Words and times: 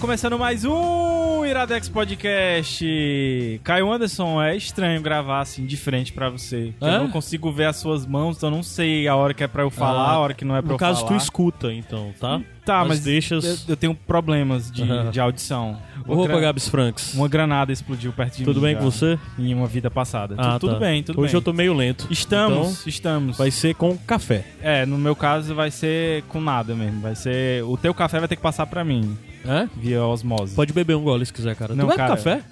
Começando 0.00 0.38
mais 0.38 0.64
um 0.64 1.44
Iradex 1.44 1.86
Podcast. 1.90 3.60
Caio 3.62 3.92
Anderson, 3.92 4.42
é 4.42 4.56
estranho 4.56 4.98
gravar 5.02 5.40
assim 5.40 5.66
de 5.66 5.76
frente 5.76 6.10
pra 6.10 6.30
você. 6.30 6.72
Eu 6.80 7.00
não 7.00 7.10
consigo 7.10 7.52
ver 7.52 7.66
as 7.66 7.76
suas 7.76 8.06
mãos, 8.06 8.38
então 8.38 8.48
eu 8.48 8.56
não 8.56 8.62
sei 8.62 9.06
a 9.06 9.14
hora 9.14 9.34
que 9.34 9.44
é 9.44 9.46
pra 9.46 9.62
eu 9.62 9.68
falar, 9.68 10.08
ah, 10.08 10.12
a 10.12 10.18
hora 10.18 10.32
que 10.32 10.42
não 10.42 10.56
é 10.56 10.62
pra 10.62 10.72
eu 10.72 10.78
falar. 10.78 10.92
No 10.92 10.96
caso, 10.96 11.06
tu 11.06 11.14
escuta, 11.14 11.70
então, 11.70 12.14
tá? 12.18 12.40
Tá, 12.64 12.82
mas 12.82 13.00
deixas... 13.00 13.44
eu, 13.44 13.74
eu 13.74 13.76
tenho 13.76 13.94
problemas 13.94 14.70
de, 14.70 14.84
de 15.10 15.20
audição. 15.20 15.78
Roupa 16.06 16.28
gra... 16.28 16.40
Gabs 16.40 16.68
Franks. 16.68 17.12
Uma 17.12 17.28
granada 17.28 17.70
explodiu 17.70 18.10
perto 18.10 18.38
de 18.38 18.44
tudo 18.44 18.46
mim. 18.46 18.54
Tudo 18.54 18.62
bem 18.62 18.76
com 18.76 18.90
você? 18.90 19.18
Em 19.38 19.52
uma 19.52 19.66
vida 19.66 19.90
passada. 19.90 20.34
Ah, 20.38 20.58
tudo, 20.58 20.74
tá. 20.74 20.78
bem, 20.78 21.02
tudo 21.02 21.20
Hoje 21.20 21.32
bem. 21.32 21.38
eu 21.38 21.42
tô 21.42 21.52
meio 21.52 21.74
lento. 21.74 22.06
Estamos, 22.10 22.80
então, 22.80 22.88
estamos. 22.88 23.36
Vai 23.36 23.50
ser 23.50 23.74
com 23.74 23.98
café. 23.98 24.46
É, 24.62 24.86
no 24.86 24.96
meu 24.96 25.14
caso 25.14 25.54
vai 25.54 25.70
ser 25.70 26.22
com 26.22 26.40
nada 26.40 26.74
mesmo. 26.74 27.00
Vai 27.02 27.14
ser... 27.14 27.62
O 27.64 27.76
teu 27.76 27.92
café 27.92 28.18
vai 28.18 28.28
ter 28.28 28.36
que 28.36 28.42
passar 28.42 28.66
pra 28.66 28.82
mim. 28.82 29.16
É? 29.44 29.68
Via 29.76 30.04
osmose. 30.04 30.54
Pode 30.54 30.72
beber 30.72 30.96
um 30.96 31.02
gole 31.02 31.24
se 31.24 31.32
quiser, 31.32 31.56
cara. 31.56 31.74
Não, 31.74 31.88
tu 31.88 31.96
cara, 31.96 32.16
café? 32.16 32.42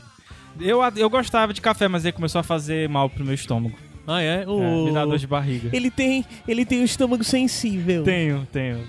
Eu, 0.61 0.81
eu 0.97 1.11
gostava 1.11 1.53
de 1.53 1.61
café, 1.61 1.87
mas 1.89 2.05
ele 2.05 2.13
começou 2.13 2.41
a 2.41 2.43
fazer 2.43 2.89
mal 2.89 3.09
pro 3.09 3.25
meu 3.25 3.35
estômago. 3.35 3.77
Ah, 4.07 4.23
é? 4.23 4.47
O... 4.47 4.63
é 4.63 4.85
me 4.87 4.93
dá 4.93 5.05
dor 5.05 5.19
de 5.19 5.27
barriga. 5.27 5.69
Ele 5.73 5.91
tem, 5.91 6.25
ele 6.47 6.65
tem 6.65 6.81
um 6.81 6.85
estômago 6.85 7.23
sensível. 7.23 8.03
Tenho, 8.03 8.47
tenho. 8.51 8.81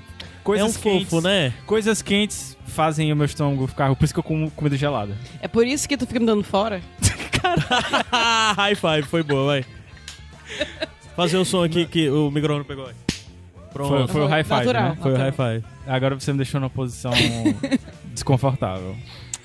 Coisas 0.43 0.75
é 0.75 0.79
um 0.79 0.81
quentes, 0.81 1.09
fofo, 1.09 1.21
né? 1.21 1.53
Coisas 1.65 2.01
quentes 2.01 2.57
fazem 2.65 3.11
o 3.11 3.15
meu 3.15 3.25
estômago 3.25 3.67
ficar. 3.67 3.93
Por 3.95 4.05
isso 4.05 4.13
que 4.13 4.19
eu 4.19 4.23
como 4.23 4.49
comida 4.51 4.77
gelada. 4.77 5.15
É 5.41 5.47
por 5.47 5.67
isso 5.67 5.87
que 5.87 5.97
tu 5.97 6.07
fica 6.07 6.19
me 6.19 6.25
dando 6.25 6.43
fora? 6.43 6.81
Caralho! 7.31 8.05
High 8.55 8.75
five, 8.75 9.03
foi 9.03 9.21
boa, 9.21 9.45
vai. 9.45 9.65
Fazer 11.15 11.37
o 11.37 11.45
som 11.45 11.63
aqui 11.63 11.85
que 11.85 12.09
o 12.09 12.31
microfone 12.31 12.63
pegou. 12.63 12.87
Aí. 12.87 13.08
Pronto. 13.71 13.89
Foi, 13.89 14.07
foi 14.07 14.21
o 14.21 14.29
natural, 14.29 14.83
né? 14.83 14.89
Natural. 14.89 14.95
Foi 15.01 15.13
o 15.13 15.17
high 15.17 15.31
five. 15.31 15.63
Agora 15.87 16.15
você 16.15 16.31
me 16.31 16.37
deixou 16.37 16.59
numa 16.59 16.69
posição 16.69 17.11
desconfortável. 18.13 18.95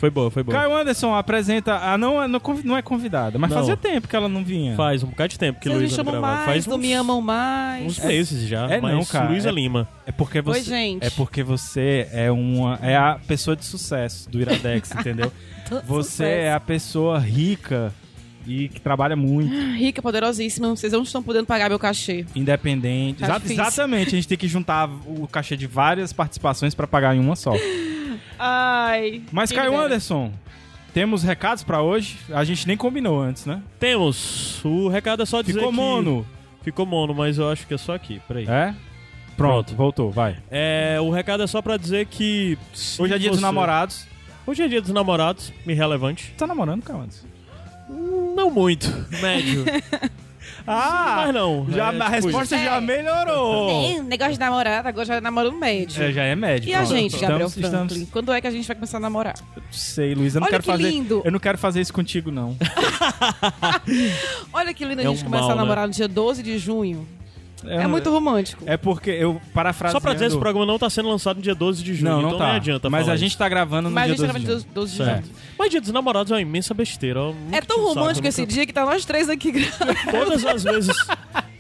Foi 0.05 0.11
boa, 0.11 0.31
foi 0.31 0.43
boa. 0.43 0.59
Caio 0.59 0.77
Anderson 0.77 1.15
apresenta. 1.15 1.79
Ah, 1.81 1.97
não, 1.97 2.29
não, 2.29 2.41
não 2.63 2.77
é 2.77 2.83
convidada, 2.83 3.39
mas 3.39 3.51
não. 3.51 3.59
fazia 3.59 3.75
tempo 3.77 4.07
que 4.07 4.15
ela 4.15 4.29
não 4.29 4.45
vinha. 4.45 4.77
Faz 4.77 5.03
um 5.03 5.07
bocado 5.07 5.29
de 5.29 5.39
tempo 5.39 5.61
que 5.61 5.69
Vocês 5.69 5.81
Luísa 5.81 6.03
me 6.03 6.11
chamam 6.11 6.21
mais, 6.21 6.45
Faz 6.45 6.69
uns, 6.69 6.77
me 6.77 6.93
amam 6.93 7.21
mais. 7.23 7.87
Uns 7.87 8.05
meses 8.05 8.47
já. 8.47 8.69
É 8.69 8.81
mas 8.81 8.93
não, 8.93 9.05
cara. 9.05 9.31
Luísa 9.31 9.49
é, 9.49 9.53
Lima. 9.53 9.89
É 10.05 10.13
porque 10.13 10.43
você. 10.43 10.59
Oi, 10.59 10.65
gente. 10.65 11.07
É 11.07 11.11
porque 11.11 11.43
você 11.43 12.07
é 12.13 12.31
uma. 12.31 12.79
É 12.83 12.97
a 12.97 13.19
pessoa 13.27 13.57
de 13.57 13.65
sucesso 13.65 14.29
do 14.29 14.41
Iradex, 14.41 14.91
entendeu? 14.99 15.33
Você 15.87 16.11
sucesso. 16.11 16.23
é 16.23 16.53
a 16.53 16.61
pessoa 16.61 17.19
rica 17.19 17.91
e 18.47 18.69
que 18.69 18.81
trabalha 18.81 19.17
muito. 19.17 19.53
Rica, 19.77 20.03
poderosíssima. 20.03 20.69
Vocês 20.69 20.93
não 20.93 21.03
estão 21.03 21.23
podendo 21.23 21.47
pagar 21.47 21.69
meu 21.69 21.79
cachê. 21.79 22.25
Independente. 22.35 23.21
Tá 23.21 23.37
Exa 23.37 23.53
exatamente. 23.53 24.09
A 24.09 24.11
gente 24.11 24.29
tem 24.29 24.39
que 24.39 24.49
juntar 24.49 24.89
o 25.07 25.27
cachê 25.27 25.57
de 25.57 25.67
várias 25.67 26.13
participações 26.13 26.75
para 26.75 26.87
pagar 26.87 27.15
em 27.15 27.21
uma 27.21 27.37
só. 27.37 27.53
Ai. 28.39 29.23
Mas, 29.31 29.53
Caio 29.53 29.79
Anderson, 29.79 30.33
temos 30.93 31.23
recados 31.23 31.65
para 31.65 31.83
hoje? 31.83 32.17
A 32.33 32.45
gente 32.45 32.67
nem 32.67 32.77
combinou 32.77 33.21
antes, 33.21 33.47
né? 33.47 33.63
Temos. 33.79 34.65
O 34.65 34.89
recado 34.89 35.23
é 35.23 35.27
só 35.27 35.43
dizer 35.43 35.59
Ficou 35.59 35.71
que... 35.71 35.77
mono. 35.77 36.27
Ficou 36.63 36.87
mono, 36.87 37.15
mas 37.15 37.39
eu 37.39 37.51
acho 37.51 37.67
que 37.67 37.75
é 37.75 37.79
só 37.79 37.95
aqui. 37.95 38.21
Peraí. 38.27 38.47
É? 38.49 38.75
Pronto, 39.37 39.75
Pronto. 39.75 39.75
voltou, 39.75 40.11
vai. 40.11 40.37
É, 40.51 40.99
o 41.01 41.11
recado 41.11 41.43
é 41.43 41.47
só 41.47 41.61
pra 41.61 41.77
dizer 41.77 42.07
que. 42.07 42.57
Hoje 42.99 43.13
é 43.15 43.19
dia 43.19 43.31
você... 43.31 43.37
dos 43.37 43.41
namorados. 43.41 44.07
Hoje 44.47 44.63
é 44.63 44.69
dia 44.69 44.81
dos 44.81 44.91
namorados, 44.91 45.53
irrelevante. 45.67 46.33
Tá 46.37 46.47
namorando, 46.47 46.83
Caio 46.83 47.01
Anderson? 47.01 47.27
Não 48.35 48.51
muito. 48.51 48.89
Médio. 49.23 49.65
Ah, 50.67 51.25
mas 51.27 51.35
não. 51.35 51.67
Já, 51.71 51.93
é, 51.93 52.01
a 52.01 52.09
resposta 52.09 52.57
é. 52.57 52.65
já 52.65 52.81
melhorou. 52.81 53.69
É, 53.69 54.03
negócio 54.03 54.33
de 54.33 54.41
namorada, 54.41 54.89
agora 54.89 55.05
já 55.05 55.21
namora 55.21 55.51
um 55.51 55.59
médio. 55.59 56.03
É, 56.03 56.11
já 56.11 56.23
é 56.23 56.35
médio. 56.35 56.71
E 56.71 56.73
pronto. 56.73 56.83
a 56.83 56.97
gente, 56.97 57.19
Gabriel 57.19 57.47
estamos, 57.49 57.69
Franklin? 57.71 57.85
estamos... 57.85 58.11
Quando 58.11 58.33
é 58.33 58.41
que 58.41 58.47
a 58.47 58.51
gente 58.51 58.67
vai 58.67 58.75
começar 58.75 58.97
a 58.97 59.01
namorar? 59.01 59.35
Sei, 59.71 60.15
Luiz, 60.15 60.35
eu 60.35 60.41
não 60.41 60.47
Olha 60.47 60.53
quero 60.53 60.63
que 60.63 60.71
fazer. 60.71 60.89
lindo. 60.91 61.21
Eu 61.23 61.31
não 61.31 61.39
quero 61.39 61.59
fazer 61.59 61.83
isso 61.83 61.93
contigo, 61.93 62.31
não. 62.31 62.57
Olha 64.55 64.73
que 64.73 64.85
lindo 64.87 65.03
a 65.03 65.05
É 65.05 65.09
gente 65.09 65.21
um 65.21 65.25
começar 65.25 65.43
mal, 65.49 65.53
a 65.53 65.57
namorar 65.57 65.83
né? 65.83 65.89
no 65.89 65.93
dia 65.93 66.09
12 66.09 66.43
de 66.43 66.57
junho. 66.57 67.07
É, 67.67 67.83
É 67.83 67.87
muito 67.87 68.11
romântico. 68.11 68.63
É 68.67 68.77
porque 68.77 69.11
eu 69.11 69.41
parafraseando... 69.53 69.99
Só 69.99 70.01
pra 70.01 70.13
dizer, 70.15 70.27
esse 70.27 70.39
programa 70.39 70.67
não 70.67 70.79
tá 70.79 70.89
sendo 70.91 71.09
lançado 71.09 71.37
no 71.37 71.43
dia 71.43 71.55
12 71.55 71.83
de 71.83 71.95
junho, 71.95 72.11
Não, 72.11 72.21
não 72.23 72.29
então 72.29 72.39
tá. 72.39 72.47
nem 72.49 72.57
adianta 72.57 72.91
Mas 72.91 73.03
falar 73.03 73.15
a 73.15 73.17
gente 73.17 73.29
isso. 73.31 73.39
tá 73.39 73.49
gravando 73.49 73.89
no 73.89 73.95
Mas 73.95 74.05
a 74.05 74.07
dia 74.07 74.17
gente 74.17 74.27
12 74.27 74.33
grava 74.33 74.39
de 74.39 74.45
dia 74.45 74.55
junho. 74.59 74.75
12 74.75 74.91
de 74.93 75.05
Certo. 75.05 75.25
junho. 75.27 75.37
Mas 75.59 75.71
dia 75.71 75.81
dos 75.81 75.91
namorados 75.93 76.33
é 76.33 76.35
uma 76.35 76.41
imensa 76.41 76.75
besteira. 76.75 77.21
É 77.53 77.61
tão 77.61 77.83
romântico 77.85 78.27
eu 78.27 78.29
esse 78.29 78.41
nunca- 78.43 78.53
dia 78.53 78.67
que 78.67 78.73
tá 78.73 78.85
nós 78.85 79.05
três 79.05 79.29
aqui 79.29 79.53
gravando. 79.53 79.95
Todas 80.11 80.45
as 80.45 80.63
vezes... 80.65 80.97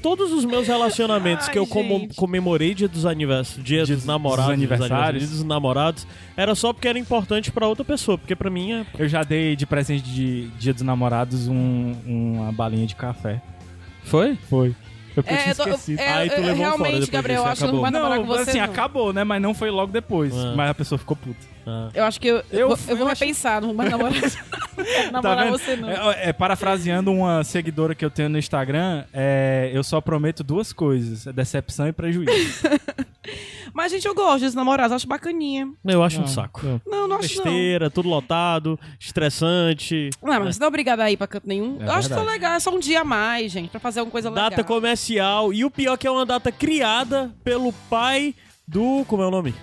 Todos 0.02 0.32
os 0.32 0.44
meus 0.44 0.66
relacionamentos 0.68 1.46
Ai, 1.46 1.52
que 1.54 1.58
eu 1.58 1.64
gente. 1.64 2.14
comemorei 2.14 2.74
dia 2.74 2.86
dos 2.86 3.06
aniversários, 3.06 3.64
dia, 3.64 3.84
Dia 3.84 3.94
dos 3.94 4.04
dos 4.04 4.06
namorados, 4.06 4.52
aniversários. 4.52 5.22
dia 5.26 5.34
dos 5.34 5.42
namorados, 5.44 6.06
era 6.36 6.54
só 6.54 6.74
porque 6.74 6.86
era 6.86 6.98
importante 6.98 7.50
pra 7.50 7.66
outra 7.66 7.82
pessoa, 7.86 8.18
porque 8.18 8.36
pra 8.36 8.50
mim 8.50 8.72
é... 8.72 8.86
Eu 8.98 9.08
já 9.08 9.22
dei 9.22 9.56
de 9.56 9.64
presente 9.64 10.02
de 10.02 10.48
Dia 10.58 10.74
dos 10.74 10.82
Namorados 10.82 11.48
um, 11.48 11.94
uma 12.06 12.52
balinha 12.52 12.86
de 12.86 12.94
café. 12.94 13.40
Foi? 14.02 14.36
Foi. 14.50 14.74
Eu, 15.16 15.22
É, 15.26 15.50
eu 15.50 15.54
tô- 15.54 15.62
esquecido. 15.64 16.00
é, 16.00 16.12
Aí 16.12 16.28
tu 16.28 16.34
é, 16.34 16.36
levou 16.38 16.52
um 16.52 16.56
fora 16.56 16.68
realmente, 16.68 16.92
depois 16.92 17.10
Gabriel, 17.10 17.38
disso, 17.42 17.48
eu 17.48 17.52
acho 17.52 17.60
que 17.60 17.62
não 17.62 17.68
acabou. 17.68 17.82
vai 17.82 17.90
namorar 17.90 18.18
Não, 18.18 18.26
com 18.26 18.32
você. 18.32 18.50
assim, 18.50 18.58
não. 18.58 18.64
acabou, 18.64 19.12
né? 19.12 19.24
Mas 19.24 19.42
não 19.42 19.54
foi 19.54 19.70
logo 19.70 19.92
depois. 19.92 20.34
Ah. 20.34 20.54
Mas 20.56 20.70
a 20.70 20.74
pessoa 20.74 20.98
ficou 20.98 21.16
puta. 21.16 21.53
Ah. 21.66 21.88
Eu 21.94 22.04
acho 22.04 22.20
que 22.20 22.28
eu, 22.28 22.36
Eu 22.50 22.60
eu, 22.60 22.68
vou, 22.68 22.76
fui- 22.76 22.92
eu 22.92 22.96
vou 22.96 23.06
eu 23.06 23.12
acho- 23.12 23.20
repensar, 23.24 23.60
não 23.60 23.74
vai 23.74 23.88
namorar, 23.88 24.12
não 24.20 24.24
Tá 24.24 25.22
namorar 25.22 25.44
vendo? 25.46 25.58
você 25.58 25.76
não. 25.76 25.88
É, 25.90 26.28
é, 26.28 26.32
parafraseando 26.32 27.10
uma 27.12 27.42
seguidora 27.44 27.94
que 27.94 28.04
eu 28.04 28.10
tenho 28.10 28.28
no 28.28 28.38
Instagram, 28.38 29.04
é, 29.12 29.70
eu 29.72 29.82
só 29.82 30.00
prometo 30.00 30.42
duas 30.44 30.72
coisas: 30.72 31.26
é 31.26 31.32
decepção 31.32 31.88
e 31.88 31.92
prejuízo. 31.92 32.62
Mas, 33.72 33.90
gente, 33.90 34.06
eu 34.06 34.14
gosto 34.14 34.44
dos 34.44 34.54
namorados, 34.54 34.92
acho 34.92 35.08
bacaninha. 35.08 35.68
Eu 35.84 36.02
acho 36.04 36.20
um 36.20 36.24
Ah, 36.24 36.28
saco. 36.28 36.60
eu- 36.64 36.80
Não, 36.86 37.08
não 37.08 37.16
acho 37.16 37.36
não. 37.38 37.44
Besteira, 37.44 37.90
tudo 37.90 38.08
lotado, 38.08 38.78
estressante. 39.00 40.10
Não, 40.22 40.38
mas 40.40 40.54
você 40.56 40.60
não 40.60 40.66
é 40.66 40.68
obrigado 40.68 41.00
a 41.00 41.10
ir 41.10 41.16
pra 41.16 41.26
canto 41.26 41.48
nenhum. 41.48 41.78
É 41.80 41.86
eu 41.86 41.92
acho 41.92 42.08
que 42.08 42.14
tá 42.14 42.22
legal, 42.22 42.54
é 42.54 42.60
só 42.60 42.70
um 42.72 42.78
dia 42.78 43.00
a 43.00 43.04
mais, 43.04 43.50
gente, 43.50 43.70
pra 43.70 43.80
fazer 43.80 44.00
alguma 44.00 44.12
coisa 44.12 44.28
legal. 44.30 44.50
Data 44.50 44.62
comercial. 44.62 45.52
E 45.52 45.64
o 45.64 45.70
pior 45.70 45.96
que 45.96 46.06
é 46.06 46.10
uma 46.10 46.24
data 46.26 46.52
criada 46.52 47.32
pelo 47.42 47.72
pai 47.90 48.34
do. 48.68 49.04
Como 49.08 49.22
é 49.22 49.26
o 49.26 49.30
nome? 49.30 49.54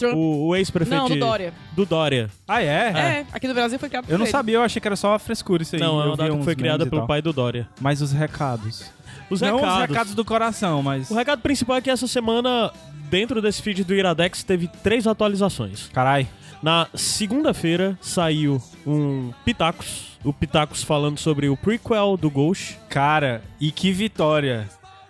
Trump. 0.00 0.14
O, 0.16 0.46
o 0.48 0.56
ex-prefeito. 0.56 0.98
Não, 1.00 1.08
do 1.08 1.14
de- 1.14 1.20
Dória. 1.20 1.54
Do 1.76 1.86
Dória. 1.86 2.30
Ah, 2.48 2.62
é? 2.62 2.66
É, 2.66 3.26
aqui 3.32 3.46
no 3.46 3.54
Brasil 3.54 3.78
foi 3.78 3.88
criado 3.88 4.04
por 4.06 4.12
Eu 4.12 4.18
não 4.18 4.24
ele. 4.24 4.32
sabia, 4.32 4.56
eu 4.56 4.62
achei 4.62 4.80
que 4.80 4.88
era 4.88 4.96
só 4.96 5.10
uma 5.12 5.18
frescura 5.18 5.62
isso 5.62 5.76
aí. 5.76 5.80
Não, 5.80 6.00
é 6.00 6.04
Eu 6.04 6.06
uma 6.08 6.12
vi 6.12 6.16
data 6.18 6.30
que 6.30 6.36
uns 6.38 6.44
foi 6.44 6.56
criada 6.56 6.84
e 6.84 6.88
pelo 6.90 7.00
tal. 7.02 7.06
pai 7.08 7.22
do 7.22 7.32
Dória. 7.32 7.68
Mas 7.80 8.00
os 8.02 8.12
recados. 8.12 8.90
Os 9.30 9.40
não 9.40 9.56
recados. 9.56 9.74
os 9.82 9.88
recados 9.88 10.14
do 10.14 10.24
coração, 10.24 10.82
mas. 10.82 11.10
O 11.10 11.14
recado 11.14 11.40
principal 11.40 11.76
é 11.76 11.80
que 11.80 11.88
essa 11.90 12.06
semana, 12.08 12.72
dentro 13.08 13.40
desse 13.40 13.62
feed 13.62 13.84
do 13.84 13.94
Iradex, 13.94 14.42
teve 14.42 14.68
três 14.82 15.06
atualizações. 15.06 15.88
Carai. 15.92 16.26
Na 16.62 16.88
segunda-feira 16.94 17.96
saiu 18.02 18.60
um 18.86 19.32
Pitacos. 19.44 20.18
O 20.22 20.32
Pitacos 20.32 20.82
falando 20.82 21.16
sobre 21.18 21.48
o 21.48 21.56
prequel 21.56 22.16
do 22.18 22.28
Ghost. 22.28 22.76
Cara, 22.88 23.42
e 23.60 23.70
que 23.72 23.92
vitória. 23.92 24.68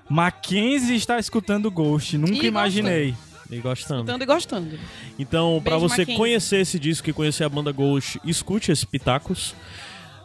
Mackenzie 0.08 0.96
está 0.96 1.18
escutando 1.18 1.70
Ghost. 1.70 2.16
Nunca 2.18 2.44
E 2.44 2.46
imaginei. 2.46 3.14
E 3.50 3.58
gostando. 3.58 4.00
Escutando 4.00 4.22
e 4.22 4.26
gostando. 4.26 4.78
Então, 5.18 5.60
pra 5.62 5.72
Beijo, 5.78 5.88
você 5.88 6.02
Mackenzie. 6.02 6.16
conhecer 6.16 6.56
esse 6.60 6.78
disco 6.78 7.10
e 7.10 7.12
conhecer 7.12 7.44
a 7.44 7.48
banda 7.48 7.72
Ghost, 7.72 8.20
escute 8.24 8.70
esse 8.72 8.86
Pitacos. 8.86 9.54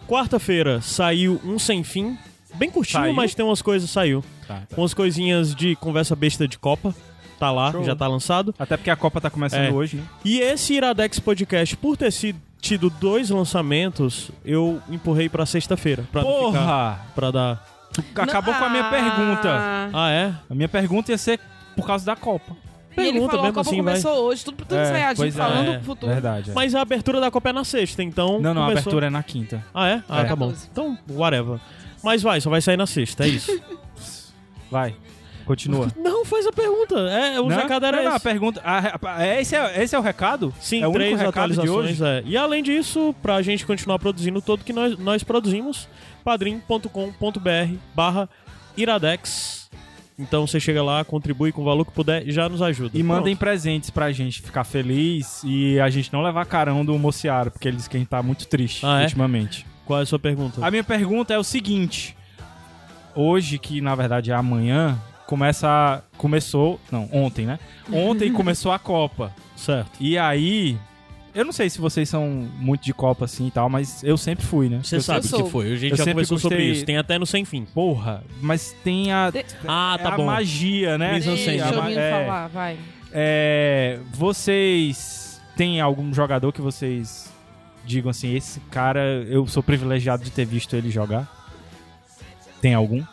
Quarta-feira 0.08 0.82
saiu 0.82 1.42
um 1.44 1.58
Sem 1.58 1.84
Fim. 1.84 2.18
Bem 2.56 2.70
curtinho, 2.70 3.02
Saiu? 3.04 3.14
mas 3.14 3.36
tem 3.36 3.44
umas 3.44 3.62
coisas, 3.62 3.90
saiu. 3.90 4.24
Tá, 4.48 4.62
tá. 4.70 4.76
Umas 4.78 4.94
coisinhas 4.94 5.54
de 5.54 5.76
conversa 5.76 6.16
besta 6.16 6.48
de 6.48 6.58
Copa. 6.58 6.96
Tá 7.38 7.52
lá, 7.52 7.72
Show. 7.72 7.84
já 7.84 7.94
tá 7.96 8.08
lançado. 8.08 8.56
Até 8.58 8.78
porque 8.78 8.90
a 8.90 8.96
Copa 8.96 9.20
tá 9.20 9.30
começando 9.30 9.66
É. 9.66 9.72
hoje, 9.72 9.98
né? 9.98 10.04
E 10.24 10.40
esse 10.40 10.74
Iradex 10.76 11.20
Podcast, 11.20 11.76
por 11.76 11.98
ter 11.98 12.12
sido, 12.12 12.40
tido 12.62 12.90
dois 12.90 13.30
lançamentos, 13.30 14.32
eu 14.46 14.82
empurrei 14.90 15.28
pra 15.28 15.46
sexta-feira. 15.46 16.06
Pra 16.14 16.22
não 16.24 16.30
ficar, 16.48 16.52
Porra! 16.52 17.00
pra 17.14 17.32
dar. 17.32 17.68
Acabou 18.16 18.54
com 18.54 18.64
a 18.64 18.70
minha 18.70 18.84
Ah, 18.88 18.90
pergunta. 18.90 19.90
Ah, 19.94 20.12
é? 20.12 20.34
A 20.50 20.56
minha 20.56 20.70
pergunta 20.70 21.12
ia 21.12 21.18
ser 21.18 21.40
por 21.76 21.86
causa 21.86 22.06
da 22.06 22.16
Copa. 22.16 22.56
E 22.98 23.02
ele 23.02 23.12
Pergunta 23.14 23.32
falou, 23.32 23.40
a 23.40 23.44
mesmo 23.50 23.56
Copa 23.56 23.70
assim, 23.70 23.82
vai. 23.82 23.94
começou 24.02 24.24
hoje, 24.26 24.46
tudo, 24.46 24.58
tudo 24.58 24.76
É, 24.76 24.84
ensaiadinho, 24.84 25.32
falando 25.34 25.70
É, 25.70 25.74
pro 25.78 25.84
futuro. 25.86 26.12
Verdade. 26.12 26.52
é. 26.52 26.54
Mas 26.54 26.74
a 26.76 26.82
abertura 26.82 27.20
da 27.20 27.30
Copa 27.32 27.50
é 27.50 27.54
na 27.54 27.64
sexta, 27.64 28.02
então. 28.04 28.40
Não, 28.40 28.54
não, 28.54 28.64
a 28.64 28.66
começou- 28.68 28.82
abertura 28.82 29.08
é 29.08 29.10
na 29.10 29.24
quinta. 29.24 29.64
Ah, 29.74 29.88
é? 29.90 30.04
Ah, 30.08 30.22
É. 30.22 30.26
tá 30.26 30.36
bom. 30.36 30.48
14. 30.48 30.70
Então, 30.72 30.98
whatever. 31.10 31.60
Mas 32.04 32.22
vai, 32.22 32.40
só 32.42 32.50
vai 32.50 32.62
sair 32.62 32.78
na 32.78 32.86
sexta, 32.86 33.24
é 33.26 33.28
isso. 33.30 33.52
Vai. 34.72 34.96
Continua. 35.46 35.88
não, 35.98 36.26
faz 36.26 36.48
a 36.48 36.52
pergunta. 36.52 36.96
É, 37.00 37.40
o 37.40 37.48
não, 37.48 37.56
recado 37.56 37.86
era 37.86 37.98
não, 37.98 38.04
não, 38.06 38.12
a 38.14 38.16
esse. 38.16 38.24
pergunta. 38.24 38.62
a- 38.64 38.98
a- 39.16 39.24
é, 39.26 39.42
esse, 39.42 39.56
é, 39.56 39.84
esse 39.84 39.96
é 39.96 40.00
o 40.00 40.02
recado? 40.02 40.52
Sim, 40.60 40.82
é 40.82 40.88
o 40.88 40.92
três 40.92 41.20
de 41.20 41.26
atualizações. 41.26 42.02
hoje. 42.02 42.04
É. 42.04 42.24
E 42.26 42.36
além 42.36 42.64
disso, 42.64 43.14
pra 43.22 43.42
gente 43.44 43.64
continuar 43.66 44.00
produzindo 44.00 44.42
tudo 44.42 44.64
que 44.64 44.74
nós, 44.74 44.98
nós 44.98 45.24
produzimos, 45.24 45.88
padrim.com.br 46.24 47.76
barra 47.94 48.28
iradex. 48.76 49.70
Então 50.18 50.48
você 50.48 50.60
chega 50.60 50.82
lá, 50.82 51.04
contribui 51.04 51.52
com 51.52 51.62
o 51.62 51.66
valor 51.66 51.84
que 51.86 51.92
puder 51.92 52.26
e 52.28 52.32
já 52.32 52.48
nos 52.48 52.62
ajuda. 52.62 52.98
E 52.98 53.04
mandem 53.04 53.36
Pronto. 53.36 53.40
presentes 53.40 53.90
pra 53.90 54.12
gente 54.14 54.42
ficar 54.42 54.64
feliz 54.64 55.42
e 55.44 55.78
a 55.80 55.90
gente 55.90 56.12
não 56.14 56.22
levar 56.22 56.46
carão 56.46 56.86
do 56.86 56.98
Mociaro, 56.98 57.52
porque 57.52 57.68
ele 57.68 57.76
diz 57.78 57.88
que 57.88 57.98
a 57.98 58.00
gente 58.00 58.08
tá 58.10 58.24
muito 58.24 58.48
triste 58.48 58.86
Ah, 58.86 59.02
é? 59.02 59.04
ultimamente. 59.04 59.66
Qual 59.86 60.00
é 60.00 60.04
a 60.04 60.06
sua 60.06 60.18
pergunta? 60.18 60.66
A 60.66 60.72
minha 60.72 60.84
pergunta 60.84 61.34
é 61.34 61.38
o 61.38 61.44
seguinte: 61.44 62.16
hoje, 63.14 63.58
que 63.60 63.82
na 63.82 63.94
verdade 63.94 64.32
é 64.32 64.34
amanhã, 64.34 64.98
começa. 65.28 65.68
a- 65.68 66.02
Começou. 66.18 66.80
Não, 66.90 67.10
ontem, 67.12 67.46
né? 67.46 67.60
Ontem 67.92 68.32
começou 68.34 68.72
a 68.72 68.80
Copa. 68.80 69.34
Certo. 69.56 69.92
E 70.00 70.18
aí. 70.18 70.78
Eu 71.36 71.44
não 71.44 71.52
sei 71.52 71.70
se 71.70 71.78
vocês 71.80 72.08
são 72.08 72.28
muito 72.58 72.84
de 72.86 72.94
Copa 72.94 73.26
assim 73.26 73.48
e 73.48 73.52
tal, 73.52 73.70
mas 73.70 74.02
eu 74.04 74.18
sempre 74.18 74.46
fui, 74.46 74.70
né? 74.70 74.80
Você 74.82 74.96
Eu 74.96 75.02
sabe 75.02 75.28
o 75.28 75.44
que 75.44 75.50
foi. 75.52 75.74
A 75.74 75.76
gente 75.76 75.92
Eu 75.92 75.98
já 75.98 76.04
sempre 76.06 76.14
conversou 76.14 76.40
sobre 76.40 76.58
gostei- 76.58 76.72
isso. 76.72 76.86
Tem 76.86 76.98
até 76.98 77.20
no 77.20 77.26
Sem 77.26 77.44
Fim. 77.44 77.66
Porra, 77.66 78.24
mas 78.42 78.74
tem 78.84 79.12
a. 79.12 79.30
De- 79.30 79.46
Ah, 79.68 79.98
é 80.00 80.04
tá 80.04 80.14
a 80.14 80.18
bom. 80.18 80.26
magia, 80.26 80.98
né? 80.98 81.14
Mise 81.16 81.30
en 81.30 81.38
scène. 81.38 81.60
A 81.62 81.66
Deixa 81.66 81.80
eu 81.80 81.84
me 81.84 81.94
é, 81.96 82.12
falar, 82.26 82.48
vai. 82.48 82.78
é, 83.12 84.00
vocês 84.14 85.42
têm 85.58 85.82
algum 85.82 86.14
jogador 86.14 86.54
que 86.54 86.62
vocês 86.62 87.30
digam 87.86 88.10
assim, 88.10 88.34
esse 88.34 88.60
cara, 88.72 89.02
eu 89.28 89.46
sou 89.46 89.62
privilegiado 89.62 90.24
de 90.24 90.32
ter 90.32 90.46
visto 90.46 90.74
ele 90.76 90.90
jogar? 90.90 91.30
Tem 92.62 92.74
algum? 92.74 93.04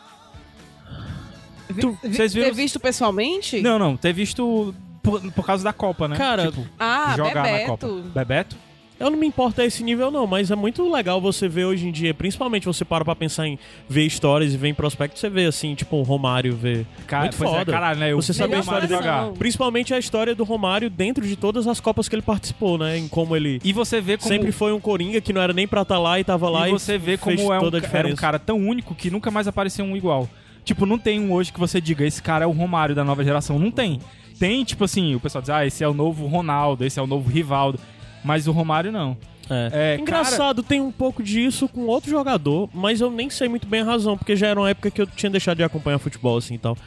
Vi- 1.69 1.81
vi- 2.03 2.15
vocês 2.15 2.33
viram- 2.33 2.49
Ter 2.49 2.55
visto 2.55 2.79
pessoalmente? 2.79 3.61
Não, 3.61 3.77
não, 3.79 3.97
ter 3.97 4.13
visto 4.13 4.73
por, 5.03 5.21
por 5.33 5.45
causa 5.45 5.63
da 5.63 5.73
Copa, 5.73 6.07
né? 6.07 6.15
Cara, 6.15 6.47
Tipo, 6.47 6.65
Ah, 6.79 7.13
jogar 7.15 7.43
Bebeto. 7.43 7.61
na 7.61 7.67
Copa. 7.67 7.87
Bebeto? 8.15 8.55
Eu 8.99 9.09
não 9.09 9.17
me 9.17 9.27
importo 9.27 9.59
a 9.59 9.65
esse 9.65 9.83
nível, 9.83 10.09
não, 10.09 10.25
mas 10.25 10.49
é 10.49 10.55
muito 10.55 10.89
legal 10.89 11.19
você 11.19 11.47
ver 11.47 11.65
hoje 11.65 11.87
em 11.87 11.91
dia, 11.91 12.13
principalmente 12.13 12.65
você 12.65 12.85
para 12.85 13.03
pra 13.03 13.13
pensar 13.15 13.45
em 13.47 13.59
ver 13.89 14.05
histórias 14.05 14.53
e 14.53 14.57
ver 14.57 14.69
em 14.69 14.73
prospecto, 14.73 15.19
você 15.19 15.29
vê 15.29 15.45
assim, 15.45 15.75
tipo, 15.75 15.97
o 15.97 16.03
Romário 16.03 16.55
vê. 16.55 16.85
Cara, 17.05 17.23
Muito 17.23 17.43
é, 17.43 17.47
foda. 17.47 17.71
caralho, 17.71 17.99
né? 17.99 18.11
Eu 18.13 18.21
Você 18.21 18.33
sabe 18.33 18.55
a 18.55 18.59
história 18.59 18.87
jogar. 18.87 19.31
Principalmente 19.31 19.93
a 19.93 19.99
história 19.99 20.33
do 20.33 20.43
Romário 20.45 20.89
dentro 20.89 21.27
de 21.27 21.35
todas 21.35 21.67
as 21.67 21.81
Copas 21.81 22.07
que 22.07 22.15
ele 22.15 22.21
participou, 22.21 22.77
né? 22.77 22.97
Em 22.97 23.07
como 23.09 23.35
ele 23.35 23.59
E 23.63 23.73
você 23.73 23.99
vê 23.99 24.15
como 24.15 24.29
sempre 24.29 24.51
foi 24.53 24.71
um 24.71 24.79
Coringa 24.79 25.19
que 25.19 25.33
não 25.33 25.41
era 25.41 25.51
nem 25.51 25.67
pra 25.67 25.81
estar 25.81 25.99
lá 25.99 26.17
e 26.19 26.23
tava 26.23 26.49
lá 26.49 26.69
e 26.69 26.71
e, 26.71 26.73
você 26.73 26.97
vê 26.97 27.17
como 27.17 27.51
é 27.51 27.59
um, 27.59 27.71
era 27.91 28.07
um 28.07 28.15
cara 28.15 28.39
tão 28.39 28.57
único 28.57 28.95
que 28.95 29.09
nunca 29.09 29.29
mais 29.29 29.47
apareceu 29.49 29.83
um 29.83 29.97
igual. 29.97 30.29
Tipo, 30.63 30.85
não 30.85 30.97
tem 30.97 31.19
um 31.19 31.33
hoje 31.33 31.51
que 31.51 31.59
você 31.59 31.81
diga, 31.81 32.05
esse 32.05 32.21
cara 32.21 32.45
é 32.45 32.47
o 32.47 32.51
Romário 32.51 32.95
da 32.95 33.03
nova 33.03 33.21
geração. 33.23 33.59
Não 33.59 33.69
tem. 33.69 33.99
Tem, 34.39 34.63
tipo 34.63 34.83
assim, 34.83 35.15
o 35.15 35.19
pessoal 35.19 35.41
diz, 35.41 35.49
ah, 35.49 35.65
esse 35.65 35.83
é 35.83 35.87
o 35.87 35.93
novo 35.93 36.25
Ronaldo, 36.27 36.85
esse 36.85 36.99
é 36.99 37.03
o 37.03 37.07
novo 37.07 37.29
Rivaldo. 37.29 37.79
Mas 38.23 38.47
o 38.47 38.51
Romário 38.51 38.91
não. 38.91 39.17
É. 39.49 39.95
É, 39.95 40.01
Engraçado, 40.01 40.63
tem 40.63 40.79
um 40.79 40.91
pouco 40.91 41.21
disso 41.21 41.67
com 41.67 41.81
outro 41.81 42.09
jogador, 42.09 42.69
mas 42.73 43.01
eu 43.01 43.11
nem 43.11 43.29
sei 43.29 43.49
muito 43.49 43.67
bem 43.67 43.81
a 43.81 43.85
razão, 43.85 44.17
porque 44.17 44.35
já 44.35 44.47
era 44.47 44.59
uma 44.59 44.69
época 44.69 44.89
que 44.89 45.01
eu 45.01 45.07
tinha 45.07 45.29
deixado 45.29 45.57
de 45.57 45.63
acompanhar 45.63 45.99
futebol 45.99 46.37
assim 46.37 46.55
e 46.55 46.57
tal. 46.57 46.77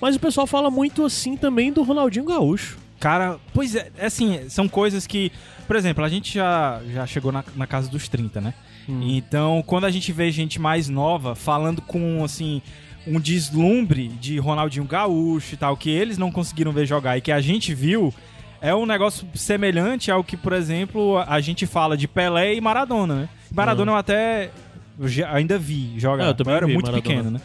Mas 0.00 0.14
o 0.14 0.20
pessoal 0.20 0.46
fala 0.46 0.70
muito 0.70 1.04
assim 1.04 1.36
também 1.36 1.72
do 1.72 1.82
Ronaldinho 1.82 2.24
Gaúcho. 2.24 2.78
Cara, 3.00 3.38
pois 3.52 3.74
é, 3.74 3.90
é 3.98 4.06
assim, 4.06 4.48
são 4.48 4.68
coisas 4.68 5.06
que. 5.06 5.32
Por 5.66 5.76
exemplo, 5.76 6.04
a 6.04 6.08
gente 6.08 6.34
já, 6.34 6.80
já 6.92 7.06
chegou 7.06 7.32
na, 7.32 7.44
na 7.56 7.66
casa 7.66 7.88
dos 7.88 8.06
30, 8.08 8.40
né? 8.40 8.54
Então, 8.86 9.62
quando 9.66 9.84
a 9.84 9.90
gente 9.90 10.12
vê 10.12 10.30
gente 10.30 10.60
mais 10.60 10.88
nova 10.88 11.34
falando 11.34 11.80
com, 11.80 12.22
assim, 12.22 12.60
um 13.06 13.20
deslumbre 13.20 14.08
de 14.08 14.38
Ronaldinho 14.38 14.84
Gaúcho 14.86 15.54
e 15.54 15.56
tal, 15.56 15.76
que 15.76 15.90
eles 15.90 16.16
não 16.18 16.30
conseguiram 16.32 16.72
ver 16.72 16.86
jogar 16.86 17.18
e 17.18 17.20
que 17.20 17.30
a 17.32 17.40
gente 17.40 17.74
viu, 17.74 18.12
é 18.60 18.74
um 18.74 18.86
negócio 18.86 19.26
semelhante 19.34 20.10
ao 20.10 20.24
que, 20.24 20.36
por 20.36 20.52
exemplo, 20.52 21.18
a 21.26 21.40
gente 21.40 21.66
fala 21.66 21.96
de 21.96 22.08
Pelé 22.08 22.54
e 22.54 22.60
Maradona, 22.60 23.14
né? 23.14 23.28
Maradona 23.52 23.92
eu 23.92 23.96
até 23.96 24.50
eu 24.98 25.06
já- 25.08 25.32
ainda 25.34 25.58
vi 25.58 25.94
jogar. 25.98 26.24
É, 26.24 26.28
eu 26.30 26.34
também 26.34 26.54
era 26.54 26.66
vi 26.66 26.72
muito 26.72 26.86
Maradona. 26.86 27.02
pequeno, 27.16 27.30
né? 27.32 27.40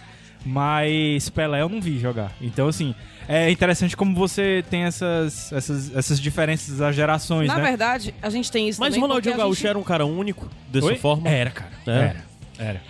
Mas 0.46 1.30
Pelé 1.30 1.62
eu 1.62 1.68
não 1.70 1.82
vi 1.82 2.00
jogar. 2.00 2.32
Então, 2.42 2.68
assim, 2.70 2.96
é 3.28 3.52
interessante 3.52 3.98
como 3.98 4.16
você 4.16 4.64
tem 4.70 4.84
essas, 4.84 5.52
essas, 5.52 5.96
essas 5.96 6.20
diferenças 6.20 6.78
das 6.78 6.96
gerações, 6.96 7.48
Na 7.48 7.58
né? 7.58 7.64
verdade, 7.64 8.14
a 8.22 8.30
gente 8.30 8.50
tem 8.52 8.70
isso 8.70 8.80
Mas 8.80 8.90
o 8.94 8.96
também 8.96 9.02
Ronaldinho 9.10 9.36
Gaúcho 9.38 9.56
gente- 9.60 9.68
era 9.68 9.78
um 9.78 9.84
cara 9.84 10.06
único 10.06 10.50
dessa 10.72 10.88
Oi? 10.88 10.96
forma? 10.96 11.28
Era, 11.30 11.52
cara. 11.52 11.72
É. 11.86 11.92
Era. 11.92 12.16
Era. 12.58 12.82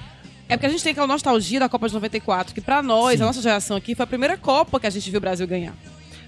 É 0.50 0.58
porque 0.58 0.66
a 0.66 0.70
gente 0.70 0.84
tem 0.84 0.92
aquela 0.92 1.06
nostalgia 1.08 1.60
da 1.60 1.70
Copa 1.70 1.88
de 1.88 1.94
94, 1.94 2.54
que 2.56 2.60
pra 2.60 2.82
nós, 2.82 3.18
Sim. 3.18 3.24
a 3.24 3.28
nossa 3.28 3.42
geração 3.42 3.78
aqui, 3.78 3.94
foi 3.94 4.04
a 4.04 4.08
primeira 4.08 4.36
Copa 4.36 4.80
que 4.80 4.88
a 4.88 4.90
gente 4.90 5.08
viu 5.10 5.20
o 5.20 5.22
Brasil 5.22 5.46
ganhar. 5.48 5.74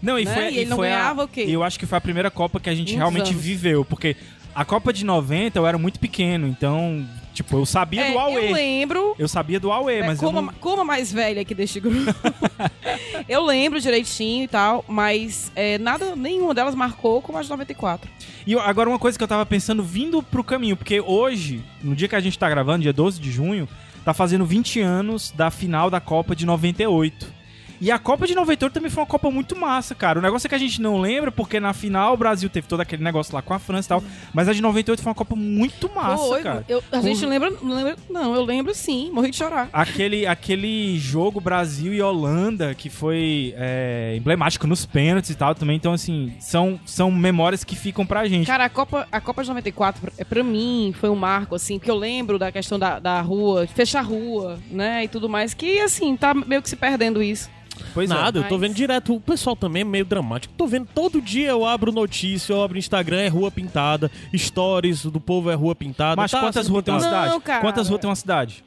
Não, 0.01 0.17
e 0.19 0.25
Né? 0.25 0.33
foi, 0.33 0.43
E 0.53 0.57
ele 0.59 0.69
não 0.69 0.77
foi 0.77 0.87
ganhava 0.89 1.23
o 1.23 1.27
quê? 1.27 1.45
Eu 1.47 1.63
acho 1.63 1.79
que 1.79 1.85
foi 1.87 1.97
a 1.97 2.01
primeira 2.01 2.29
Copa 2.29 2.59
que 2.59 2.69
a 2.69 2.73
gente 2.73 2.89
Muitos 2.89 2.97
realmente 2.97 3.31
anos. 3.31 3.41
viveu, 3.43 3.83
porque 3.83 4.15
a 4.53 4.63
Copa 4.63 4.93
de 4.93 5.03
90 5.03 5.57
eu 5.57 5.65
era 5.65 5.77
muito 5.77 5.99
pequeno, 5.99 6.47
então, 6.47 7.03
tipo, 7.33 7.57
eu 7.57 7.65
sabia 7.65 8.01
É, 8.07 8.11
do 8.11 8.19
Aue. 8.19 8.35
eu 8.47 8.53
lembro, 8.53 9.15
Eu 9.17 9.27
sabia 9.27 9.59
do 9.59 9.71
Aue, 9.71 9.93
é, 9.95 10.05
mas 10.05 10.19
como, 10.19 10.37
eu 10.37 10.41
não... 10.43 10.53
como 10.53 10.81
a 10.81 10.85
mais 10.85 11.11
velha 11.11 11.41
aqui 11.41 11.55
deste 11.55 11.79
grupo, 11.79 12.13
eu 13.27 13.43
lembro 13.43 13.79
direitinho 13.79 14.43
e 14.43 14.47
tal, 14.47 14.83
mas 14.87 15.51
é, 15.55 15.77
nada, 15.77 16.15
nenhuma 16.15 16.53
delas 16.53 16.75
marcou 16.75 17.21
como 17.21 17.37
a 17.37 17.41
de 17.41 17.49
94. 17.49 18.09
E 18.45 18.55
agora 18.55 18.89
uma 18.89 18.99
coisa 18.99 19.17
que 19.17 19.23
eu 19.23 19.27
tava 19.27 19.45
pensando 19.45 19.83
vindo 19.83 20.21
pro 20.21 20.43
caminho, 20.43 20.75
porque 20.75 20.99
hoje, 20.99 21.63
no 21.81 21.95
dia 21.95 22.07
que 22.07 22.15
a 22.15 22.19
gente 22.19 22.37
tá 22.37 22.49
gravando, 22.49 22.81
dia 22.83 22.93
12 22.93 23.19
de 23.19 23.31
junho, 23.31 23.67
tá 24.03 24.13
fazendo 24.13 24.45
20 24.45 24.81
anos 24.81 25.31
da 25.35 25.51
final 25.51 25.89
da 25.89 25.99
Copa 25.99 26.35
de 26.35 26.45
98. 26.45 27.40
E 27.81 27.89
a 27.91 27.97
Copa 27.97 28.27
de 28.27 28.35
98 28.35 28.71
também 28.71 28.91
foi 28.91 29.01
uma 29.01 29.07
Copa 29.09 29.31
muito 29.31 29.55
massa, 29.55 29.95
cara. 29.95 30.19
O 30.19 30.21
negócio 30.21 30.45
é 30.45 30.49
que 30.49 30.53
a 30.53 30.57
gente 30.59 30.79
não 30.79 31.01
lembra, 31.01 31.31
porque 31.31 31.59
na 31.59 31.73
final 31.73 32.13
o 32.13 32.17
Brasil 32.17 32.47
teve 32.47 32.67
todo 32.67 32.79
aquele 32.79 33.03
negócio 33.03 33.33
lá 33.33 33.41
com 33.41 33.55
a 33.55 33.59
França 33.59 33.87
e 33.87 33.89
tal. 33.89 34.03
Mas 34.31 34.47
a 34.47 34.53
de 34.53 34.61
98 34.61 35.01
foi 35.01 35.09
uma 35.09 35.15
Copa 35.15 35.35
muito 35.35 35.89
massa, 35.93 36.23
Foi, 36.23 36.43
cara. 36.43 36.63
eu- 36.69 36.83
a 36.91 37.01
gente 37.01 37.25
lembra, 37.25 37.49
não 37.61 37.75
lembra. 37.75 37.95
Não, 38.07 38.35
eu 38.35 38.45
lembro 38.45 38.73
sim, 38.75 39.09
morri 39.11 39.31
de 39.31 39.37
chorar. 39.37 39.67
Aquele, 39.73 40.27
aquele 40.27 40.99
jogo 40.99 41.41
Brasil 41.41 41.91
e 41.91 42.01
Holanda 42.03 42.75
que 42.75 42.87
foi 42.87 43.53
é, 43.57 44.13
emblemático 44.15 44.67
nos 44.67 44.85
pênaltis 44.85 45.31
e 45.31 45.35
tal 45.35 45.55
também. 45.55 45.75
Então, 45.75 45.93
assim, 45.93 46.33
são, 46.39 46.79
são 46.85 47.09
memórias 47.09 47.63
que 47.63 47.75
ficam 47.75 48.05
pra 48.05 48.27
gente. 48.27 48.45
Cara, 48.45 48.65
a 48.65 48.69
Copa, 48.69 49.07
a 49.11 49.19
Copa 49.19 49.41
de 49.41 49.49
94, 49.49 50.13
é 50.19 50.23
pra 50.23 50.43
mim, 50.43 50.93
foi 50.99 51.09
um 51.09 51.15
marco, 51.15 51.55
assim, 51.55 51.79
porque 51.79 51.89
eu 51.89 51.95
lembro 51.97 52.37
da 52.37 52.51
questão 52.51 52.77
da, 52.77 52.99
da 52.99 53.21
rua, 53.21 53.65
fechar 53.65 53.99
a 54.01 54.03
rua, 54.03 54.59
né, 54.69 55.03
e 55.05 55.07
tudo 55.07 55.27
mais, 55.27 55.55
que, 55.55 55.79
assim, 55.79 56.15
tá 56.15 56.31
meio 56.35 56.61
que 56.61 56.69
se 56.69 56.75
perdendo 56.75 57.23
isso. 57.23 57.49
Pois 57.93 58.09
é. 58.09 58.13
Nada, 58.13 58.39
eu 58.39 58.43
tô 58.47 58.57
vendo 58.57 58.73
direto. 58.73 59.15
O 59.15 59.19
pessoal 59.19 59.55
também 59.55 59.81
é 59.81 59.85
meio 59.85 60.05
dramático. 60.05 60.53
Tô 60.57 60.67
vendo 60.67 60.87
todo 60.93 61.21
dia 61.21 61.49
eu 61.49 61.65
abro 61.65 61.91
notícia, 61.91 62.53
eu 62.53 62.61
abro 62.61 62.77
Instagram, 62.77 63.19
é 63.19 63.27
rua 63.27 63.51
pintada, 63.51 64.09
stories 64.35 65.05
do 65.05 65.19
povo 65.19 65.49
é 65.49 65.53
rua 65.53 65.75
pintada. 65.75 66.15
Mas 66.21 66.31
tá 66.31 66.39
quantas 66.39 66.67
ruas 66.67 66.83
tem 66.83 66.93
uma. 66.93 67.01
Não, 67.01 67.07
cidade? 67.09 67.39
cara. 67.41 67.61
Quantas 67.61 67.89
ruas 67.89 68.01
tem 68.01 68.09
uma 68.09 68.15
cidade? 68.15 68.63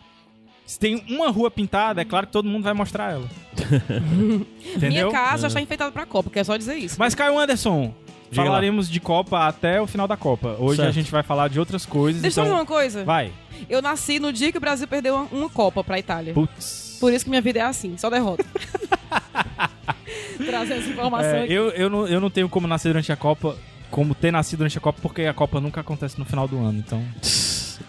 Se 0.66 0.78
tem 0.78 1.04
uma 1.11 1.30
rua 1.30 1.50
pintada, 1.50 2.00
é 2.00 2.04
claro 2.04 2.26
que 2.26 2.33
todo 2.33 2.49
mundo 2.49 2.64
vai 2.64 2.73
mostrar 2.73 3.12
ela. 3.12 3.28
Entendeu? 4.75 5.09
Minha 5.09 5.11
casa 5.11 5.42
já 5.42 5.49
está 5.49 5.61
enfeitada 5.61 5.92
pra 5.92 6.06
Copa, 6.06 6.30
quer 6.30 6.44
só 6.44 6.56
dizer 6.56 6.76
isso. 6.76 6.97
Mas 6.99 7.14
Caio 7.14 7.38
Anderson, 7.38 7.92
Diga 8.30 8.42
lá. 8.42 8.49
falaremos 8.49 8.88
de 8.88 8.99
Copa 8.99 9.47
até 9.47 9.80
o 9.80 9.87
final 9.87 10.09
da 10.09 10.16
Copa. 10.16 10.56
Hoje 10.59 10.80
a 10.80 10.85
Certo. 10.85 10.94
gente 10.94 11.11
vai 11.11 11.23
falar 11.23 11.49
de 11.49 11.61
outras 11.61 11.85
coisas. 11.85 12.23
Deixa 12.23 12.40
eu 12.40 12.44
então... 12.44 12.56
fazer 12.56 12.62
uma 12.62 12.66
coisa. 12.66 13.04
Vai. 13.04 13.30
Eu 13.68 13.83
nasci 13.83 14.18
no 14.18 14.33
dia 14.33 14.50
que 14.50 14.59
o 14.59 14.61
Brasil 14.61 14.88
perdeu 14.88 15.14
uma, 15.14 15.25
uma 15.30 15.50
Copa 15.50 15.85
pra 15.85 15.99
Itália. 15.99 16.33
Putz. 16.33 16.97
Por 16.99 17.12
isso 17.12 17.25
que 17.25 17.30
minha 17.30 17.42
vida 17.42 17.59
é 17.59 17.62
assim, 17.62 17.97
só 17.99 18.09
derrota. 18.09 18.44
Trazer 20.46 20.75
essa 20.75 20.88
informação 20.90 21.30
É, 21.30 21.44
aqui. 21.44 21.52
eu, 21.52 21.68
eu, 21.70 21.88
não, 21.90 22.06
eu 22.06 22.20
não 22.20 22.30
tenho 22.30 22.49
como 22.49 22.66
nascer 22.66 22.88
durante 22.88 23.11
a 23.12 23.16
Copa, 23.16 23.56
como 23.90 24.14
ter 24.14 24.30
nascido 24.30 24.58
durante 24.58 24.76
a 24.78 24.80
Copa, 24.80 24.99
porque 25.00 25.23
a 25.23 25.34
Copa 25.34 25.61
nunca 25.61 25.80
acontece 25.80 26.18
no 26.18 26.25
final 26.25 26.46
do 26.49 26.58
ano, 26.58 26.78
então. 26.78 27.02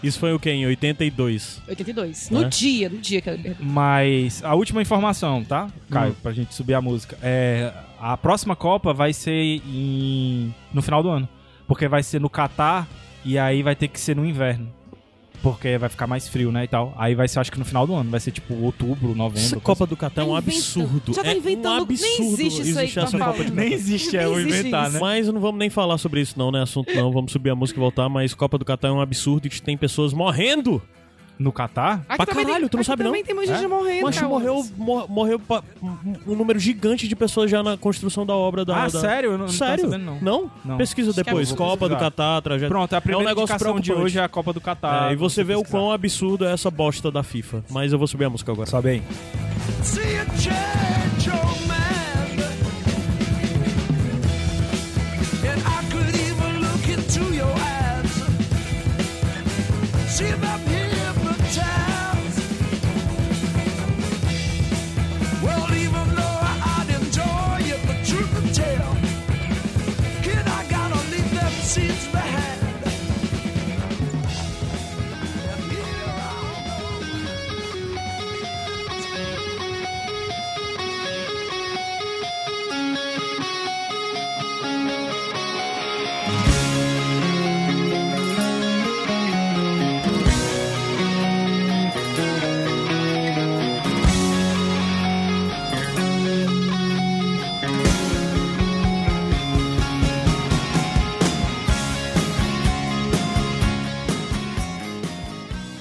Isso 0.04 0.20
foi 0.20 0.34
o 0.34 0.40
quê? 0.40 0.52
Em 0.52 0.66
82. 0.66 1.62
82. 1.68 2.30
No 2.30 2.44
É. 2.44 2.50
dia, 2.50 2.90
no 2.90 2.98
dia 2.98 3.22
que 3.22 3.30
ela 3.30 3.38
perdeu. 3.38 3.66
Mas 3.66 4.44
a 4.44 4.54
última 4.54 4.82
informação, 4.82 5.44
tá, 5.44 5.68
Caio, 5.90 6.12
Hum. 6.12 6.16
pra 6.22 6.32
gente 6.32 6.54
subir 6.54 6.74
a 6.76 6.82
música. 6.82 7.18
É, 7.22 7.72
a 8.00 8.16
próxima 8.18 8.56
Copa 8.56 8.94
vai 8.94 9.14
ser 9.14 9.32
em, 9.66 10.54
no 10.74 10.82
final 10.82 11.02
do 11.02 11.10
ano. 11.10 11.28
Porque 11.68 11.88
vai 11.88 12.04
ser 12.04 12.20
no 12.22 12.30
Catar 12.30 12.88
e 13.24 13.40
aí 13.40 13.64
vai 13.64 13.76
ter 13.76 13.88
que 13.88 14.00
ser 14.00 14.16
no 14.16 14.24
inverno. 14.26 14.72
Porque 15.46 15.78
vai 15.78 15.90
ficar 15.90 16.08
mais 16.08 16.28
frio, 16.28 16.52
né, 16.52 16.64
e 16.64 16.68
tal. 16.68 16.92
Aí 16.98 17.14
vai 17.14 17.28
ser, 17.28 17.40
acho 17.40 17.52
que 17.52 17.60
no 17.60 17.66
final 17.66 17.86
do 17.86 17.94
ano. 17.94 18.10
Vai 18.10 18.20
ser 18.20 18.32
tipo 18.32 18.56
outubro, 18.56 19.14
novembro. 19.14 19.40
Essa 19.40 19.60
Copa 19.60 19.86
do 19.86 19.96
Catar 19.96 20.24
é 20.24 20.26
um 20.26 20.36
absurdo. 20.36 21.14
Já 21.14 21.22
tá 21.22 21.30
é 21.30 21.38
inventando. 21.38 21.84
um 21.84 21.86
Nem 21.86 21.94
absurdo 21.94 22.42
existe 22.42 22.62
isso 22.64 22.80
aí 22.80 22.88
que 22.88 22.96
tá 22.96 23.02
essa 23.02 23.20
Copa 23.20 23.46
de 23.46 23.52
Nem 23.52 23.72
existe, 23.72 24.18
é 24.18 24.26
Nem 24.26 24.36
o 24.36 24.42
inventar, 24.42 24.90
né? 24.90 25.00
Mas 25.00 25.28
não 25.28 25.40
vamos 25.40 25.60
nem 25.60 25.70
falar 25.70 26.00
sobre 26.00 26.22
isso 26.22 26.34
não, 26.36 26.50
né? 26.52 26.64
Assunto 26.64 26.92
não. 26.96 27.12
Vamos 27.12 27.32
subir 27.32 27.52
a 27.52 27.56
música 27.56 27.80
e 27.80 27.82
voltar. 27.82 28.10
Mas 28.10 28.34
Copa 28.34 28.58
do 28.58 28.66
Catar 28.66 28.88
é 28.88 28.92
um 28.92 29.00
absurdo 29.00 29.46
e 29.46 29.50
que 29.52 29.62
tem 29.62 29.78
pessoas 29.78 30.14
morrendo 30.14 30.82
No 31.38 31.52
Catar? 31.52 32.06
Aqui 32.08 32.26
Pra 32.26 32.34
caralho, 32.34 32.60
tem, 32.62 32.70
tu 32.70 32.78
não 32.78 32.84
sabe, 32.84 33.04
não? 33.04 33.12
também 33.12 33.24
tem 33.24 33.36
muita 33.36 33.54
gente 33.54 33.66
É? 33.66 33.68
morrendo, 33.68 34.04
Mas 34.04 34.16
cara. 34.16 34.28
morreu, 34.30 34.66
mor- 34.78 35.10
morreu 35.10 35.38
pa- 35.40 35.62
um 35.84 35.96
um 36.28 36.36
número 36.36 36.58
gigante 36.60 37.08
de 37.08 37.16
pessoas 37.16 37.52
já 37.52 37.62
na 37.62 37.76
construção 37.78 38.26
da 38.26 38.34
obra 38.34 38.64
da. 38.64 38.76
Ah, 38.86 38.88
da- 38.88 39.00
sério? 39.02 39.32
Eu 39.32 39.38
não, 39.38 39.46
não 39.46 39.48
Sério? 39.54 39.84
sabendo, 39.90 40.06
não. 40.06 40.20
Não? 40.22 40.52
Não. 40.64 40.78
Pesquisa 40.78 41.12
é 41.12 41.14
depois. 41.24 41.50
vou 41.50 41.58
Copa 41.58 41.90
do. 41.90 41.98
Catar, 41.98 42.42
trajeto. 42.42 42.70
Pronto, 42.70 42.94
a 42.94 43.02
primeira 43.02 43.22
é 43.22 43.26
um 43.26 43.36
negócio 43.36 43.80
de 43.82 43.92
hoje 43.94 44.18
é 44.20 44.24
a 44.24 44.30
Copa 44.30 44.54
do 44.54 44.62
Catar. 44.62 45.10
É, 45.10 45.14
e 45.14 45.16
você 45.18 45.44
vê 45.44 45.56
o 45.56 45.64
quão 45.64 45.92
absurdo 45.92 46.46
é 46.46 46.54
essa 46.54 46.72
bosta 46.72 47.12
da 47.12 47.22
FIFA. 47.24 47.64
Mas 47.70 47.92
eu 47.92 47.98
vou 48.00 48.08
subir 48.08 48.26
a 48.26 48.30
música 48.30 48.52
agora. 48.52 48.70
Sobe 48.70 48.90
aí. 48.90 49.04
See 49.84 50.15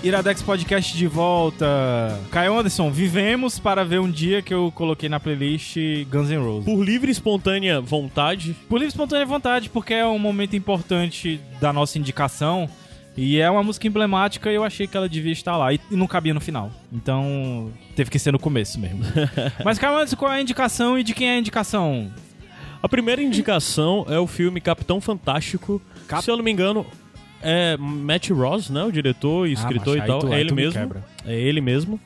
Iradex 0.05 0.43
Podcast 0.43 0.95
de 0.97 1.07
volta. 1.07 1.67
Caio 2.31 2.59
Anderson, 2.59 2.91
vivemos 2.91 3.59
para 3.59 3.83
ver 3.85 4.01
um 4.01 4.11
dia 4.11 4.43
que 4.43 4.53
eu 4.53 4.71
coloquei 4.75 5.09
na 5.09 5.19
playlist 5.19 5.77
Guns 6.11 6.29
N' 6.29 6.37
Roses. 6.45 6.65
Por 6.67 6.85
livre 6.85 7.09
e 7.09 7.13
espontânea 7.13 7.81
vontade, 7.81 8.55
Por 8.69 8.75
livre 8.77 8.89
e 8.89 8.89
espontânea 8.89 9.25
vontade, 9.25 9.71
porque 9.71 9.95
é 9.95 10.05
um 10.07 10.19
momento 10.19 10.55
importante 10.55 11.41
da 11.59 11.73
nossa 11.73 11.99
indicação. 11.99 12.69
E 13.17 13.39
é 13.39 13.49
uma 13.49 13.63
música 13.63 13.87
emblemática 13.87 14.51
e 14.51 14.57
eu 14.57 14.65
achei 14.65 14.87
que 14.89 14.97
ela 14.97 15.09
devia 15.09 15.33
estar 15.33 15.57
lá. 15.57 15.73
E 15.73 15.81
não 15.91 16.07
cabia 16.07 16.35
no 16.35 16.41
final. 16.41 16.71
Então, 16.93 17.73
teve 17.97 18.11
que 18.11 18.19
ser 18.19 18.33
no 18.33 18.39
começo 18.41 18.79
mesmo. 18.79 19.01
Mas, 19.65 19.79
Caio 19.79 19.95
Anderson, 19.97 20.17
qual 20.17 20.33
é 20.33 20.37
a 20.37 20.41
indicação 20.43 20.99
e 20.99 21.03
de 21.05 21.15
quem 21.15 21.29
é 21.31 21.35
a 21.35 21.39
indicação? 21.39 22.13
a 22.83 22.89
primeira 22.89 23.23
indicação 23.23 24.05
é 24.11 24.19
o 24.19 24.27
filme 24.27 24.61
Capitão 24.61 25.01
Fantástico. 25.01 25.81
Cap- 26.07 26.23
Se 26.23 26.31
eu 26.31 26.37
não 26.37 26.45
me 26.45 26.51
engano, 26.51 26.85
é 27.45 27.77
Matt 27.77 28.31
Ross, 28.31 28.71
né? 28.71 28.83
O 28.85 28.91
diretor 28.91 29.47
e 29.47 29.53
escritor 29.53 29.97
macho, 29.99 30.05
e 30.05 30.09
tal. 30.09 30.19
tu- 30.21 30.33
é 30.33 30.41
ele 30.41 30.51
me 30.53 30.63
mesmo. 30.63 30.73
quebra. 30.81 31.05
É 31.27 31.35
ele 31.39 31.61
mesmo. 31.61 32.01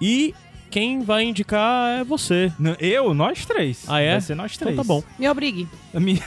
E 0.00 0.34
quem 0.70 1.02
vai 1.02 1.24
indicar 1.24 2.00
é 2.00 2.04
você. 2.04 2.52
Eu? 2.80 3.14
Nós 3.14 3.44
três. 3.46 3.84
Ah, 3.88 4.00
é? 4.00 4.12
Vai 4.12 4.20
ser 4.20 4.34
nós 4.34 4.52
Então 4.54 4.66
três. 4.66 4.76
tá 4.76 4.84
bom. 4.84 5.02
Me 5.18 5.28
obrigue. 5.28 5.68
Minha- 5.94 6.22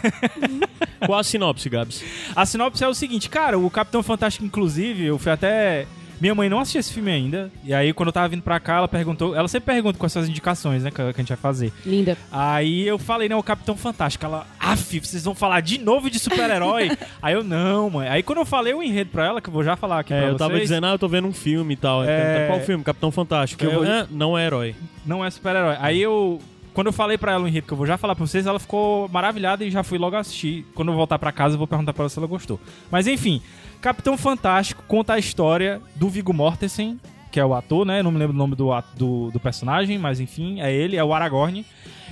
Qual 1.06 1.18
a 1.20 1.24
sinopse, 1.24 1.68
Gabs? 1.70 2.04
A 2.36 2.46
sinopse 2.46 2.84
é 2.84 2.88
o 2.88 2.94
seguinte, 2.94 3.28
cara, 3.30 3.58
o 3.58 3.70
Capitão 3.70 4.02
Fantástico, 4.04 4.46
inclusive, 4.46 5.06
eu 5.06 5.18
fui 5.18 5.32
até. 5.32 5.86
Minha 6.22 6.36
mãe 6.36 6.48
não 6.48 6.60
assistiu 6.60 6.80
esse 6.80 6.94
filme 6.94 7.12
ainda. 7.12 7.52
E 7.64 7.74
aí, 7.74 7.92
quando 7.94 8.08
eu 8.10 8.14
tava 8.14 8.28
vindo 8.30 8.44
pra 8.44 8.60
cá, 8.60 8.78
ela 8.78 8.88
perguntou. 8.88 9.36
Ela 9.36 9.48
sempre 9.48 9.74
pergunta 9.74 9.98
com 9.98 10.06
essas 10.06 10.30
indicações, 10.30 10.84
né? 10.84 10.92
Que 10.92 10.98
que 10.98 11.02
a 11.02 11.12
gente 11.24 11.30
vai 11.30 11.38
fazer. 11.38 11.74
Linda. 11.86 12.16
Aí 12.32 12.88
eu 12.88 13.00
falei, 13.00 13.28
né, 13.28 13.36
o 13.36 13.42
Capitão 13.42 13.76
Fantástico. 13.76 14.24
Ela, 14.24 14.46
af, 14.60 15.00
vocês 15.00 15.24
vão 15.24 15.34
falar 15.34 15.62
de 15.62 15.80
novo 15.80 16.10
de 16.12 16.20
super-herói? 16.20 16.92
aí 17.22 17.34
eu, 17.34 17.44
não, 17.44 17.90
mãe. 17.90 18.08
Aí 18.08 18.22
quando 18.22 18.38
eu 18.40 18.46
falei 18.46 18.74
o 18.74 18.84
enredo 18.84 19.10
pra 19.10 19.26
ela, 19.26 19.42
que 19.42 19.50
eu 19.50 19.54
vou 19.54 19.64
já 19.64 19.76
falar 19.76 20.00
aqui 20.00 20.14
É, 20.14 20.20
pra 20.20 20.30
eu 20.30 20.36
tava 20.38 20.52
vocês, 20.54 20.64
dizendo, 20.70 20.86
ah, 20.86 20.92
eu 20.92 21.00
tô 21.00 21.08
vendo 21.08 21.28
um 21.28 21.34
filme 21.34 21.74
e 21.74 21.78
tal. 21.78 22.04
É. 22.04 22.46
Qual 22.48 22.60
filme? 22.60 22.84
Capitão 22.84 23.12
Fantástico. 23.12 23.60
Que 23.60 23.66
eu 23.66 23.72
Eu, 23.72 23.84
vou- 23.84 23.92
"Ah, 23.92 24.06
não 24.12 24.38
é 24.38 24.46
herói. 24.46 24.76
não 25.06 25.26
é 25.26 25.30
super-herói. 25.32 25.76
Aí 25.80 26.00
eu. 26.02 26.40
Quando 26.74 26.88
eu 26.88 26.94
falei 26.94 27.18
pra 27.18 27.34
ela 27.34 27.44
o 27.44 27.48
enredo 27.50 27.68
que 27.68 27.74
eu 27.74 27.78
vou 27.78 27.86
já 27.86 27.98
falar 27.98 28.16
pra 28.16 28.26
vocês, 28.26 28.46
ela 28.46 28.58
ficou 28.58 29.10
maravilhada 29.10 29.66
e 29.66 29.70
já 29.70 29.84
fui 29.84 29.98
logo 29.98 30.16
assistir. 30.16 30.66
Quando 30.74 30.90
eu 30.90 30.96
voltar 30.96 31.20
pra 31.20 31.30
casa, 31.30 31.56
eu 31.56 31.58
vou 31.58 31.68
perguntar 31.68 31.92
pra 31.92 32.04
ela 32.04 32.10
se 32.10 32.18
ela 32.18 32.28
gostou. 32.28 32.62
Mas 32.90 33.08
enfim, 33.08 33.42
Capitão 33.82 34.18
Fantástico 34.18 34.84
conta 34.88 35.14
a 35.14 35.20
história 35.20 35.82
do 35.96 36.08
Viggo 36.08 36.34
Mortensen, 36.34 37.00
que 37.32 37.40
é 37.40 37.46
o 37.46 37.54
ator, 37.54 37.86
né? 37.86 38.00
Eu 38.00 38.04
não 38.04 38.12
me 38.12 38.18
lembro 38.20 38.36
o 38.36 38.38
nome 38.38 38.56
do, 38.56 38.72
at- 38.72 38.86
do, 38.96 39.32
do 39.32 39.40
personagem, 39.40 39.98
mas 39.98 40.20
enfim, 40.20 40.62
é 40.62 40.72
ele, 40.72 40.96
é 40.98 41.04
o 41.04 41.14
Aragorn. 41.14 41.66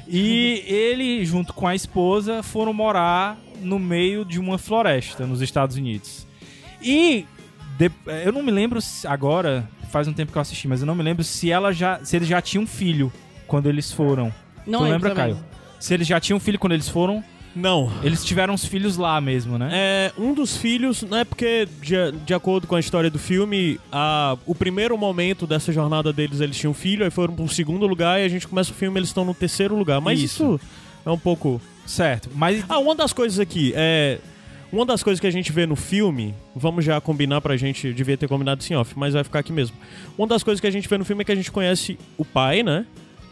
E 0.08 0.64
ele, 0.68 1.24
junto 1.26 1.54
com 1.54 1.68
a 1.68 1.76
esposa, 1.76 2.42
foram 2.42 2.74
morar 2.74 3.38
no 3.62 3.78
meio 3.78 4.26
de 4.26 4.40
uma 4.40 4.58
floresta 4.58 5.26
nos 5.28 5.42
Estados 5.42 5.76
Unidos. 5.76 6.26
E 6.82 7.26
de- 7.78 7.92
eu 8.26 8.32
não 8.32 8.42
me 8.42 8.52
lembro 8.52 8.80
agora, 9.06 9.70
faz 9.92 10.08
um 10.08 10.14
tempo 10.14 10.32
que 10.32 10.38
eu 10.38 10.42
assisti, 10.42 10.68
mas 10.68 10.82
eu 10.82 10.88
não 10.88 10.96
me 10.96 11.04
lembro 11.04 11.24
se 11.24 11.52
ela 11.52 11.72
já, 11.72 12.00
se 12.04 12.16
eles 12.16 12.28
já 12.28 12.42
tinham 12.42 12.66
filho 12.66 13.12
quando 13.46 13.68
eles 13.70 13.92
foram. 13.92 14.34
Não 14.66 14.80
tu 14.80 14.86
lembra, 14.86 15.10
também. 15.10 15.34
Caio? 15.36 15.46
Se 15.80 15.94
eles 15.94 16.08
já 16.08 16.20
tinham 16.20 16.40
filho 16.40 16.58
quando 16.60 16.74
eles 16.74 16.90
foram, 16.90 17.24
Não. 17.56 17.92
eles 18.04 18.24
tiveram 18.24 18.54
os 18.54 18.66
filhos 18.66 18.98
lá 18.98 19.20
mesmo, 19.20 19.58
né? 19.58 19.70
É, 19.72 20.12
um 20.18 20.34
dos 20.34 20.58
filhos, 20.58 21.02
né, 21.04 21.24
porque 21.24 21.68
de, 21.82 21.96
de 22.26 22.34
acordo 22.34 22.68
com 22.68 22.76
a 22.76 22.80
história 22.80 23.10
do 23.10 23.20
filme, 23.20 23.80
a, 23.92 24.38
o 24.46 24.54
primeiro 24.56 24.98
momento 24.98 25.46
dessa 25.48 25.72
jornada 25.72 26.14
deles, 26.14 26.40
eles 26.40 26.58
tinham 26.58 26.74
filho, 26.74 27.04
aí 27.04 27.12
foram 27.12 27.36
pro 27.36 27.48
segundo 27.48 27.86
lugar 27.88 28.20
e 28.20 28.24
a 28.26 28.30
gente 28.30 28.48
começa 28.48 28.72
o 28.72 28.76
filme 28.76 29.00
eles 29.00 29.10
estão 29.10 29.26
no 29.26 29.34
terceiro 29.34 29.76
lugar. 29.76 30.00
Mas 30.00 30.20
Isso. 30.20 30.56
isso, 30.56 30.62
é 31.06 31.10
um 31.10 31.18
pouco... 31.18 31.62
Certo. 31.86 32.30
Mas 32.36 32.64
Ah, 32.70 32.78
uma 32.78 32.94
das 32.94 33.12
coisas 33.12 33.40
aqui, 33.40 33.74
é... 33.76 34.20
Uma 34.72 34.86
das 34.86 35.02
coisas 35.02 35.20
que 35.20 35.26
a 35.26 35.32
gente 35.32 35.52
vê 35.52 35.66
no 35.66 35.76
filme, 35.76 36.36
vamos 36.56 36.86
já 36.86 37.02
combinar 37.02 37.42
pra 37.42 37.58
gente, 37.58 37.92
devia 37.92 38.16
ter 38.16 38.28
combinado 38.28 38.62
assim 38.64 38.76
off, 38.76 38.94
mas 38.96 39.16
vai 39.16 39.24
ficar 39.24 39.40
aqui 39.40 39.52
mesmo. 39.52 39.76
Uma 40.16 40.28
das 40.28 40.44
coisas 40.44 40.62
que 40.62 40.68
a 40.68 40.72
gente 40.72 40.88
vê 40.88 40.96
no 40.96 41.04
filme 41.04 41.24
é 41.24 41.26
que 41.26 41.32
a 41.32 41.36
gente 41.36 41.52
conhece 41.52 41.98
o 42.16 42.24
pai, 42.24 42.62
né? 42.62 42.86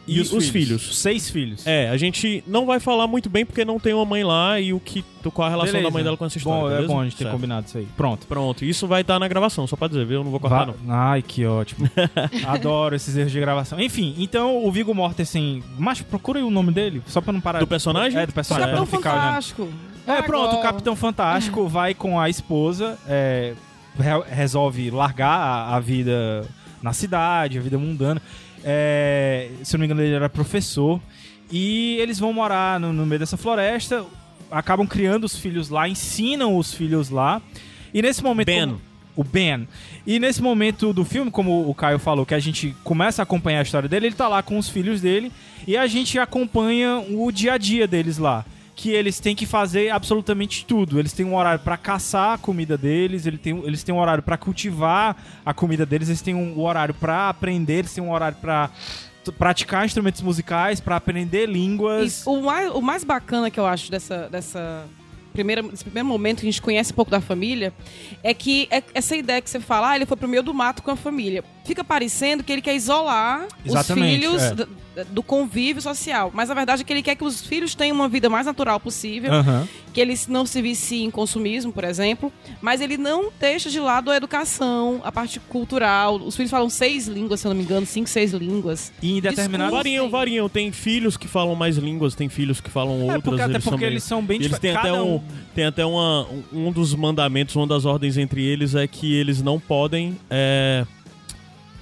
E, 0.08 0.22
os, 0.22 0.50
filhos. 0.50 0.98
Seis 0.98 1.30
filhos. 1.30 1.68
É, 1.68 1.90
a 1.90 1.98
gente 1.98 2.42
não 2.48 2.66
vai 2.66 2.80
falar 2.80 3.08
muito 3.08 3.30
bem 3.30 3.46
porque 3.46 3.66
não 3.66 3.78
tem 3.80 3.94
uma 3.94 4.06
mãe 4.06 4.24
lá 4.24 4.60
e 4.60 4.72
o 4.74 4.80
que 4.80 5.04
qual 5.34 5.46
a 5.46 5.50
relação 5.50 5.74
Beleza. 5.74 5.90
da 5.90 5.94
mãe 5.94 6.04
dela 6.06 6.16
com 6.16 6.26
essa 6.26 6.38
história. 6.38 6.62
Bom, 6.62 6.68
é 6.68 6.76
beleza? 6.76 6.88
bom 6.94 7.02
a 7.02 7.04
gente 7.04 7.16
ter 7.18 7.24
Certo. 7.26 7.34
combinado 7.36 7.68
isso 7.68 7.78
aí. 7.78 7.88
Pronto. 7.98 8.26
Pronto, 8.28 8.64
isso 8.64 8.88
vai 8.88 9.02
estar 9.02 9.20
na 9.20 9.28
gravação, 9.28 9.68
só 9.68 9.76
pra 9.76 9.90
dizer, 9.90 10.06
viu? 10.06 10.20
Eu 10.20 10.24
não 10.24 10.32
vou 10.32 10.40
cortar, 10.40 10.68
Va- 10.68 10.74
não. 10.86 10.94
Ai, 10.96 11.22
que 11.22 11.46
ótimo. 11.46 11.90
Adoro 12.48 12.96
esses 12.96 13.18
erros 13.18 13.32
de 13.34 13.40
gravação. 13.42 13.78
Enfim, 13.80 14.16
então 14.18 14.64
o 14.66 14.72
Viggo 14.72 14.94
Mortensen... 14.96 15.62
Mas 15.78 16.02
procura 16.02 16.40
aí 16.40 16.46
o 16.46 16.50
nome 16.50 16.72
dele, 16.72 17.02
só 17.06 17.20
pra 17.20 17.34
não 17.34 17.42
parar... 17.42 17.60
Do 17.60 17.68
personagem? 17.68 18.18
É, 18.18 18.26
do 18.26 18.32
personagem, 18.32 18.70
pra 18.70 18.78
Capitão 18.78 18.94
não 18.94 19.04
ficar 19.04 19.14
olhando. 19.14 19.26
Fantástico. 19.28 19.70
É, 20.08 20.22
pronto, 20.22 20.56
o. 20.56 20.62
Capitão 20.62 20.96
Fantástico 20.96 21.68
vai 21.68 21.94
com 21.94 22.18
a 22.18 22.30
esposa, 22.30 22.98
é, 23.10 23.54
re- 24.00 24.24
resolve 24.34 24.90
largar 24.90 25.28
a, 25.38 25.76
a 25.76 25.80
vida 25.82 26.46
na 26.82 26.94
cidade, 26.94 27.58
a 27.58 27.62
vida 27.62 27.78
mundana. 27.78 28.22
É, 28.64 29.50
se 29.64 29.76
eu 29.76 29.78
não 29.78 29.82
me 29.82 29.86
engano, 29.86 30.02
ele 30.02 30.14
era 30.16 30.30
professor. 30.30 31.02
E 31.52 31.98
eles 32.00 32.20
vão 32.20 32.34
morar 32.34 32.80
no, 32.80 32.92
no 32.92 33.06
meio 33.06 33.20
dessa 33.20 33.38
floresta, 33.38 34.06
acabam 34.52 34.86
criando 34.86 35.24
os 35.24 35.38
filhos 35.38 35.70
lá, 35.70 35.88
ensinam 35.88 36.58
os 36.58 36.74
filhos 36.74 37.10
lá. 37.10 37.42
E 37.94 38.02
nesse 38.02 38.24
momento. 38.24 38.46
Ben. 38.48 38.68
como- 38.68 38.82
o 39.16 39.24
Ben. 39.24 39.68
E 40.06 40.20
nesse 40.20 40.44
momento 40.44 40.94
do 40.94 41.04
filme, 41.04 41.32
como 41.32 41.68
o 41.68 41.74
Caio 41.74 41.98
falou, 41.98 42.24
que 42.24 42.36
a 42.36 42.40
gente 42.40 42.76
começa 42.84 43.20
a 43.20 43.24
acompanhar 43.24 43.60
a 43.60 43.64
história 43.64 43.90
dele, 43.90 44.06
ele 44.06 44.16
tá 44.16 44.28
lá 44.28 44.44
com 44.44 44.60
os 44.60 44.70
filhos 44.70 45.02
dele 45.02 45.32
e 45.66 45.76
a 45.76 45.88
gente 45.88 46.20
acompanha 46.20 47.00
o 47.10 47.32
dia 47.32 47.54
a 47.54 47.58
dia 47.58 47.88
deles 47.88 48.20
lá. 48.20 48.46
Que 48.80 48.92
eles 48.92 49.20
têm 49.20 49.36
que 49.36 49.48
fazer 49.48 49.90
absolutamente 49.90 50.64
tudo. 50.64 51.00
Eles 51.00 51.12
têm 51.12 51.26
um 51.26 51.36
horário 51.36 51.60
pra 51.60 51.76
caçar 51.76 52.34
a 52.34 52.38
comida 52.38 52.78
deles, 52.78 53.26
ele 53.26 53.40
tem, 53.40 53.58
eles 53.66 53.82
têm 53.82 53.94
um 53.94 53.98
horário 53.98 54.22
pra 54.22 54.38
cultivar 54.38 55.18
a 55.44 55.52
comida 55.52 55.84
deles, 55.84 56.10
eles 56.10 56.22
têm 56.22 56.36
um 56.36 56.62
horário 56.62 56.94
pra 56.94 57.28
aprender, 57.28 57.80
eles 57.80 57.94
têm 57.94 58.04
um 58.04 58.12
horário 58.12 58.38
pra 58.40 58.70
t- 59.26 59.32
praticar 59.32 59.84
instrumentos 59.84 60.22
musicais, 60.22 60.80
pra 60.80 60.96
aprender 60.98 61.48
línguas. 61.48 62.22
E 62.24 62.30
o, 62.30 62.40
mais, 62.44 62.72
o 62.72 62.80
mais 62.80 63.04
bacana 63.04 63.50
que 63.50 63.60
eu 63.60 63.66
acho 63.66 63.90
dessa, 63.90 64.30
dessa 64.30 64.86
primeira, 65.34 65.64
desse 65.64 65.84
primeiro 65.84 66.08
momento 66.08 66.42
que 66.42 66.46
a 66.48 66.52
gente 66.52 66.62
conhece 66.62 66.92
um 66.94 66.96
pouco 66.96 67.10
da 67.10 67.20
família 67.20 67.74
é 68.24 68.32
que 68.32 68.68
é 68.70 68.84
essa 68.94 69.16
ideia 69.16 69.42
que 69.42 69.50
você 69.50 69.60
fala, 69.60 69.90
ah, 69.90 69.96
ele 69.96 70.06
foi 70.06 70.16
pro 70.18 70.28
meio 70.28 70.44
do 70.44 70.54
mato 70.54 70.84
com 70.84 70.92
a 70.92 70.96
família. 70.96 71.44
Fica 71.66 71.84
parecendo 71.84 72.44
que 72.44 72.52
ele 72.54 72.62
quer 72.62 72.76
isolar 72.76 73.48
Exatamente, 73.66 74.28
os 74.28 74.36
filhos 74.44 74.62
é. 74.62 74.68
Do, 75.06 75.24
convívio 75.24 75.82
social. 75.82 76.32
Mas 76.34 76.50
a 76.50 76.54
verdade 76.54 76.82
é 76.82 76.86
que 76.86 76.94
ele 76.94 77.02
quer 77.02 77.16
que 77.16 77.24
os 77.24 77.42
filhos 77.42 77.74
tenham 77.76 77.96
uma 77.96 78.08
vida 78.08 78.30
mais 78.30 78.46
natural 78.46 78.80
possível, 78.80 79.32
Aham. 79.34 79.68
que 79.94 80.00
eles 80.00 80.28
não 80.28 80.46
se 80.46 80.62
viciem 80.62 81.06
em 81.06 81.12
consumismo, 81.12 81.72
por 81.72 81.84
exemplo, 81.84 82.32
mas 82.62 82.82
ele 82.82 82.98
não 82.98 83.32
deixa 83.40 83.70
de 83.70 83.80
lado 83.80 84.12
a 84.12 84.16
educação, 84.16 85.02
a 85.04 85.12
parte 85.12 85.40
cultural. 85.40 86.18
Os 86.18 86.36
filhos 86.36 86.52
falam 86.52 86.70
seis 86.70 87.08
línguas, 87.08 87.40
se 87.40 87.48
eu 87.48 87.50
não 87.50 87.58
me 87.58 87.64
engano, 87.64 87.86
cinco, 87.86 88.10
seis 88.10 88.32
línguas. 88.34 88.92
E 89.02 89.18
em 89.18 89.22
determinado. 89.22 89.72
Variam, 89.72 90.10
variam. 90.10 90.48
Tem 90.48 90.72
filhos 90.72 91.18
que 91.18 91.28
falam 91.28 91.56
mais 91.56 91.78
línguas, 91.78 92.14
tem 92.16 92.30
filhos 92.30 92.62
que 92.62 92.70
falam 92.70 93.02
outras. 93.02 93.18
É, 93.18 93.22
porque, 93.22 93.42
até 93.42 93.52
eles 93.54 93.64
são 93.64 93.72
porque 93.72 93.86
meio- 93.86 93.94
eles 93.94 94.04
são 94.04 94.24
bem 94.24 94.42
Eles 94.42 94.60
têm 94.60 94.74
cada 94.74 94.90
até, 94.90 95.02
um, 95.02 95.22
tem 95.56 95.66
até 95.66 95.86
uma, 95.86 96.28
um 96.54 96.68
um 96.68 96.72
dos 96.72 96.94
mandamentos, 96.94 97.56
uma 97.56 97.66
das 97.66 97.86
ordens 97.86 98.18
entre 98.18 98.44
eles 98.44 98.76
é 98.76 98.86
que 98.88 99.14
eles 99.14 99.42
não 99.42 99.60
podem 99.60 100.18
é, 100.30 100.86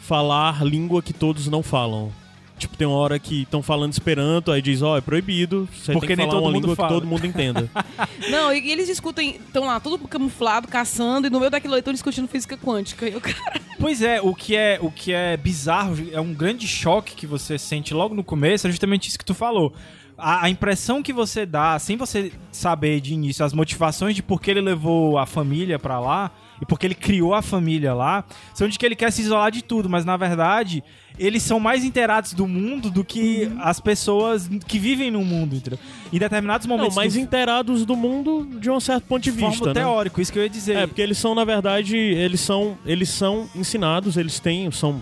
falar 0.01 0.63
língua 0.63 1.01
que 1.01 1.11
todos 1.13 1.47
não 1.47 1.63
falam. 1.63 2.11
Tipo, 2.57 2.77
tem 2.77 2.87
uma 2.87 2.95
hora 2.95 3.19
que 3.19 3.41
estão 3.41 3.61
falando 3.61 3.91
esperanto, 3.91 4.49
aí 4.51 4.61
diz, 4.61 4.81
ó, 4.81 4.97
é 4.97 5.01
proibido, 5.01 5.67
você 5.73 5.91
Porque 5.91 6.07
tem 6.07 6.15
que 6.15 6.21
nem 6.21 6.27
falar 6.27 6.39
todo 6.39 6.49
uma 6.49 6.57
língua 6.57 6.75
fala. 6.75 6.87
que 6.87 6.93
todo 6.93 7.05
mundo 7.07 7.25
entenda. 7.27 7.69
Não, 8.29 8.53
e, 8.53 8.61
e 8.61 8.71
eles 8.71 8.87
discutem, 8.87 9.35
estão 9.45 9.65
lá, 9.65 9.79
tudo 9.79 9.97
camuflado, 10.07 10.67
caçando, 10.67 11.27
e 11.27 11.29
no 11.29 11.39
meio 11.39 11.51
daquilo 11.51 11.77
estão 11.77 11.91
discutindo 11.93 12.27
física 12.29 12.57
quântica. 12.57 13.09
E 13.09 13.13
eu, 13.13 13.19
cara, 13.19 13.59
Pois 13.77 14.01
é, 14.01 14.21
o 14.21 14.33
que 14.33 14.55
é, 14.55 14.79
o 14.81 14.89
que 14.89 15.11
é 15.11 15.35
bizarro, 15.35 15.97
é 16.11 16.19
um 16.21 16.33
grande 16.33 16.65
choque 16.67 17.13
que 17.13 17.27
você 17.27 17.57
sente 17.57 17.93
logo 17.93 18.15
no 18.15 18.23
começo, 18.23 18.67
é 18.67 18.69
justamente 18.69 19.09
isso 19.09 19.19
que 19.19 19.25
tu 19.25 19.33
falou. 19.33 19.73
A, 20.17 20.45
a 20.45 20.49
impressão 20.49 21.03
que 21.03 21.11
você 21.11 21.45
dá, 21.45 21.77
sem 21.77 21.97
você 21.97 22.31
saber 22.53 23.01
de 23.01 23.13
início 23.13 23.43
as 23.43 23.51
motivações 23.51 24.15
de 24.15 24.23
por 24.23 24.39
que 24.41 24.49
ele 24.49 24.61
levou 24.61 25.17
a 25.17 25.25
família 25.25 25.77
pra 25.77 25.99
lá 25.99 26.31
e 26.61 26.65
porque 26.65 26.85
ele 26.87 26.95
criou 26.95 27.33
a 27.33 27.41
família 27.41 27.93
lá, 27.93 28.23
são 28.53 28.67
de 28.67 28.77
que 28.79 28.85
ele 28.85 28.95
quer 28.95 29.11
se 29.11 29.21
isolar 29.21 29.51
de 29.51 29.61
tudo, 29.63 29.89
mas 29.89 30.05
na 30.05 30.15
verdade 30.17 30.83
eles 31.17 31.43
são 31.43 31.59
mais 31.61 31.83
inteirados 31.85 32.33
do 32.33 32.45
mundo 32.45 32.89
do 32.89 33.03
que 33.03 33.49
as 33.59 33.79
pessoas 33.79 34.49
que 34.67 34.77
vivem 34.77 35.09
no 35.09 35.23
mundo, 35.23 35.55
entendeu? 35.55 35.79
Em 36.11 36.19
determinados 36.19 36.67
não, 36.67 36.75
momentos 36.75 36.95
mais 36.95 37.13
do 37.13 37.19
inteirados 37.19 37.85
do 37.85 37.95
mundo 37.95 38.45
de 38.59 38.69
um 38.69 38.79
certo 38.81 39.05
ponto 39.05 39.23
de 39.23 39.31
forma 39.31 39.49
vista, 39.49 39.67
né? 39.67 39.73
teórico, 39.73 40.19
isso 40.19 40.31
que 40.33 40.39
eu 40.39 40.43
ia 40.43 40.49
dizer. 40.49 40.75
É, 40.75 40.87
porque 40.87 41.01
eles 41.01 41.17
são, 41.17 41.33
na 41.33 41.45
verdade, 41.45 41.95
eles 41.97 42.41
são, 42.41 42.77
eles 42.85 43.07
são 43.09 43.49
ensinados, 43.55 44.17
eles 44.17 44.39
têm, 44.41 44.69
são... 44.71 45.01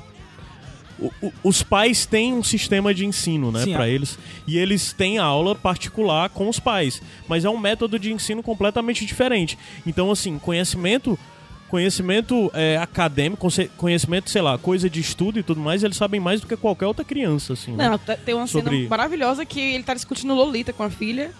o- 0.99 1.11
o- 1.19 1.33
os 1.43 1.63
pais 1.63 2.05
têm 2.05 2.33
um 2.35 2.43
sistema 2.43 2.93
de 2.93 3.05
ensino, 3.07 3.51
né, 3.51 3.63
Sim, 3.63 3.73
pra 3.73 3.85
a- 3.85 3.89
eles. 3.89 4.17
E 4.47 4.57
eles 4.59 4.93
têm 4.93 5.17
aula 5.17 5.55
particular 5.55 6.29
com 6.29 6.47
os 6.47 6.59
pais. 6.59 7.01
Mas 7.27 7.43
é 7.43 7.49
um 7.49 7.57
método 7.57 7.97
de 7.97 8.13
ensino 8.13 8.43
completamente 8.43 9.03
diferente. 9.03 9.57
Então, 9.85 10.11
assim, 10.11 10.37
conhecimento... 10.37 11.17
Conhecimento 11.73 12.51
é, 12.53 12.77
acadêmico, 12.77 13.47
conhecimento, 13.75 14.29
sei 14.29 14.43
lá, 14.43 14.59
coisa 14.59 14.87
de 14.87 14.99
estudo 14.99 15.39
e 15.39 15.43
tudo 15.43 15.59
mais, 15.59 15.83
eles 15.83 15.97
sabem 15.97 16.19
mais 16.19 16.39
do 16.39 16.45
que 16.45 16.55
qualquer 16.55 16.85
outra 16.85 17.03
criança, 17.03 17.53
assim. 17.53 17.71
né? 17.71 17.89
Não, 17.89 17.97
t- 17.97 18.15
tem 18.17 18.35
uma 18.35 18.45
Sobre- 18.45 18.75
cena 18.77 18.89
maravilhosa 18.89 19.43
que 19.43 19.59
ele 19.59 19.83
tá 19.83 19.95
discutindo 19.95 20.35
Lolita 20.35 20.71
com 20.71 20.83
a 20.83 20.89
filha. 20.91 21.31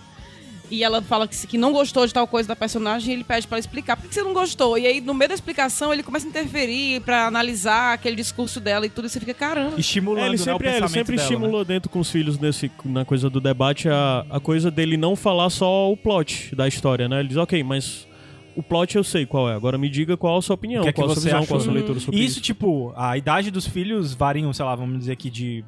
E 0.71 0.83
ela 0.83 1.03
fala 1.03 1.27
que, 1.27 1.45
que 1.45 1.55
não 1.55 1.71
gostou 1.71 2.07
de 2.07 2.11
tal 2.11 2.25
coisa 2.25 2.47
da 2.47 2.55
personagem 2.55 3.11
e 3.11 3.13
ele 3.17 3.23
pede 3.23 3.45
pra 3.45 3.57
ela 3.57 3.59
explicar 3.59 3.95
por 3.95 4.07
que 4.09 4.15
você 4.15 4.23
não 4.23 4.33
gostou. 4.33 4.75
E 4.75 4.87
aí, 4.87 4.99
no 4.99 5.13
meio 5.13 5.29
da 5.29 5.35
explicação, 5.35 5.93
ele 5.93 6.01
começa 6.01 6.25
a 6.25 6.29
interferir 6.29 6.99
pra 7.01 7.27
analisar 7.27 7.93
aquele 7.93 8.15
discurso 8.15 8.59
dela 8.59 8.87
e 8.87 8.89
tudo. 8.89 9.05
E 9.05 9.09
você 9.11 9.19
fica, 9.19 9.35
caramba. 9.35 9.79
estimulando 9.79 10.23
É, 10.23 10.27
ele 10.29 10.37
né, 10.37 10.41
o 10.41 10.43
sempre, 10.45 10.67
é, 10.67 10.77
ele 10.77 10.87
sempre 10.87 11.15
dela, 11.15 11.29
né? 11.29 11.35
estimulou 11.35 11.63
dentro 11.63 11.91
com 11.91 11.99
os 11.99 12.09
filhos 12.09 12.39
nesse, 12.39 12.71
na 12.85 13.05
coisa 13.05 13.29
do 13.29 13.39
debate 13.39 13.87
a, 13.87 14.25
a 14.31 14.39
coisa 14.39 14.71
dele 14.71 14.97
não 14.97 15.15
falar 15.15 15.51
só 15.51 15.91
o 15.91 15.95
plot 15.95 16.55
da 16.55 16.67
história, 16.67 17.07
né? 17.07 17.19
Ele 17.19 17.27
diz, 17.27 17.37
ok, 17.37 17.63
mas 17.63 18.07
o 18.55 18.63
plot 18.63 18.95
eu 18.95 19.03
sei 19.03 19.25
qual 19.25 19.49
é. 19.49 19.55
Agora 19.55 19.77
me 19.77 19.89
diga 19.89 20.15
qual 20.17 20.37
a 20.37 20.41
sua 20.41 20.55
opinião, 20.55 20.83
que 20.83 20.89
é 20.89 20.93
que 20.93 20.99
qual 20.99 21.09
a 21.09 21.13
sua 21.13 21.21
você 21.21 21.27
visão, 21.27 21.39
achou? 21.39 21.47
qual 21.47 21.59
a 21.59 21.63
sua 21.63 21.73
leitura 21.73 21.99
sobre 21.99 22.19
isso. 22.19 22.31
isso, 22.33 22.41
tipo, 22.41 22.93
a 22.95 23.17
idade 23.17 23.51
dos 23.51 23.67
filhos 23.67 24.13
variam, 24.13 24.51
sei 24.53 24.65
lá, 24.65 24.75
vamos 24.75 24.99
dizer 24.99 25.13
aqui 25.13 25.29
de 25.29 25.63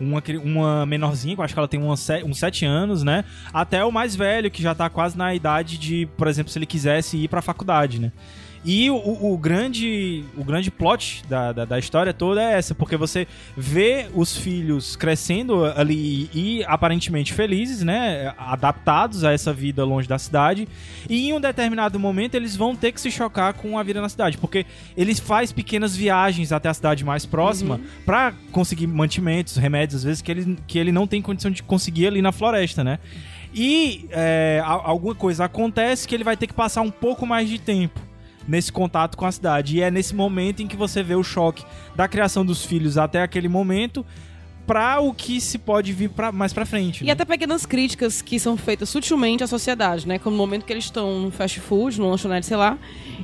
uma, 0.00 0.22
uma 0.42 0.86
menorzinha, 0.86 1.34
que 1.34 1.40
eu 1.40 1.44
acho 1.44 1.54
que 1.54 1.60
ela 1.60 1.68
tem 1.68 1.80
uns 1.80 2.00
7 2.00 2.64
anos, 2.64 3.02
né? 3.02 3.24
Até 3.52 3.84
o 3.84 3.92
mais 3.92 4.16
velho, 4.16 4.50
que 4.50 4.62
já 4.62 4.74
tá 4.74 4.88
quase 4.88 5.16
na 5.16 5.34
idade 5.34 5.76
de, 5.78 6.06
por 6.16 6.26
exemplo, 6.26 6.50
se 6.50 6.58
ele 6.58 6.66
quisesse 6.66 7.18
ir 7.18 7.28
pra 7.28 7.42
faculdade, 7.42 8.00
né? 8.00 8.12
E 8.62 8.90
o, 8.90 8.94
o- 8.96 9.38
grande 9.38 10.22
o 10.36 10.44
grande 10.44 10.70
plot 10.70 11.22
da, 11.26 11.50
da, 11.50 11.64
da 11.64 11.78
história 11.78 12.12
toda 12.12 12.42
é 12.42 12.58
essa, 12.58 12.74
porque 12.74 12.94
você 12.94 13.26
vê 13.56 14.06
os 14.14 14.36
filhos 14.36 14.96
crescendo 14.96 15.64
ali 15.64 16.28
e 16.34 16.62
aparentemente 16.66 17.32
felizes, 17.32 17.82
né? 17.82 18.34
Adaptados 18.36 19.24
a 19.24 19.32
essa 19.32 19.50
vida 19.50 19.82
longe 19.82 20.06
da 20.06 20.18
cidade. 20.18 20.68
E 21.08 21.28
em 21.28 21.32
um 21.32 21.40
determinado 21.40 21.98
momento 21.98 22.34
eles 22.34 22.54
vão 22.54 22.76
ter 22.76 22.92
que 22.92 23.00
se 23.00 23.10
chocar 23.10 23.54
com 23.54 23.78
a 23.78 23.82
vida 23.82 23.98
na 24.00 24.10
cidade, 24.10 24.36
porque 24.36 24.66
eles 24.94 25.18
faz 25.18 25.52
pequenas 25.52 25.96
viagens 25.96 26.52
até 26.52 26.68
a 26.68 26.74
cidade 26.74 27.02
mais 27.02 27.24
próxima 27.24 27.80
pra 28.04 28.34
conseguir 28.52 28.86
mantimentos, 28.86 29.56
remédios, 29.56 29.96
às 30.00 30.04
vezes 30.04 30.20
que 30.20 30.30
ele, 30.30 30.58
que 30.66 30.78
ele 30.78 30.92
não 30.92 31.06
tem 31.06 31.22
condição 31.22 31.50
de 31.50 31.62
conseguir 31.62 32.08
ali 32.08 32.20
na 32.20 32.30
floresta, 32.30 32.84
né? 32.84 32.98
E 33.54 34.06
é, 34.10 34.62
alguma 34.64 35.14
coisa 35.14 35.46
acontece 35.46 36.06
que 36.06 36.14
ele 36.14 36.24
vai 36.24 36.36
ter 36.36 36.46
que 36.46 36.52
passar 36.54 36.82
um 36.82 36.90
pouco 36.90 37.24
mais 37.26 37.48
de 37.48 37.58
tempo 37.58 38.09
nesse 38.50 38.72
contato 38.72 39.16
com 39.16 39.24
a 39.24 39.30
cidade. 39.30 39.76
E 39.76 39.80
é 39.80 39.90
nesse 39.90 40.12
momento 40.12 40.60
em 40.60 40.66
que 40.66 40.76
você 40.76 41.04
vê 41.04 41.14
o 41.14 41.22
choque 41.22 41.64
da 41.94 42.08
criação 42.08 42.44
dos 42.44 42.64
filhos 42.64 42.98
até 42.98 43.22
aquele 43.22 43.48
momento 43.48 44.04
pra 44.66 45.00
o 45.00 45.14
que 45.14 45.40
se 45.40 45.56
pode 45.56 45.92
vir 45.92 46.10
pra, 46.10 46.32
mais 46.32 46.52
pra 46.52 46.66
frente. 46.66 47.02
E 47.02 47.06
né? 47.06 47.12
até 47.12 47.24
pequenas 47.24 47.64
críticas 47.64 48.20
que 48.20 48.38
são 48.38 48.56
feitas 48.56 48.88
sutilmente 48.88 49.44
à 49.44 49.46
sociedade, 49.46 50.06
né? 50.06 50.18
Como 50.18 50.36
no 50.36 50.42
momento 50.42 50.64
que 50.64 50.72
eles 50.72 50.84
estão 50.84 51.20
no 51.20 51.30
fast 51.30 51.60
food, 51.60 51.98
no 52.00 52.10
lanchonete, 52.10 52.46
sei 52.46 52.56
lá, 52.56 52.76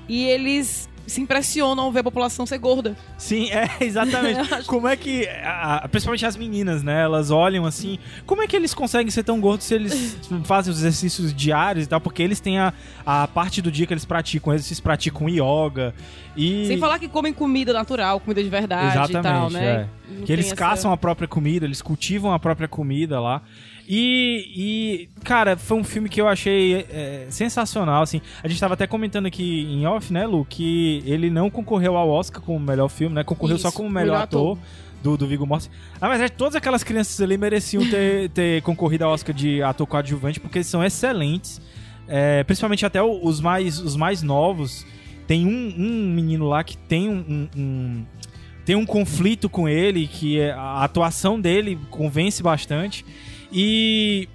e 0.09 0.25
eles 0.25 0.89
se 1.07 1.21
impressionam 1.21 1.85
ao 1.85 1.93
ver 1.93 2.01
a 2.01 2.05
população 2.05 2.45
ser 2.47 2.59
gorda. 2.59 2.97
Sim, 3.17 3.51
é, 3.51 3.69
exatamente. 3.81 4.65
como 4.67 4.89
é 4.89 4.97
que, 4.97 5.27
a- 5.45 5.87
principalmente 5.91 6.27
as 6.27 6.37
meninas, 6.37 6.83
né, 6.83 7.03
elas 7.03 7.31
olham 7.31 7.65
assim, 7.65 7.99
como 8.27 8.43
é 8.43 8.47
que 8.47 8.57
eles 8.57 8.75
conseguem 8.75 9.11
ser 9.11 9.23
tão 9.23 9.41
gordos 9.41 9.67
se 9.67 9.75
eles 9.75 10.19
fazem 10.45 10.73
os 10.73 10.79
exercícios 10.79 11.33
diários 11.35 11.87
e 11.87 11.89
tal, 11.89 12.01
porque 12.01 12.23
eles 12.23 12.41
têm 12.41 12.59
a, 12.59 12.73
a 13.05 13.29
parte 13.29 13.63
do 13.63 13.71
dia 13.71 13.87
que 13.87 13.93
eles 13.95 14.05
praticam, 14.05 14.53
eles 14.53 14.81
praticam 14.81 15.29
yoga 15.29 15.95
e... 16.37 16.67
Sem 16.67 16.79
falar 16.79 16.99
que 16.99 17.09
comem 17.09 17.33
comida 17.33 17.73
natural, 17.73 18.21
comida 18.21 18.43
de 18.43 18.49
verdade 18.51 18.97
Exatamente, 18.97 19.19
e 19.19 19.23
tal, 19.23 19.51
né? 19.51 19.89
é. 20.21 20.25
Que 20.25 20.33
eles 20.33 20.47
essa- 20.47 20.57
caçam 20.57 20.93
a 20.93 20.97
própria 20.97 21.27
comida, 21.29 21.65
eles 21.65 21.81
cultivam 21.83 22.33
a 22.33 22.39
própria 22.39 22.69
comida 22.69 23.21
lá. 23.21 23.43
E, 23.89 24.53
e, 24.57 25.09
cara, 25.23 25.57
foi 25.57 25.77
um 25.79 25.85
filme 25.85 26.09
que 26.09 26.21
eu 26.21 26.27
achei 26.29 26.87
é, 26.91 27.27
sensacional, 27.31 28.03
assim. 28.03 28.21
A 28.43 28.49
gente 28.49 28.59
tava 28.61 28.75
até 28.75 28.87
comentando 28.87 29.27
aqui 29.27 29.63
em 29.71 29.87
off, 29.87 30.13
né, 30.13 30.27
Lu, 30.27 30.45
que 30.45 31.03
ele 31.07 31.31
não 31.31 31.49
concorreu 31.49 31.97
ao 31.97 32.09
Oscar 32.09 32.43
como 32.43 32.59
melhor 32.59 32.89
filme, 32.89 33.15
né? 33.15 33.23
Concorreu 33.23 33.59
só 33.59 33.69
Isso, 33.69 33.77
como 33.77 33.89
melhor, 33.89 34.07
melhor 34.13 34.23
ator. 34.23 34.53
ator. 34.59 34.65
Do, 35.03 35.17
do 35.17 35.27
Viggo 35.27 35.47
Mortensen. 35.47 35.71
Na 36.01 36.09
verdade, 36.09 36.33
todas 36.33 36.57
aquelas 36.57 36.83
crianças 36.83 37.21
ali 37.21 37.37
mereciam 37.39 37.89
ter, 37.89 38.29
ter 38.35 38.61
concorrido 38.63 39.05
ao 39.05 39.13
Oscar 39.13 39.33
de 39.35 39.63
ator 39.63 39.87
coadjuvante, 39.87 40.41
porque 40.41 40.59
eles 40.59 40.67
são 40.67 40.83
excelentes. 40.83 41.61
É, 42.09 42.43
principalmente 42.45 42.85
até 42.85 43.01
os 43.03 43.41
mais, 43.41 43.79
os 43.79 43.95
mais 43.95 44.23
novos. 44.23 44.85
Tem 45.27 45.47
um, 45.47 45.75
um 45.79 46.13
menino 46.13 46.49
lá 46.49 46.65
que 46.65 46.77
tem 46.77 47.09
um- 47.09 47.25
um- 47.29 47.49
um 47.61 48.05
tem 48.65 48.75
um 48.75 48.85
conflito 48.87 49.49
com 49.49 49.69
ele, 49.69 50.09
que 50.09 50.41
é- 50.41 50.51
a 50.53 50.83
atuação 50.83 51.41
dele 51.41 51.79
convence 51.89 52.43
bastante. 52.43 53.05
E. 53.53 54.29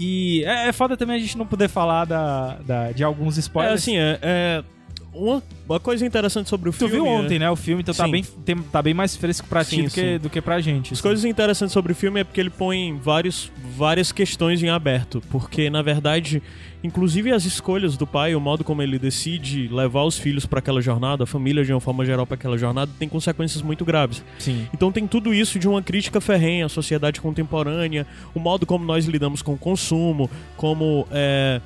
E 0.00 0.44
é, 0.44 0.68
é 0.68 0.72
foda 0.72 0.96
também 0.96 1.16
a 1.16 1.18
gente 1.18 1.36
não 1.36 1.44
poder 1.46 1.68
falar 1.68 2.04
da, 2.04 2.54
da- 2.64 2.92
de 2.92 3.02
alguns 3.02 3.36
É 3.36 3.40
spoilers. 3.40 3.82
assim, 3.82 3.96
é, 3.96 4.18
é 4.22 4.64
uma, 5.12 5.42
uma 5.68 5.80
coisa 5.80 6.06
interessante 6.06 6.48
sobre 6.48 6.68
o 6.68 6.72
tu 6.72 6.78
filme. 6.88 6.92
viu 6.94 7.06
é- 7.06 7.10
ontem, 7.10 7.38
né? 7.40 7.50
O 7.50 7.56
filme, 7.56 7.82
então 7.82 7.92
tá 7.92 8.06
bem, 8.06 8.22
tem- 8.44 8.56
tá 8.62 8.80
bem 8.80 8.94
mais 8.94 9.16
fresco 9.16 9.48
pra 9.48 9.64
ti 9.64 9.82
do 9.82 9.90
que, 9.90 10.18
do 10.18 10.30
que 10.30 10.40
pra 10.40 10.60
gente. 10.60 10.92
As 10.92 10.98
assim. 10.98 11.02
coisas 11.02 11.24
interessantes 11.24 11.72
sobre 11.72 11.90
o 11.92 11.96
filme 11.96 12.20
é 12.20 12.24
porque 12.24 12.40
ele 12.40 12.50
põe 12.50 12.96
vários, 13.02 13.50
várias 13.76 14.12
questões 14.12 14.62
em 14.62 14.68
aberto. 14.68 15.20
Porque, 15.30 15.68
na 15.68 15.82
verdade, 15.82 16.40
inclusive 16.82 17.32
as 17.32 17.44
escolhas 17.44 17.96
do 17.96 18.06
pai, 18.06 18.34
o 18.34 18.40
modo 18.40 18.62
como 18.62 18.82
ele 18.82 18.98
decide 18.98 19.68
levar 19.68 20.04
os 20.04 20.18
filhos 20.18 20.46
para 20.46 20.58
aquela 20.58 20.80
jornada, 20.80 21.24
a 21.24 21.26
família 21.26 21.64
de 21.64 21.72
uma 21.72 21.80
forma 21.80 22.04
geral 22.04 22.26
para 22.26 22.34
aquela 22.34 22.56
jornada, 22.56 22.90
tem 22.98 23.08
consequências 23.08 23.62
muito 23.62 23.84
graves. 23.84 24.24
Sim. 24.38 24.66
Então 24.72 24.92
tem 24.92 25.06
tudo 25.06 25.34
isso 25.34 25.58
de 25.58 25.68
uma 25.68 25.82
crítica 25.82 26.20
ferrenha 26.20 26.66
à 26.66 26.68
sociedade 26.68 27.20
contemporânea, 27.20 28.06
o 28.34 28.40
modo 28.40 28.64
como 28.66 28.84
nós 28.84 29.06
lidamos 29.06 29.42
com 29.42 29.54
o 29.54 29.58
consumo, 29.58 30.30
como 30.56 31.06
é, 31.10 31.60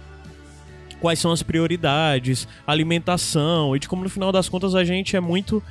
quais 1.00 1.18
são 1.18 1.32
as 1.32 1.42
prioridades, 1.42 2.46
alimentação, 2.66 3.74
e 3.74 3.78
de 3.78 3.88
como 3.88 4.04
no 4.04 4.08
final 4.08 4.30
das 4.30 4.48
contas 4.48 4.74
a 4.74 4.84
gente 4.84 5.16
é 5.16 5.20
muito 5.20 5.62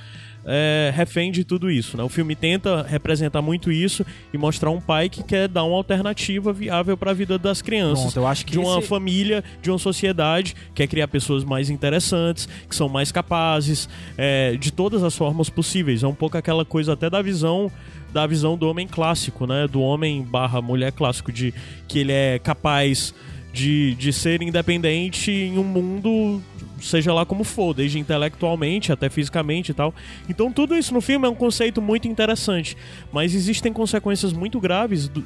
é, 0.45 0.91
refém 0.95 1.31
de 1.31 1.43
tudo 1.43 1.69
isso. 1.69 1.95
Né? 1.97 2.03
O 2.03 2.09
filme 2.09 2.35
tenta 2.35 2.83
representar 2.83 3.41
muito 3.41 3.71
isso 3.71 4.05
e 4.33 4.37
mostrar 4.37 4.69
um 4.71 4.81
pai 4.81 5.09
que 5.09 5.23
quer 5.23 5.47
dar 5.47 5.63
uma 5.63 5.75
alternativa 5.77 6.51
viável 6.51 6.97
para 6.97 7.11
a 7.11 7.13
vida 7.13 7.37
das 7.37 7.61
crianças 7.61 8.05
Pronto, 8.05 8.17
eu 8.17 8.27
acho 8.27 8.45
que 8.45 8.51
de 8.53 8.59
uma 8.59 8.79
esse- 8.79 8.87
família, 8.87 9.43
de 9.61 9.69
uma 9.69 9.77
sociedade, 9.79 10.55
quer 10.73 10.87
criar 10.87 11.07
pessoas 11.07 11.43
mais 11.43 11.69
interessantes, 11.69 12.47
que 12.67 12.75
são 12.75 12.89
mais 12.89 13.11
capazes, 13.11 13.87
é, 14.17 14.55
de 14.57 14.71
todas 14.71 15.03
as 15.03 15.15
formas 15.15 15.49
possíveis. 15.49 16.03
É 16.03 16.07
um 16.07 16.15
pouco 16.15 16.37
aquela 16.37 16.65
coisa 16.65 16.93
até 16.93 17.09
da 17.09 17.21
visão 17.21 17.71
da 18.13 18.27
visão 18.27 18.57
do 18.57 18.67
homem 18.67 18.85
clássico, 18.89 19.47
né? 19.47 19.65
Do 19.69 19.79
homem 19.79 20.21
barra 20.21 20.61
mulher 20.61 20.91
clássico, 20.91 21.31
de 21.31 21.53
que 21.87 21.99
ele 21.99 22.11
é 22.11 22.39
capaz 22.39 23.13
de, 23.53 23.95
de 23.95 24.13
ser 24.13 24.41
independente 24.41 25.31
em 25.31 25.57
um 25.57 25.63
mundo, 25.63 26.41
seja 26.81 27.13
lá 27.13 27.25
como 27.25 27.43
for, 27.43 27.73
desde 27.73 27.99
intelectualmente 27.99 28.91
até 28.91 29.09
fisicamente 29.09 29.71
e 29.71 29.73
tal. 29.73 29.93
Então 30.29 30.51
tudo 30.51 30.75
isso 30.75 30.93
no 30.93 31.01
filme 31.01 31.25
é 31.27 31.29
um 31.29 31.35
conceito 31.35 31.81
muito 31.81 32.07
interessante, 32.07 32.77
mas 33.11 33.35
existem 33.35 33.73
consequências 33.73 34.31
muito 34.33 34.59
graves. 34.59 35.07
Do, 35.07 35.23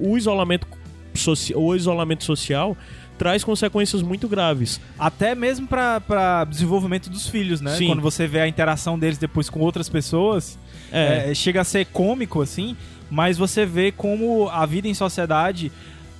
o 0.00 0.16
isolamento 0.16 0.66
soci, 1.14 1.52
o 1.54 1.74
isolamento 1.74 2.24
social 2.24 2.76
traz 3.18 3.44
consequências 3.44 4.00
muito 4.00 4.26
graves. 4.26 4.80
Até 4.98 5.34
mesmo 5.34 5.66
pra 5.68 6.46
desenvolvimento 6.48 7.10
dos 7.10 7.28
filhos, 7.28 7.60
né? 7.60 7.76
Sim. 7.76 7.88
Quando 7.88 8.00
você 8.00 8.26
vê 8.26 8.40
a 8.40 8.48
interação 8.48 8.98
deles 8.98 9.18
depois 9.18 9.50
com 9.50 9.60
outras 9.60 9.90
pessoas, 9.90 10.58
É. 10.90 11.30
é, 11.30 11.34
chega 11.34 11.60
a 11.60 11.64
ser 11.64 11.84
cômico, 11.84 12.40
assim, 12.40 12.74
mas 13.10 13.36
você 13.36 13.66
vê 13.66 13.92
como 13.92 14.48
a 14.48 14.64
vida 14.64 14.88
em 14.88 14.94
sociedade 14.94 15.70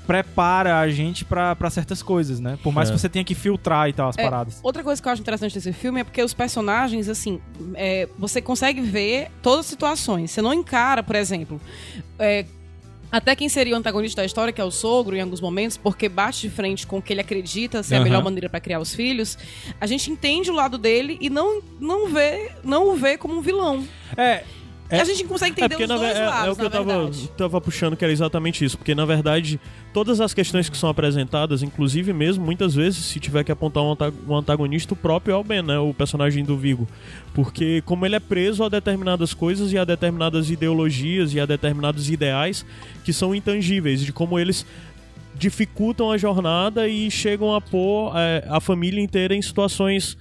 prepara 0.06 0.78
a 0.80 0.88
gente 0.88 1.24
pra 1.24 1.54
pra 1.54 1.70
certas 1.70 2.02
coisas, 2.02 2.40
né? 2.40 2.58
Por 2.62 2.72
mais 2.72 2.88
É. 2.88 2.92
que 2.92 2.98
você 2.98 3.08
tenha 3.08 3.24
que 3.24 3.34
filtrar 3.34 3.88
e 3.88 3.92
tal 3.92 4.08
as 4.08 4.18
É, 4.18 4.22
paradas. 4.22 4.58
Outra 4.62 4.82
coisa 4.82 5.00
que 5.00 5.06
eu 5.08 5.12
acho 5.12 5.22
interessante 5.22 5.54
desse 5.54 5.72
filme 5.72 6.00
é 6.00 6.04
porque 6.04 6.22
os 6.22 6.34
personagens, 6.34 7.08
assim, 7.08 7.40
é, 7.74 8.08
você 8.18 8.40
consegue 8.42 8.80
ver 8.80 9.30
todas 9.42 9.60
as 9.60 9.66
situações. 9.66 10.30
Você 10.30 10.42
não 10.42 10.52
encara, 10.52 11.02
por 11.02 11.14
exemplo, 11.16 11.60
é, 12.18 12.44
até 13.12 13.34
quem 13.34 13.48
seria 13.48 13.74
o 13.74 13.76
antagonista 13.76 14.22
da 14.22 14.26
história, 14.26 14.52
que 14.52 14.60
é 14.60 14.64
o 14.64 14.70
sogro, 14.70 15.16
em 15.16 15.20
alguns 15.20 15.40
momentos, 15.40 15.76
porque 15.76 16.08
bate 16.08 16.42
de 16.42 16.50
frente 16.50 16.86
com 16.86 16.98
o 16.98 17.02
que 17.02 17.12
ele 17.12 17.20
acredita 17.20 17.82
ser 17.82 17.94
a 17.94 17.98
Aham. 17.98 18.04
melhor 18.04 18.22
maneira 18.22 18.48
pra 18.48 18.60
criar 18.60 18.78
os 18.78 18.94
filhos, 18.94 19.36
a 19.80 19.86
gente 19.86 20.10
entende 20.10 20.50
o 20.50 20.54
lado 20.54 20.78
dele 20.78 21.18
e 21.20 21.28
não, 21.28 21.60
não, 21.80 22.08
vê, 22.08 22.52
não 22.62 22.88
o 22.88 22.94
vê 22.96 23.18
como 23.18 23.36
um 23.36 23.40
vilão. 23.40 23.84
É, 24.16 24.44
É- 24.90 25.00
a 25.00 25.04
gente 25.04 25.24
consegue 25.24 25.52
É 25.52 25.64
entender 25.64 25.68
porque 25.76 25.84
os 25.92 26.00
dois 26.00 26.12
ve- 26.14 26.20
é, 26.22 26.26
lados, 26.26 26.46
é 26.46 26.50
o 26.50 26.56
que 26.56 26.62
eu 26.62 26.70
tava, 26.70 26.84
verdade. 26.98 27.30
tava 27.36 27.60
puxando, 27.60 27.96
que 27.96 28.04
era 28.04 28.12
exatamente 28.12 28.64
isso. 28.64 28.76
Porque, 28.76 28.94
na 28.94 29.04
verdade, 29.04 29.60
todas 29.92 30.20
as 30.20 30.34
questões 30.34 30.68
que 30.68 30.76
são 30.76 30.88
apresentadas, 30.90 31.62
inclusive 31.62 32.12
mesmo, 32.12 32.44
muitas 32.44 32.74
vezes, 32.74 32.98
se 33.04 33.20
tiver 33.20 33.44
que 33.44 33.52
apontar 33.52 33.82
um 33.82 33.96
um 34.28 34.36
antagonista, 34.36 34.92
o 34.94 34.96
próprio 34.96 35.32
é 35.32 35.36
o 35.36 35.44
Ben, 35.44 35.62
né? 35.62 35.78
O 35.78 35.94
personagem 35.94 36.44
do 36.44 36.56
Vigo. 36.56 36.88
Porque 37.34 37.82
como 37.86 38.04
ele 38.04 38.16
é 38.16 38.20
preso 38.20 38.64
a 38.64 38.68
determinadas 38.68 39.32
coisas 39.32 39.72
e 39.72 39.78
a 39.78 39.84
determinadas 39.84 40.50
ideologias 40.50 41.32
e 41.34 41.40
a 41.40 41.46
determinados 41.46 42.10
ideais 42.10 42.64
que 43.04 43.12
são 43.12 43.34
intangíveis, 43.34 44.00
de 44.00 44.12
como 44.12 44.38
eles 44.38 44.66
dificultam 45.34 46.10
a 46.10 46.18
jornada 46.18 46.86
e 46.88 47.10
chegam 47.10 47.54
a 47.54 47.60
pôr 47.60 48.12
é, 48.16 48.44
a 48.48 48.60
família 48.60 49.00
inteira 49.02 49.34
em 49.34 49.40
situações 49.40 50.16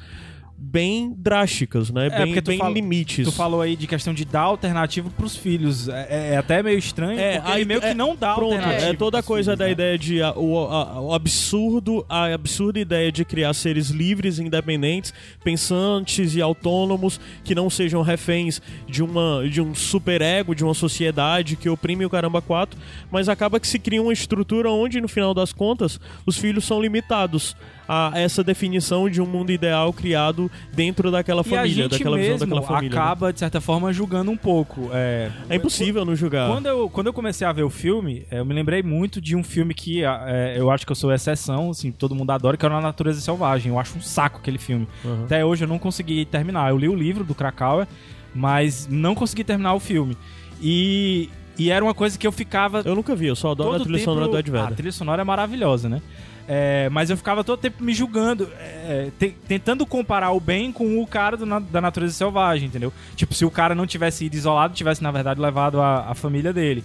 bem 0.61 1.13
drásticas, 1.17 1.89
né? 1.89 2.07
É, 2.07 2.25
bem 2.25 2.41
bem 2.41 2.57
fala- 2.57 2.69
limites. 2.73 3.25
Tu 3.25 3.31
falou 3.31 3.61
aí 3.61 3.75
de 3.75 3.87
questão 3.87 4.13
de 4.13 4.25
dar 4.25 4.41
alternativa 4.41 5.09
pros 5.09 5.35
filhos. 5.35 5.87
É, 5.87 6.33
é 6.33 6.37
até 6.37 6.61
meio 6.61 6.77
estranho, 6.77 7.19
É, 7.19 7.41
aí- 7.43 7.65
meio 7.65 7.83
é, 7.83 7.89
que 7.89 7.93
não 7.93 8.15
dá 8.15 8.35
Pronto, 8.35 8.53
alternativa. 8.55 8.87
é 8.89 8.93
toda 8.93 9.19
a 9.19 9.23
coisa 9.23 9.51
filhos, 9.51 9.59
da 9.59 9.65
né? 9.65 9.71
ideia 9.71 9.97
de 9.97 10.21
a- 10.21 10.33
o, 10.35 10.57
a- 10.67 11.01
o 11.01 11.13
absurdo, 11.13 12.05
a 12.09 12.25
absurda 12.33 12.79
ideia 12.79 13.11
de 13.11 13.23
criar 13.25 13.53
seres 13.53 13.89
livres, 13.89 14.37
independentes, 14.37 15.13
pensantes 15.43 16.35
e 16.35 16.41
autônomos 16.41 17.19
que 17.43 17.55
não 17.55 17.69
sejam 17.69 18.01
reféns 18.01 18.61
de 18.87 19.01
uma 19.03 19.47
de 19.49 19.61
um 19.61 19.73
superego, 19.73 20.53
de 20.53 20.63
uma 20.63 20.73
sociedade 20.73 21.55
que 21.55 21.69
oprime 21.69 22.05
o 22.05 22.09
caramba 22.09 22.41
quatro, 22.41 22.79
mas 23.09 23.27
acaba 23.29 23.59
que 23.59 23.67
se 23.67 23.79
cria 23.79 24.01
uma 24.01 24.13
estrutura 24.13 24.69
onde 24.69 24.99
no 25.01 25.07
final 25.07 25.33
das 25.33 25.51
contas 25.53 25.99
os 26.25 26.37
filhos 26.37 26.65
são 26.65 26.81
limitados 26.81 27.55
a 27.91 28.11
essa 28.13 28.43
definição 28.43 29.09
de 29.09 29.19
um 29.19 29.25
mundo 29.25 29.51
ideal 29.51 29.91
criado 29.91 30.51
dentro 30.71 31.09
daquela 31.09 31.39
E 31.39 31.41
a 31.41 31.43
família, 31.43 31.67
gente 31.83 31.89
daquela 31.89 32.17
visão 32.17 32.33
mesmo 32.33 32.45
daquela 32.45 32.61
família. 32.61 32.95
né? 32.95 33.01
acaba, 33.01 33.33
de 33.33 33.39
certa 33.39 33.59
forma, 33.59 33.91
julgando 33.91 34.29
um 34.29 34.37
pouco. 34.37 34.91
É, 34.93 35.31
É 35.49 35.55
impossível 35.55 36.05
não 36.05 36.15
julgar. 36.15 36.47
Quando 36.51 36.67
eu, 36.67 36.87
quando 36.87 37.07
eu 37.07 37.13
comecei 37.13 37.47
a 37.47 37.51
ver 37.51 37.63
o 37.63 37.69
filme, 37.69 38.27
é, 38.29 38.39
eu 38.39 38.45
me 38.45 38.53
lembrei 38.53 38.83
muito 38.83 39.19
de 39.19 39.35
um 39.35 39.43
filme 39.43 39.73
que 39.73 40.03
é, 40.03 40.53
eu 40.55 40.69
acho 40.69 40.85
que 40.85 40.91
eu 40.91 40.95
sou 40.95 41.11
exceção, 41.11 41.71
assim, 41.71 41.91
todo 41.91 42.13
mundo 42.13 42.29
adora, 42.29 42.55
que 42.55 42.63
era 42.63 42.75
Na 42.75 42.81
Natureza 42.81 43.19
Selvagem. 43.21 43.71
Eu 43.71 43.79
acho 43.79 43.97
um 43.97 44.01
saco 44.01 44.37
aquele 44.37 44.59
filme. 44.59 44.87
Uhum. 45.03 45.23
Até 45.23 45.43
hoje 45.43 45.63
eu 45.63 45.67
não 45.67 45.79
consegui 45.79 46.25
terminar. 46.25 46.69
Eu 46.69 46.77
li 46.77 46.87
o 46.87 46.95
livro 46.95 47.23
do 47.23 47.33
Krakauer, 47.33 47.87
mas 48.35 48.87
não 48.87 49.15
consegui 49.15 49.43
terminar 49.43 49.73
o 49.73 49.79
filme. 49.79 50.15
E, 50.61 51.27
e 51.57 51.71
era 51.71 51.83
uma 51.83 51.95
coisa 51.95 52.19
que 52.19 52.27
eu 52.27 52.31
ficava 52.31 52.81
Eu 52.85 52.93
nunca 52.93 53.15
vi, 53.15 53.27
eu 53.27 53.35
só 53.35 53.51
adoro 53.51 53.77
a 53.77 53.79
trilha 53.79 53.97
tempo... 53.97 54.11
sonora 54.11 54.27
do 54.27 54.37
Ed 54.37 54.51
Vedder. 54.51 54.67
A 54.67 54.75
trilha 54.75 54.91
sonora 54.91 55.21
é 55.23 55.25
maravilhosa, 55.25 55.89
né? 55.89 56.01
É, 56.51 56.89
mas 56.89 57.11
eu 57.11 57.15
ficava 57.17 57.43
todo 57.43 57.59
tempo 57.59 57.83
me 57.83 57.93
julgando, 57.93 58.49
é, 58.59 59.11
te- 59.19 59.35
tentando 59.47 59.85
comparar 59.85 60.31
o 60.31 60.39
bem 60.39 60.71
com 60.71 60.99
o 60.99 61.05
cara 61.05 61.37
do 61.37 61.45
na- 61.45 61.59
da 61.59 61.79
natureza 61.79 62.15
selvagem, 62.15 62.67
entendeu? 62.67 62.91
Tipo, 63.15 63.35
se 63.35 63.45
o 63.45 63.51
cara 63.51 63.75
não 63.75 63.85
tivesse 63.85 64.25
ido 64.25 64.35
isolado, 64.35 64.73
tivesse, 64.73 65.03
na 65.03 65.11
verdade, 65.11 65.39
levado 65.39 65.79
a, 65.79 66.09
a 66.09 66.15
família 66.15 66.51
dele. 66.51 66.83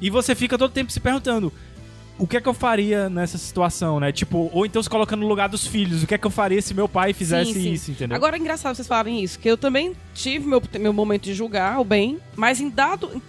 E 0.00 0.08
você 0.08 0.34
fica 0.34 0.56
todo 0.56 0.70
tempo 0.72 0.90
se 0.90 1.00
perguntando. 1.00 1.52
O 2.16 2.26
que 2.26 2.36
é 2.36 2.40
que 2.40 2.48
eu 2.48 2.54
faria 2.54 3.10
nessa 3.10 3.36
situação, 3.36 3.98
né? 4.00 4.10
Tipo, 4.12 4.48
ou 4.54 4.64
então 4.64 4.80
se 4.82 4.88
colocando 4.88 5.20
no 5.20 5.28
lugar 5.28 5.48
dos 5.50 5.66
filhos. 5.66 6.02
O 6.02 6.06
que 6.06 6.14
é 6.14 6.18
que 6.18 6.26
eu 6.26 6.30
faria 6.30 6.62
se 6.62 6.72
meu 6.72 6.88
pai 6.88 7.12
fizesse 7.12 7.52
Sim, 7.52 7.60
sim. 7.62 7.72
isso, 7.72 7.90
entendeu? 7.90 8.16
Agora 8.16 8.36
é 8.36 8.38
engraçado 8.40 8.74
vocês 8.74 8.86
falarem 8.88 9.22
isso, 9.22 9.38
que 9.38 9.50
eu 9.50 9.56
também 9.58 9.92
tive 10.14 10.46
meu, 10.46 10.62
meu 10.80 10.92
momento 10.94 11.24
de 11.24 11.34
julgar 11.34 11.78
o 11.80 11.84
bem, 11.84 12.18
mas 12.36 12.60
em 12.60 12.70
dado. 12.70 13.20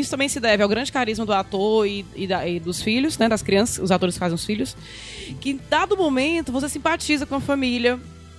Isso 0.00 0.10
também 0.10 0.28
se 0.28 0.40
deve 0.40 0.62
ao 0.62 0.68
grande 0.68 0.90
carisma 0.92 1.24
do 1.24 1.32
ator 1.32 1.86
e, 1.86 2.04
e 2.16 2.26
da- 2.26 2.46
e 2.46 2.58
dos 2.60 2.82
filhos, 2.82 3.16
né? 3.18 3.28
Das 3.28 3.42
crianças, 3.42 3.78
os 3.78 3.90
atores 3.90 4.14
que 4.16 4.18
fazem 4.18 4.34
os 4.34 4.44
filhos. 4.44 4.76
Que 5.40 5.50
em 5.50 5.60
dado 5.70 5.96
momento 5.96 6.50
você 6.52 6.68
simpatiza 6.68 7.24
com 7.24 7.36
a 7.36 7.40
família, 7.40 7.98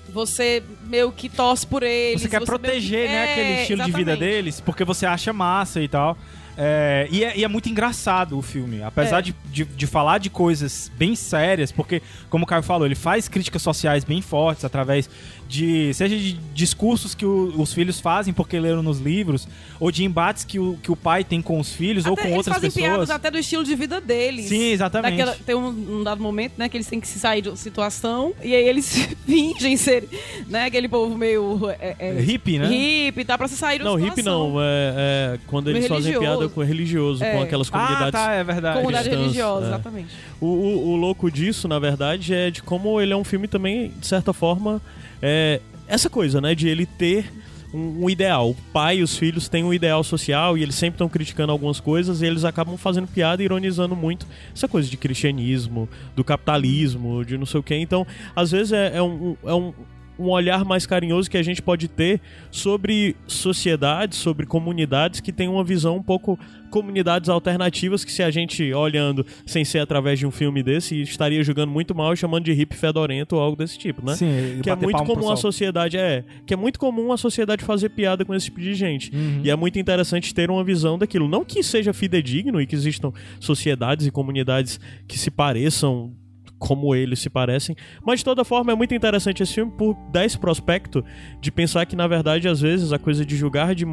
você 0.10 0.62
meio 0.88 1.12
que 1.12 1.30
torce 1.30 1.66
por 1.66 1.82
eles. 1.84 2.22
Você 2.22 2.30
quer 2.30 2.40
que- 2.40 2.46
proteger, 2.46 3.10
né, 3.10 3.16
É, 3.16 3.32
aquele 3.32 3.62
estilo 3.62 3.84
de 3.86 3.92
vida 3.92 4.12
exatamente. 4.12 4.34
deles, 4.36 4.62
porque 4.62 4.84
você 4.84 5.06
acha 5.06 5.32
massa 5.34 5.82
e 5.82 5.88
tal. 5.88 6.18
É, 6.58 7.08
e, 7.12 7.24
é, 7.24 7.38
e 7.38 7.44
é 7.44 7.48
muito 7.50 7.68
engraçado 7.68 8.38
o 8.38 8.42
filme. 8.42 8.82
Apesar 8.82 9.20
É. 9.20 9.22
de, 9.24 9.36
de, 9.56 9.64
de 9.64 9.88
falar 9.88 10.18
de 10.18 10.30
coisas 10.30 10.92
bem 10.98 11.16
sérias, 11.16 11.72
porque, 11.72 12.02
como 12.30 12.44
o 12.44 12.48
Caio 12.48 12.62
falou, 12.62 12.86
ele 12.86 12.94
faz 12.96 13.30
críticas 13.30 13.62
sociais 13.62 14.04
bem 14.04 14.22
fortes 14.22 14.66
através 14.66 15.10
de. 15.48 15.94
seja 15.94 16.18
de 16.18 16.34
discursos 16.54 17.16
que 17.16 17.26
o- 17.26 17.54
os 17.62 17.72
filhos 17.74 18.00
fazem 18.02 18.34
porque 18.34 18.60
leram 18.60 18.84
nos 18.84 19.00
livros, 19.00 19.48
ou 19.80 19.92
de 19.92 20.04
embates 20.04 20.44
que 20.44 20.60
o, 20.60 20.78
que 20.84 20.92
o 20.92 20.96
pai 20.96 21.24
tem 21.24 21.42
com 21.42 21.58
os 21.58 21.72
filhos 21.72 22.06
ou 22.06 22.14
Até 22.14 22.24
com 22.24 22.28
eles 22.28 22.38
outras 22.40 22.56
fazem 22.56 22.70
pessoas. 22.70 22.86
piadas 22.92 23.10
até 23.10 23.32
do 23.32 23.38
estilo 23.38 23.64
de 23.64 23.76
vida 23.76 24.02
deles. 24.02 24.48
Sim, 24.50 24.72
exatamente. 24.72 25.16
Daquela- 25.18 25.38
tem 25.46 25.56
um, 25.56 26.00
um 26.00 26.04
dado 26.04 26.22
momento, 26.22 26.54
né, 26.58 26.68
que 26.68 26.76
eles 26.76 26.88
têm 26.88 27.00
que 27.00 27.08
se 27.08 27.18
sair 27.18 27.42
de 27.42 27.48
uma 27.50 27.56
situação 27.56 28.34
e 28.44 28.54
aí 28.54 28.68
eles 28.68 28.94
fingem 29.26 29.78
ser, 29.78 30.10
né, 30.50 30.66
aquele 30.66 30.90
povo 30.90 31.16
meio 31.18 31.70
é, 31.80 31.96
é, 31.98 32.10
É 32.10 32.20
hippie, 32.22 32.58
né? 32.60 32.68
hippie, 32.68 33.24
tá 33.24 33.38
pra 33.38 33.48
se 33.48 33.56
sair 33.56 33.78
de 33.78 33.86
uma 33.86 33.92
Não, 33.92 34.00
situação. 34.00 34.16
hippie 34.16 34.54
não. 34.54 34.62
É, 34.62 35.36
é 35.36 35.40
quando 35.48 35.70
eles 35.70 35.88
fazem 35.88 36.20
piada 36.20 36.50
com 36.50 36.62
religioso, 36.62 37.24
É. 37.24 37.32
com 37.34 37.42
aquelas 37.44 37.70
Ah, 37.70 37.72
comunidades. 37.72 38.12
tá, 38.12 38.32
é 38.34 38.44
verdade. 38.44 38.78
Comunidade 38.80 39.10
cristãs, 39.10 39.32
religiosa, 39.46 39.66
é. 39.66 39.70
exatamente. 39.70 40.10
O, 40.42 40.46
o- 40.46 40.90
o 40.92 40.96
louco 40.96 41.30
disso, 41.32 41.68
na 41.68 41.80
verdade, 41.80 42.34
é 42.34 42.50
de 42.52 42.62
como 42.64 43.00
ele 43.00 43.14
é 43.14 43.18
um 43.18 43.24
filme 43.24 43.48
também, 43.48 43.92
de 44.00 44.08
certa 44.08 44.34
forma, 44.34 44.82
é 45.22 45.62
essa 45.88 46.10
coisa, 46.10 46.42
né? 46.42 46.56
De 46.56 46.68
ele 46.68 46.86
ter 46.86 47.32
um, 47.74 48.10
ideal. 48.10 48.52
O 48.52 48.56
pai 48.72 48.98
e 49.00 49.04
os 49.04 49.18
filhos 49.18 49.50
têm 49.50 49.64
um 49.64 49.74
ideal 49.74 50.02
social 50.04 50.58
e 50.58 50.64
eles 50.64 50.76
sempre 50.76 50.96
estão 50.96 51.10
criticando 51.10 51.52
algumas 51.52 51.80
coisas 51.80 52.22
e 52.22 52.26
eles 52.26 52.44
acabam 52.46 52.78
fazendo 52.78 53.08
piada 53.08 53.42
e 53.42 53.46
ironizando 53.46 53.96
muito 53.96 54.26
essa 54.56 54.68
coisa 54.68 54.90
de 54.90 54.96
cristianismo, 54.96 55.90
do 56.16 56.24
capitalismo, 56.24 57.26
de 57.26 57.38
não 57.38 57.46
sei 57.46 57.60
o 57.60 57.64
quê. 57.64 57.76
Então, 57.76 58.08
às 58.36 58.52
vezes 58.52 58.72
é, 58.72 58.96
é 58.98 59.02
um- 59.02 59.36
é 59.46 59.54
um, 59.54 59.74
um 60.18 60.30
olhar 60.30 60.64
mais 60.64 60.86
carinhoso 60.86 61.30
que 61.30 61.38
a 61.38 61.44
gente 61.44 61.62
pode 61.62 61.88
ter 61.88 62.22
sobre 62.52 63.16
sociedades, 63.28 64.18
sobre 64.18 64.46
comunidades 64.46 65.20
que 65.20 65.32
têm 65.32 65.48
uma 65.48 65.64
visão 65.64 65.98
um 65.98 66.04
pouco 66.04 66.40
comunidades 66.70 67.30
alternativas 67.30 68.04
que 68.04 68.12
se 68.12 68.22
a 68.22 68.30
gente 68.30 68.74
olhando 68.74 69.26
sem 69.46 69.64
ser 69.64 69.80
através 69.80 70.20
de 70.20 70.26
um 70.26 70.32
filme 70.32 70.62
desse 70.62 71.02
estaria 71.02 71.42
julgando 71.44 71.72
muito 71.72 71.96
mal 71.96 72.14
e 72.14 72.18
chamando 72.18 72.44
de 72.44 72.52
hippie 72.52 72.76
fedorento 72.76 73.36
ou 73.36 73.42
algo 73.42 73.56
desse 73.56 73.78
tipo, 73.78 74.06
né? 74.06 74.16
Sim, 74.16 74.60
que 74.62 74.70
é 74.70 74.76
muito 74.76 75.04
comum 75.04 75.30
a 75.30 75.38
sociedade 75.38 75.98
é 75.98 76.24
que 76.46 76.54
é 76.54 76.58
muito 76.58 76.80
comum 76.80 77.12
a 77.12 77.18
sociedade 77.18 77.64
fazer 77.64 77.90
piada 77.90 78.26
com 78.26 78.34
esse 78.34 78.46
tipo 78.46 78.60
de 78.60 78.74
gente 78.74 79.06
Uhum. 79.16 79.42
e 79.44 79.50
é 79.50 79.56
muito 79.56 79.78
interessante 79.80 80.34
ter 80.34 80.50
uma 80.50 80.64
visão 80.64 80.98
daquilo 80.98 81.28
não 81.30 81.46
que 81.46 81.62
seja 81.64 81.94
fidedigno 81.94 82.60
e 82.60 82.66
que 82.66 82.76
existam 82.76 83.12
sociedades 83.40 84.06
e 84.08 84.12
comunidades 84.12 84.80
que 85.08 85.18
se 85.18 85.30
pareçam 85.32 86.12
como 86.58 86.96
eles 86.96 87.20
se 87.20 87.30
parecem, 87.30 87.76
mas 88.06 88.20
de 88.20 88.26
toda 88.26 88.46
forma 88.46 88.72
é 88.72 88.76
muito 88.76 88.94
interessante 88.94 89.44
esse 89.44 89.54
filme 89.54 89.72
por 89.72 89.96
dar 90.12 90.26
esse 90.26 90.38
prospecto 90.38 91.04
de 91.40 91.52
pensar 91.52 91.86
que 91.86 91.96
na 91.96 92.08
verdade 92.08 92.48
às 92.48 92.62
vezes 92.62 92.94
a 92.94 93.00
coisa 93.00 93.26
de 93.26 93.36
julgar 93.36 93.76
de, 93.76 93.86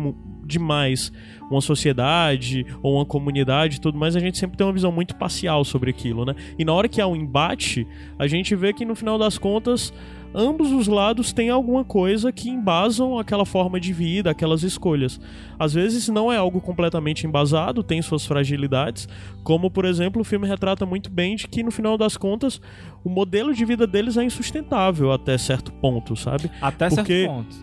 demais 0.44 1.12
uma 1.51 1.61
sociedade 1.61 2.64
ou 2.83 2.96
uma 2.96 3.05
comunidade 3.05 3.77
e 3.77 3.81
tudo 3.81 3.98
mais, 3.98 4.16
a 4.16 4.20
gente 4.20 4.38
sempre 4.38 4.57
tem 4.57 4.66
uma 4.66 4.72
visão 4.72 4.90
muito 4.90 5.14
parcial 5.16 5.64
sobre 5.64 5.90
aquilo, 5.90 6.25
né? 6.25 6.35
E 6.59 6.64
na 6.64 6.72
hora 6.72 6.88
que 6.88 7.01
há 7.01 7.07
um 7.07 7.14
embate, 7.14 7.87
a 8.18 8.27
gente 8.27 8.55
vê 8.55 8.72
que 8.72 8.85
no 8.85 8.94
final 8.94 9.18
das 9.18 9.37
contas 9.37 9.92
ambos 10.34 10.70
os 10.72 10.86
lados 10.86 11.32
têm 11.32 11.50
alguma 11.50 11.84
coisa 11.84 12.32
que 12.32 12.48
embasam 12.48 13.18
aquela 13.18 13.44
forma 13.44 13.78
de 13.78 13.92
vida, 13.92 14.30
aquelas 14.30 14.62
escolhas. 14.62 15.20
Às 15.58 15.74
vezes 15.74 16.08
não 16.08 16.32
é 16.32 16.36
algo 16.36 16.60
completamente 16.60 17.26
embasado, 17.26 17.82
tem 17.82 18.00
suas 18.02 18.24
fragilidades, 18.26 19.08
como 19.42 19.70
por 19.70 19.84
exemplo 19.84 20.22
o 20.22 20.24
filme 20.24 20.46
retrata 20.48 20.86
muito 20.86 21.10
bem 21.10 21.36
de 21.36 21.46
que 21.48 21.62
no 21.62 21.70
final 21.70 21.96
das 21.98 22.16
contas 22.16 22.60
o 23.04 23.08
modelo 23.10 23.54
de 23.54 23.64
vida 23.64 23.86
deles 23.86 24.16
é 24.16 24.24
insustentável 24.24 25.12
até 25.12 25.36
certo 25.38 25.72
ponto, 25.72 26.16
sabe? 26.16 26.50
Até 26.60 26.88
Porque- 26.88 27.24
certo 27.26 27.30
ponto. 27.34 27.56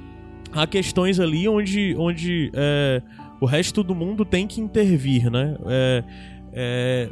há 0.53 0.67
questões 0.67 1.19
ali 1.19 1.47
onde, 1.47 1.95
onde 1.97 2.51
é, 2.53 3.01
o 3.41 3.45
resto 3.45 3.83
do 3.83 3.95
mundo 3.95 4.23
tem 4.25 4.45
que 4.47 4.59
intervir, 4.61 5.29
né? 5.31 5.55
É, 5.67 6.03
é, 6.53 7.09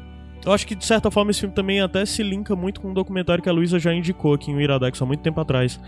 eu 0.47 0.53
acho 0.53 0.65
que 0.65 0.75
de 0.75 0.85
certa 0.85 1.11
forma 1.11 1.29
esse 1.29 1.41
filme 1.41 1.53
também 1.53 1.81
até 1.81 2.05
se 2.05 2.23
linka 2.23 2.55
muito 2.55 2.79
com 2.79 2.89
um 2.89 2.93
documentário 2.93 3.43
que 3.43 3.49
a 3.49 3.51
Luísa 3.51 3.77
já 3.77 3.93
indicou 3.93 4.33
aqui 4.33 4.49
em 4.49 4.61
Iradex 4.61 5.01
há 5.01 5.05
muito 5.05 5.19
tempo 5.19 5.39
atrás. 5.41 5.79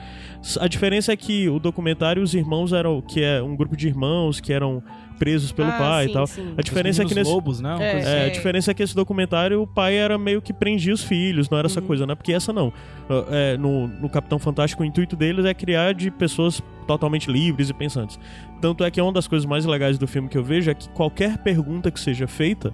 A 0.59 0.67
diferença 0.67 1.13
é 1.13 1.15
que 1.15 1.47
o 1.47 1.59
documentário 1.59 2.21
os 2.21 2.33
irmãos 2.33 2.73
eram 2.73 3.01
que 3.01 3.23
é 3.23 3.41
um 3.41 3.55
grupo 3.55 3.77
de 3.77 3.87
irmãos 3.87 4.41
que 4.41 4.51
eram 4.51 4.83
presos 5.17 5.51
pelo 5.51 5.69
Ah, 5.69 5.77
pai 5.77 6.05
sim, 6.05 6.09
e 6.09 6.13
tal. 6.13 6.27
sim. 6.27 6.53
A 6.57 6.61
diferença 6.61 7.01
é 7.01 7.05
que 7.05 7.11
Os 7.11 7.15
nesse 7.15 7.31
lobos, 7.31 7.59
né? 7.59 7.77
É. 7.79 7.99
é, 8.01 8.25
a 8.25 8.29
diferença 8.29 8.71
é 8.71 8.73
que 8.73 8.81
esse 8.83 8.95
documentário 8.95 9.61
o 9.61 9.67
pai 9.67 9.95
era 9.95 10.17
meio 10.17 10.41
que 10.41 10.53
prendia 10.53 10.93
os 10.93 11.03
filhos, 11.03 11.49
não 11.49 11.57
era 11.57 11.67
essa 11.67 11.81
coisa, 11.81 12.05
né? 12.05 12.15
Porque 12.15 12.31
essa 12.33 12.51
não. 12.53 12.71
É, 13.29 13.57
no, 13.57 13.87
no 13.87 14.09
Capitão 14.09 14.39
Fantástico, 14.39 14.81
o 14.81 14.85
intuito 14.85 15.15
deles 15.15 15.45
é 15.45 15.53
criar 15.53 15.93
de 15.93 16.09
pessoas 16.11 16.61
totalmente 16.87 17.29
livres 17.29 17.69
e 17.69 17.73
pensantes. 17.73 18.19
Tanto 18.61 18.83
é 18.83 18.91
que 18.91 18.99
uma 19.01 19.11
das 19.11 19.27
coisas 19.27 19.45
mais 19.45 19.65
legais 19.65 19.97
do 19.97 20.07
filme 20.07 20.27
que 20.29 20.37
eu 20.37 20.43
vejo 20.43 20.71
é 20.71 20.73
que 20.73 20.89
qualquer 20.89 21.37
pergunta 21.37 21.91
que 21.91 21.99
seja 21.99 22.27
feita, 22.27 22.73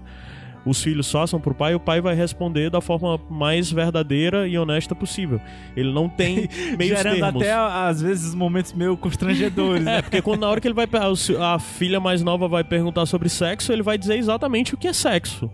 os 0.66 0.82
filhos 0.82 1.12
façam 1.12 1.40
pro 1.40 1.54
pai, 1.54 1.76
o 1.76 1.80
pai 1.80 2.02
vai 2.02 2.16
responder 2.16 2.70
da 2.70 2.82
forma 2.82 3.20
mais 3.30 3.72
verdadeira 3.72 4.48
e 4.48 4.58
honesta 4.58 4.96
possível. 4.96 5.40
Ele 5.76 5.92
não 5.94 6.10
tem 6.10 6.50
meios 6.78 6.98
Gerando 6.98 7.20
termos. 7.20 7.42
até, 7.42 7.54
às 7.54 8.02
vezes, 8.02 8.34
momentos 8.34 8.74
meio 8.74 8.98
constrangedores, 8.98 9.84
né? 9.86 9.98
É, 9.98 10.02
porque 10.02 10.22
quando 10.22 10.42
na 10.42 10.50
hora 10.50 10.60
que 10.60 10.68
ele 10.68 10.74
vai 10.74 10.88
a, 10.92 11.54
a 11.56 11.60
filha 11.60 12.00
mais 12.00 12.24
nova 12.24 12.48
vai 12.48 12.64
perguntar 12.64 13.06
sobre 13.06 13.30
sexo, 13.30 13.72
ele 13.72 13.84
vai 13.84 13.98
dizer 13.98 14.18
exatamente 14.18 14.74
o 14.74 14.78
que 14.78 14.88
é 14.88 14.94
sexo, 14.94 15.50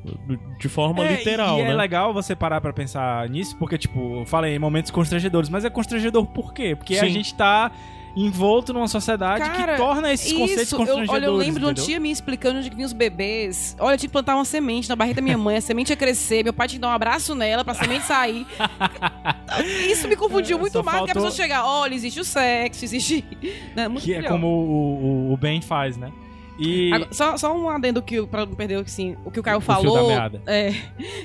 de 0.59 0.69
forma 0.69 1.03
É, 1.03 1.17
literal, 1.17 1.57
e, 1.57 1.61
e 1.61 1.63
né? 1.65 1.71
é 1.71 1.73
legal 1.75 2.13
você 2.13 2.35
parar 2.35 2.61
pra 2.61 2.71
pensar 2.71 3.27
nisso, 3.29 3.55
porque, 3.57 3.77
tipo, 3.77 4.19
eu 4.21 4.25
falei 4.25 4.57
momentos 4.57 4.91
constrangedores, 4.91 5.49
mas 5.49 5.65
é 5.65 5.69
constrangedor 5.69 6.25
por 6.27 6.53
quê? 6.53 6.75
Porque 6.75 6.95
a 6.95 7.01
Sim. 7.01 7.09
gente 7.09 7.33
tá 7.35 7.71
envolto 8.15 8.73
numa 8.73 8.87
sociedade 8.87 9.39
Cara, 9.45 9.73
que 9.73 9.77
torna 9.77 10.11
esses 10.11 10.31
conceitos 10.33 10.63
Isso, 10.63 10.75
eu, 10.75 10.79
constrangedores. 10.79 11.09
olha, 11.09 11.25
eu 11.25 11.35
lembro 11.35 11.59
de 11.59 11.65
uma 11.65 11.71
entendeu? 11.71 11.85
tia 11.87 11.99
minha 11.99 12.11
explicando 12.11 12.59
onde 12.59 12.69
que 12.69 12.75
vinha 12.75 12.85
os 12.85 12.93
bebês. 12.93 13.75
Olha, 13.79 13.93
eu 13.93 13.97
tinha 13.97 14.09
que 14.09 14.11
plantar 14.13 14.35
uma 14.35 14.43
semente 14.45 14.89
na 14.89 14.95
barriga 14.95 15.15
da 15.15 15.21
minha 15.21 15.37
mãe, 15.37 15.57
a 15.57 15.61
semente 15.61 15.89
ia 15.91 15.95
crescer, 15.95 16.43
meu 16.43 16.51
pai 16.53 16.67
tinha 16.67 16.77
que 16.77 16.81
dar 16.81 16.89
um 16.89 16.93
abraço 16.93 17.33
nela 17.35 17.63
pra 17.63 17.73
semente 17.73 18.05
sair. 18.05 18.45
Isso 19.89 20.07
me 20.07 20.15
confundiu 20.15 20.57
É, 20.57 20.59
muito 20.59 20.83
mais 20.83 20.99
do 20.99 21.05
que 21.05 21.11
a 21.11 21.13
faltou- 21.13 21.29
pessoa 21.29 21.31
chegar, 21.31 21.65
olha, 21.65 21.93
existe 21.93 22.19
o 22.19 22.23
sexo, 22.25 22.83
existe. 22.85 23.23
Muito 23.89 24.03
Que 24.03 24.13
é 24.13 24.17
melhor. 24.17 24.31
como 24.31 24.47
o, 24.47 25.29
o, 25.29 25.33
o 25.33 25.37
Ben 25.37 25.61
faz, 25.61 25.97
né? 25.97 26.11
E. 26.59 26.93
Agora, 26.93 27.13
só, 27.13 27.37
só 27.37 27.55
um 27.57 27.69
adendo 27.69 28.01
que, 28.01 28.21
pra 28.27 28.45
não 28.45 28.53
perder 28.53 28.75
assim, 28.75 29.15
o 29.25 29.31
que 29.31 29.39
o 29.39 29.43
Caio 29.43 29.57
O 29.57 29.61
falou. 29.61 30.11
É, 30.45 30.73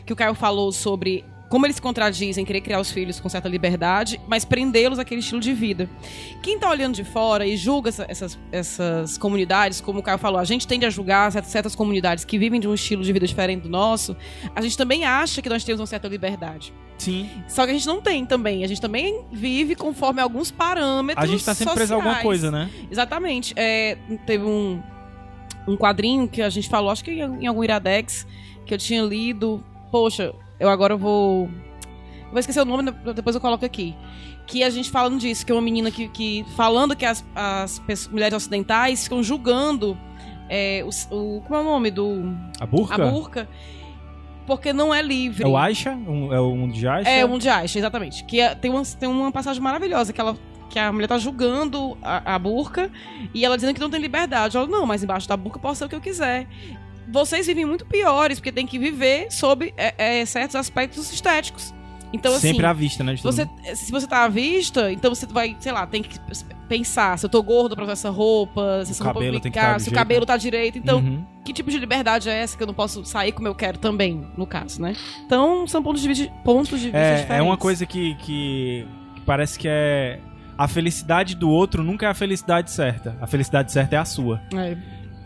que 0.05 0.13
o 0.13 0.17
Caio 0.17 0.35
falou 0.35 0.73
sobre 0.73 1.25
como 1.49 1.65
eles 1.65 1.77
se 1.77 1.83
contradizem 1.83 2.45
querer 2.45 2.61
criar 2.61 2.81
os 2.81 2.91
filhos 2.91 3.21
com 3.21 3.29
certa 3.29 3.49
liberdade, 3.49 4.21
mas 4.27 4.45
prendê-los 4.45 4.99
àquele 4.99 5.21
estilo 5.21 5.41
de 5.41 5.53
vida. 5.53 5.89
Quem 6.43 6.59
tá 6.59 6.69
olhando 6.69 6.95
de 6.95 7.05
fora 7.05 7.47
e 7.47 7.57
julga 7.57 7.89
essa- 7.89 8.05
essas, 8.09 8.39
essas 8.51 9.17
comunidades, 9.17 9.81
como 9.81 10.01
o 10.01 10.03
Caio 10.03 10.19
falou, 10.19 10.41
a 10.41 10.45
gente 10.45 10.67
tende 10.67 10.85
a 10.85 10.91
julgar 10.91 11.31
certas, 11.31 11.51
certas 11.53 11.75
comunidades 11.77 12.25
que 12.25 12.37
vivem 12.39 12.59
de 12.61 12.67
um 12.67 12.75
estilo 12.75 13.05
de 13.05 13.13
vida 13.13 13.27
diferente 13.27 13.63
do 13.63 13.69
nosso, 13.69 14.17
a 14.55 14.61
gente 14.61 14.77
também 14.77 15.05
acha 15.05 15.41
que 15.41 15.49
nós 15.49 15.63
temos 15.63 15.81
uma 15.81 15.87
certa 15.87 16.09
liberdade. 16.09 16.73
Sim. 16.99 17.29
Só 17.47 17.65
que 17.65 17.71
a 17.71 17.75
gente 17.75 17.87
não 17.87 18.01
tem 18.01 18.25
também. 18.25 18.65
A 18.65 18.67
gente 18.67 18.81
também 18.81 19.23
vive 19.31 19.75
conforme 19.77 20.21
alguns 20.21 20.51
parâmetros. 20.51 21.23
A 21.23 21.29
gente 21.31 21.45
tá 21.45 21.55
sempre 21.55 21.75
preso 21.75 21.93
a 21.93 21.97
alguma 21.97 22.15
sociais. 22.15 22.27
coisa, 22.27 22.51
né? 22.51 22.71
Exatamente. 22.91 23.53
É, 23.55 23.99
teve 24.25 24.45
um, 24.45 24.81
um 25.69 25.77
quadrinho 25.77 26.27
que 26.27 26.41
a 26.41 26.49
gente 26.49 26.69
falou, 26.71 26.91
acho 26.91 27.05
que 27.05 27.11
em 27.11 27.47
algum 27.47 27.63
Iradex, 27.63 28.27
que 28.65 28.73
eu 28.73 28.79
tinha 28.79 29.03
lido. 29.03 29.63
Poxa, 29.93 30.33
eu 30.61 30.69
agora 30.69 30.97
vou. 30.97 31.49
Vou 32.31 32.39
esquecer 32.41 32.61
o 32.61 32.65
nome, 32.65 32.91
depois 33.15 33.35
eu 33.37 33.41
coloco 33.41 33.65
aqui. 33.65 33.95
Que 34.47 34.63
a 34.63 34.71
gente 34.71 34.91
falando 34.91 35.19
disso, 35.19 35.45
que 35.45 35.53
é 35.53 35.55
uma 35.55 35.63
menina 35.63 35.91
que. 35.91 36.09
que 36.09 36.45
falando 36.57 36.95
que 36.97 37.05
as, 37.05 37.25
as 37.35 37.79
pessoas- 37.81 38.13
mulheres 38.13 38.35
ocidentais 38.37 39.05
ficam 39.05 39.23
julgando 39.23 39.97
é, 40.49 40.85
o, 41.11 41.15
o- 41.17 41.41
Como 41.43 41.55
é 41.57 41.61
o 41.61 41.65
nome 41.65 41.91
do. 41.91 42.35
A 42.61 42.67
burca? 42.67 42.95
A 42.95 43.11
burca. 43.11 43.49
Porque 44.47 44.73
não 44.73 44.95
é 44.95 45.03
livre. 45.03 45.43
É 45.43 45.47
o 45.49 45.57
Aisha? 45.57 45.91
Um- 45.93 46.33
é 46.33 46.41
o 46.41 46.55
mundo 46.55 46.73
de 46.73 46.87
Aisha? 46.87 47.11
É, 47.11 47.25
o 47.25 47.29
Mundo 47.29 47.41
de 47.41 47.49
Aisha, 47.49 47.79
exatamente. 47.81 48.23
Que 48.25 48.41
é- 48.41 48.55
tem, 48.55 48.71
uma, 48.71 48.83
tem 48.85 49.09
uma 49.09 49.33
passagem 49.33 49.61
maravilhosa 49.61 50.13
que 50.13 50.21
ela. 50.21 50.37
Que 50.71 50.79
a 50.81 50.93
mulher 50.93 51.07
tá 51.09 51.17
julgando 51.19 51.97
a, 52.03 52.35
a 52.35 52.39
burca 52.39 52.91
e 53.33 53.45
ela 53.45 53.57
dizendo 53.57 53.73
que 53.75 53.81
não 53.81 53.89
tem 53.91 54.01
liberdade. 54.01 54.57
Ela, 54.57 54.67
não, 54.67 54.85
mas 54.87 55.03
embaixo 55.03 55.29
da 55.29 55.37
burca 55.37 55.59
posso 55.59 55.79
ser 55.79 55.85
o 55.87 55.89
que 55.89 55.95
eu 55.97 56.01
quiser. 56.01 56.47
Vocês 57.09 57.47
vivem 57.47 57.65
muito 57.65 57.85
piores, 57.87 58.39
porque 58.39 58.53
tem 58.53 58.67
que 58.67 58.79
viver 58.79 59.31
sob 59.31 59.73
é, 59.77 60.21
é, 60.21 60.27
certos 60.27 60.57
aspectos 60.57 61.13
estéticos. 61.13 61.73
Então, 62.13 62.33
assim. 62.33 62.49
Sempre 62.53 62.67
à 62.67 62.73
vista, 62.73 63.03
né? 63.05 63.17
Você, 63.23 63.49
se 63.75 63.91
você 63.91 64.07
tá 64.07 64.25
à 64.25 64.29
vista, 64.29 64.93
então 64.93 65.15
você 65.15 65.27
vai, 65.27 65.57
sei 65.61 65.73
lá, 65.73 65.87
tem 65.87 66.03
que 66.03 66.19
pensar 66.69 67.19
se 67.19 67.27
eu 67.27 67.31
tô 67.31 67.43
gordo 67.43 67.75
pra 67.75 67.85
usar 67.85 67.93
essa 67.93 68.11
roupa, 68.11 68.83
se 68.85 68.93
essa 68.93 69.05
roupa 69.05 69.21
vai 69.21 69.41
ficar, 69.41 69.73
tá 69.73 69.77
do 69.77 69.83
se 69.83 69.89
o 69.89 69.93
cabelo 69.93 70.21
né? 70.21 70.27
tá 70.27 70.37
direito. 70.37 70.79
Então, 70.79 70.99
Uhum. 70.99 71.25
que 71.45 71.53
tipo 71.53 71.71
de 71.71 71.79
liberdade 71.79 72.29
é 72.29 72.35
essa 72.43 72.57
que 72.57 72.63
eu 72.63 72.67
não 72.67 72.75
posso 72.75 73.05
sair 73.05 73.33
como 73.33 73.47
eu 73.49 73.55
quero 73.55 73.79
também, 73.79 74.27
no 74.37 74.47
caso, 74.47 74.81
né? 74.81 74.95
Então, 75.25 75.67
são 75.67 75.83
pontos 75.83 76.01
de 76.01 76.09
vista, 76.09 76.33
pontos 76.45 76.79
de 76.81 76.87
vista 76.87 76.97
É, 76.99 77.11
diferentes. 77.17 77.39
é 77.39 77.43
uma 77.43 77.57
coisa 77.57 77.85
que, 77.85 78.15
que, 78.17 78.87
que 79.17 79.21
parece 79.27 79.59
que 79.59 79.69
é. 79.69 80.21
A 80.59 80.67
felicidade 80.67 81.35
do 81.37 81.51
outro 81.51 81.83
nunca 81.85 82.07
é 82.07 82.09
a 82.09 82.15
felicidade 82.15 82.71
certa. 82.71 83.15
A 83.21 83.27
felicidade 83.27 83.71
certa 83.71 83.97
é 83.97 83.99
a 83.99 84.05
sua. 84.07 84.41
É. 84.55 84.75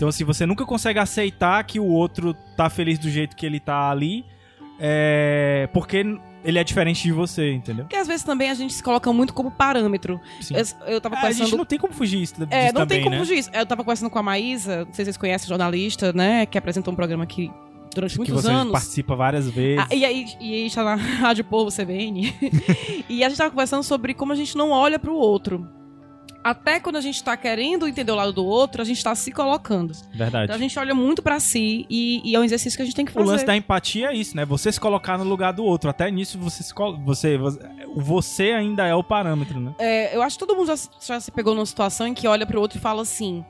Então, 0.00 0.08
assim, 0.08 0.24
você 0.24 0.46
nunca 0.46 0.64
consegue 0.64 0.98
aceitar 0.98 1.62
que 1.62 1.78
o 1.78 1.84
outro 1.84 2.32
tá 2.56 2.70
feliz 2.70 2.98
do 2.98 3.10
jeito 3.10 3.36
que 3.36 3.44
ele 3.44 3.60
tá 3.60 3.90
ali, 3.90 4.24
é... 4.80 5.68
porque 5.74 5.98
ele 6.42 6.58
é 6.58 6.64
diferente 6.64 7.02
de 7.02 7.12
você, 7.12 7.52
entendeu? 7.52 7.84
Porque 7.84 7.96
às 7.96 8.08
vezes 8.08 8.22
também 8.24 8.48
a 8.48 8.54
gente 8.54 8.72
se 8.72 8.82
coloca 8.82 9.12
muito 9.12 9.34
como 9.34 9.50
parâmetro. 9.50 10.18
Sim. 10.40 10.54
Eu, 10.56 10.64
eu 10.94 11.00
tava 11.02 11.16
É, 11.16 11.18
a 11.18 11.20
conversando. 11.20 11.46
gente 11.48 11.56
não 11.58 11.66
tem 11.66 11.78
como 11.78 11.92
fugir 11.92 12.20
disso, 12.20 12.34
É, 12.48 12.62
disso 12.62 12.72
não 12.72 12.80
também, 12.80 12.86
tem 12.96 13.02
como 13.02 13.14
né? 13.16 13.18
fugir 13.20 13.36
isso. 13.40 13.50
Eu 13.52 13.66
tava 13.66 13.84
conversando 13.84 14.08
com 14.08 14.18
a 14.18 14.22
Maísa, 14.22 14.86
não 14.86 14.94
sei 14.94 15.04
se 15.04 15.04
vocês 15.04 15.16
conhecem, 15.18 15.46
jornalista, 15.46 16.14
né? 16.14 16.46
Que 16.46 16.56
apresentou 16.56 16.94
um 16.94 16.96
programa 16.96 17.24
aqui 17.24 17.52
durante 17.94 18.12
Que 18.12 18.18
muitos 18.20 18.42
você 18.42 18.50
anos. 18.50 18.72
participa 18.72 19.14
várias 19.14 19.50
vezes. 19.50 19.84
Ah, 19.86 19.94
e 19.94 20.02
aí 20.02 20.26
e 20.40 20.54
aí 20.54 20.66
está 20.66 20.82
na 20.82 20.94
Rádio 21.20 21.44
Povo 21.44 21.70
CBN. 21.70 22.34
e 23.06 23.22
a 23.22 23.28
gente 23.28 23.36
tava 23.36 23.50
conversando 23.50 23.82
sobre 23.82 24.14
como 24.14 24.32
a 24.32 24.36
gente 24.36 24.56
não 24.56 24.70
olha 24.70 24.98
pro 24.98 25.14
outro. 25.14 25.68
Até 26.42 26.80
quando 26.80 26.96
a 26.96 27.00
gente 27.00 27.22
tá 27.22 27.36
querendo 27.36 27.86
entender 27.86 28.10
o 28.10 28.14
lado 28.14 28.32
do 28.32 28.44
outro, 28.44 28.80
a 28.80 28.84
gente 28.84 29.02
tá 29.04 29.14
se 29.14 29.30
colocando. 29.30 29.92
Verdade. 30.12 30.44
Então 30.44 30.56
a 30.56 30.58
gente 30.58 30.78
olha 30.78 30.94
muito 30.94 31.22
pra 31.22 31.38
si 31.38 31.84
e, 31.90 32.22
e 32.24 32.34
é 32.34 32.40
um 32.40 32.44
exercício 32.44 32.76
que 32.76 32.82
a 32.82 32.84
gente 32.86 32.94
tem 32.94 33.04
que 33.04 33.10
O 33.12 33.14
fazer. 33.14 33.26
lance 33.26 33.44
da 33.44 33.56
empatia 33.56 34.08
é 34.08 34.14
isso, 34.14 34.34
né? 34.36 34.44
Você 34.46 34.72
se 34.72 34.80
colocar 34.80 35.18
no 35.18 35.24
lugar 35.24 35.52
do 35.52 35.62
outro. 35.64 35.90
Até 35.90 36.10
nisso 36.10 36.38
você 36.38 36.62
você, 37.04 37.36
você 37.36 37.58
você 37.94 38.52
ainda 38.52 38.86
é 38.86 38.94
o 38.94 39.02
parâmetro, 39.04 39.60
né? 39.60 39.74
É, 39.78 40.16
eu 40.16 40.22
acho 40.22 40.38
que 40.38 40.46
todo 40.46 40.56
mundo 40.56 40.66
já, 40.68 40.76
já 41.06 41.20
se 41.20 41.30
pegou 41.30 41.54
numa 41.54 41.66
situação 41.66 42.06
em 42.06 42.14
que 42.14 42.26
olha 42.26 42.46
pro 42.46 42.60
outro 42.60 42.78
e 42.78 42.80
fala 42.80 43.02
assim. 43.02 43.44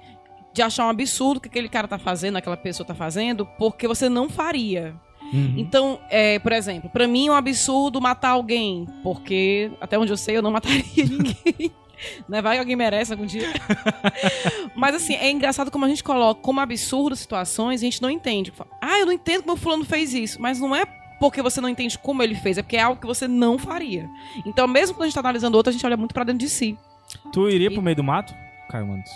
De 0.52 0.62
achar 0.62 0.84
um 0.84 0.88
absurdo 0.90 1.36
o 1.36 1.40
que 1.40 1.46
aquele 1.48 1.68
cara 1.68 1.86
tá 1.86 1.96
fazendo, 1.96 2.36
aquela 2.36 2.56
pessoa 2.56 2.84
tá 2.84 2.92
fazendo, 2.94 3.46
porque 3.56 3.86
você 3.86 4.08
não 4.08 4.28
faria. 4.28 4.96
Uhum. 5.32 5.54
Então, 5.56 6.00
é, 6.10 6.40
por 6.40 6.50
exemplo, 6.50 6.90
pra 6.90 7.06
mim 7.06 7.28
é 7.28 7.30
um 7.30 7.34
absurdo 7.36 8.00
matar 8.00 8.30
alguém, 8.30 8.84
porque 9.00 9.70
até 9.80 9.96
onde 9.96 10.12
eu 10.12 10.16
sei 10.16 10.36
eu 10.36 10.42
não 10.42 10.50
mataria 10.50 10.82
ninguém. 11.06 11.70
Né? 12.28 12.40
Vai 12.40 12.56
que 12.56 12.60
alguém 12.60 12.76
merece 12.76 13.12
algum 13.12 13.26
dia. 13.26 13.48
Mas 14.74 14.94
assim, 14.94 15.14
é 15.14 15.30
engraçado 15.30 15.70
como 15.70 15.84
a 15.84 15.88
gente 15.88 16.02
coloca 16.02 16.40
como 16.40 16.60
absurdo 16.60 17.14
situações 17.16 17.82
e 17.82 17.86
a 17.86 17.90
gente 17.90 18.02
não 18.02 18.10
entende. 18.10 18.52
Ah, 18.80 18.98
eu 18.98 19.06
não 19.06 19.12
entendo 19.12 19.42
como 19.42 19.54
o 19.54 19.56
fulano 19.56 19.84
fez 19.84 20.14
isso. 20.14 20.40
Mas 20.40 20.58
não 20.60 20.74
é 20.74 20.84
porque 21.20 21.42
você 21.42 21.60
não 21.60 21.68
entende 21.68 21.98
como 21.98 22.22
ele 22.22 22.34
fez, 22.34 22.56
é 22.56 22.62
porque 22.62 22.78
é 22.78 22.80
algo 22.80 22.98
que 22.98 23.06
você 23.06 23.28
não 23.28 23.58
faria. 23.58 24.08
Então, 24.46 24.66
mesmo 24.66 24.94
quando 24.94 25.02
a 25.02 25.06
gente 25.06 25.14
tá 25.14 25.20
analisando 25.20 25.56
outro, 25.56 25.68
a 25.68 25.72
gente 25.72 25.84
olha 25.84 25.96
muito 25.96 26.14
pra 26.14 26.24
dentro 26.24 26.40
de 26.40 26.48
si. 26.48 26.78
Tu 27.30 27.50
iria 27.50 27.70
pro 27.70 27.82
meio 27.82 27.96
do 27.96 28.02
mato, 28.02 28.34
Caio 28.70 28.86
Mandos? 28.86 29.10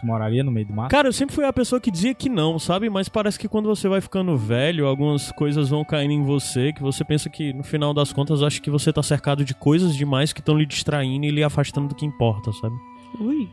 Tu 0.00 0.06
moraria 0.06 0.42
no 0.42 0.50
meio 0.50 0.66
do 0.66 0.72
mato? 0.74 0.90
Cara, 0.90 1.08
eu 1.08 1.12
sempre 1.12 1.34
fui 1.34 1.44
a 1.44 1.52
pessoa 1.52 1.80
que 1.80 1.90
dizia 1.90 2.12
que 2.14 2.28
não, 2.28 2.58
sabe? 2.58 2.90
Mas 2.90 3.08
parece 3.08 3.38
que 3.38 3.48
quando 3.48 3.66
você 3.66 3.88
vai 3.88 4.00
ficando 4.00 4.36
velho, 4.36 4.86
algumas 4.86 5.30
coisas 5.32 5.68
vão 5.68 5.84
caindo 5.84 6.10
em 6.12 6.22
você, 6.22 6.72
que 6.72 6.82
você 6.82 7.04
pensa 7.04 7.30
que, 7.30 7.52
no 7.52 7.62
final 7.62 7.94
das 7.94 8.12
contas, 8.12 8.42
acha 8.42 8.60
que 8.60 8.70
você 8.70 8.92
tá 8.92 9.02
cercado 9.02 9.44
de 9.44 9.54
coisas 9.54 9.94
demais 9.96 10.32
que 10.32 10.40
estão 10.40 10.58
lhe 10.58 10.66
distraindo 10.66 11.24
e 11.26 11.30
lhe 11.30 11.44
afastando 11.44 11.88
do 11.88 11.94
que 11.94 12.04
importa, 12.04 12.52
sabe? 12.52 12.74
Ui. 13.20 13.48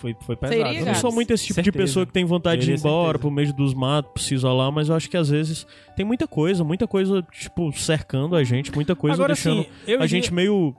Foi, 0.00 0.16
foi 0.22 0.34
pesado. 0.34 0.58
iria, 0.60 0.80
Eu 0.80 0.86
não 0.86 0.94
sou 0.94 1.12
muito 1.12 1.32
esse 1.32 1.44
tipo 1.46 1.60
de 1.60 1.64
Certeza. 1.66 1.84
pessoa 1.84 2.06
que 2.06 2.12
tem 2.12 2.24
vontade 2.24 2.62
de 2.64 2.72
ir 2.72 2.78
embora 2.78 3.08
certeza. 3.12 3.18
pro 3.20 3.30
meio 3.30 3.52
dos 3.52 3.72
matos, 3.74 4.10
pra 4.14 4.22
se 4.22 4.34
isolar, 4.34 4.72
mas 4.72 4.88
eu 4.88 4.96
acho 4.96 5.08
que 5.08 5.16
às 5.16 5.28
vezes 5.28 5.64
tem 5.94 6.04
muita 6.04 6.26
coisa, 6.26 6.64
muita 6.64 6.88
coisa, 6.88 7.22
tipo, 7.30 7.70
cercando 7.72 8.34
a 8.34 8.42
gente, 8.42 8.74
muita 8.74 8.96
coisa 8.96 9.14
Agora 9.14 9.34
deixando 9.34 9.62
sim, 9.62 9.68
eu 9.86 9.92
a 10.00 10.04
iria- 10.06 10.08
gente 10.08 10.32
meio 10.34 10.74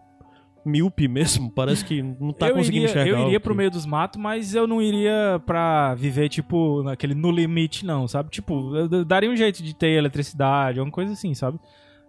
míope 0.66 1.08
mesmo, 1.08 1.52
parece 1.52 1.84
que 1.84 2.02
não 2.02 2.32
tá 2.34 2.48
eu 2.50 2.56
conseguindo 2.56 2.86
iria, 2.86 2.90
enxergar. 3.02 3.10
Eu 3.20 3.26
iria 3.28 3.40
que- 3.40 3.44
pro 3.44 3.54
meio 3.56 3.70
dos 3.72 3.86
matos, 3.86 4.20
mas 4.22 4.54
eu 4.56 4.66
não 4.68 4.82
iria 4.82 5.42
pra 5.46 5.94
viver, 5.96 6.30
tipo, 6.30 6.82
naquele 6.84 7.14
no 7.14 7.32
limite, 7.32 7.86
não, 7.86 8.08
sabe? 8.08 8.30
Tipo, 8.30 8.76
eu 8.76 9.04
daria 9.06 9.30
um 9.30 9.36
jeito 9.36 9.62
de 9.62 9.76
ter 9.76 9.90
eletricidade, 9.98 10.80
alguma 10.80 10.94
coisa 10.94 11.14
assim, 11.14 11.34
sabe? 11.34 11.60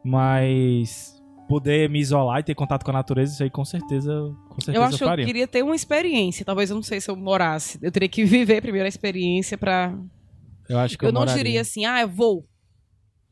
Mas 0.04 1.20
poder 1.48 1.90
me 1.90 1.98
isolar 1.98 2.40
e 2.40 2.42
ter 2.42 2.54
contato 2.54 2.84
com 2.84 2.90
a 2.90 2.94
natureza, 2.94 3.32
isso 3.34 3.42
aí 3.42 3.50
com 3.50 3.64
certeza, 3.64 4.12
com 4.48 4.60
certeza 4.60 4.78
Eu 4.78 4.82
acho 4.82 4.98
que 4.98 5.04
eu 5.04 5.16
queria 5.26 5.46
ter 5.46 5.62
uma 5.62 5.74
experiência. 5.74 6.44
Talvez 6.44 6.70
eu 6.70 6.76
não 6.76 6.82
sei 6.82 7.00
se 7.00 7.10
eu 7.10 7.16
morasse. 7.16 7.78
Eu 7.82 7.90
teria 7.92 8.08
que 8.08 8.24
viver 8.24 8.62
primeiro 8.62 8.86
a 8.86 8.88
experiência 8.88 9.58
pra. 9.58 9.94
Eu 10.68 10.78
acho 10.78 10.96
que 10.96 11.04
Eu, 11.04 11.08
eu, 11.08 11.12
não 11.12 11.20
moraria. 11.22 11.42
diria 11.44 11.60
assim, 11.60 11.84
ah, 11.84 12.00
eu 12.00 12.08
vou. 12.08 12.46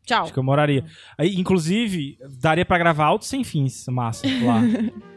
Tchau. 0.05 0.25
Acho 0.25 0.33
que 0.33 0.39
eu 0.39 0.43
moraria. 0.43 0.85
Aí, 1.17 1.37
inclusive, 1.37 2.19
daria 2.41 2.65
pra 2.67 2.77
gravar 2.77 3.07
altos 3.07 3.29
sem 3.29 3.45
fins, 3.45 3.87
massa, 3.89 4.27
lá. 4.45 4.61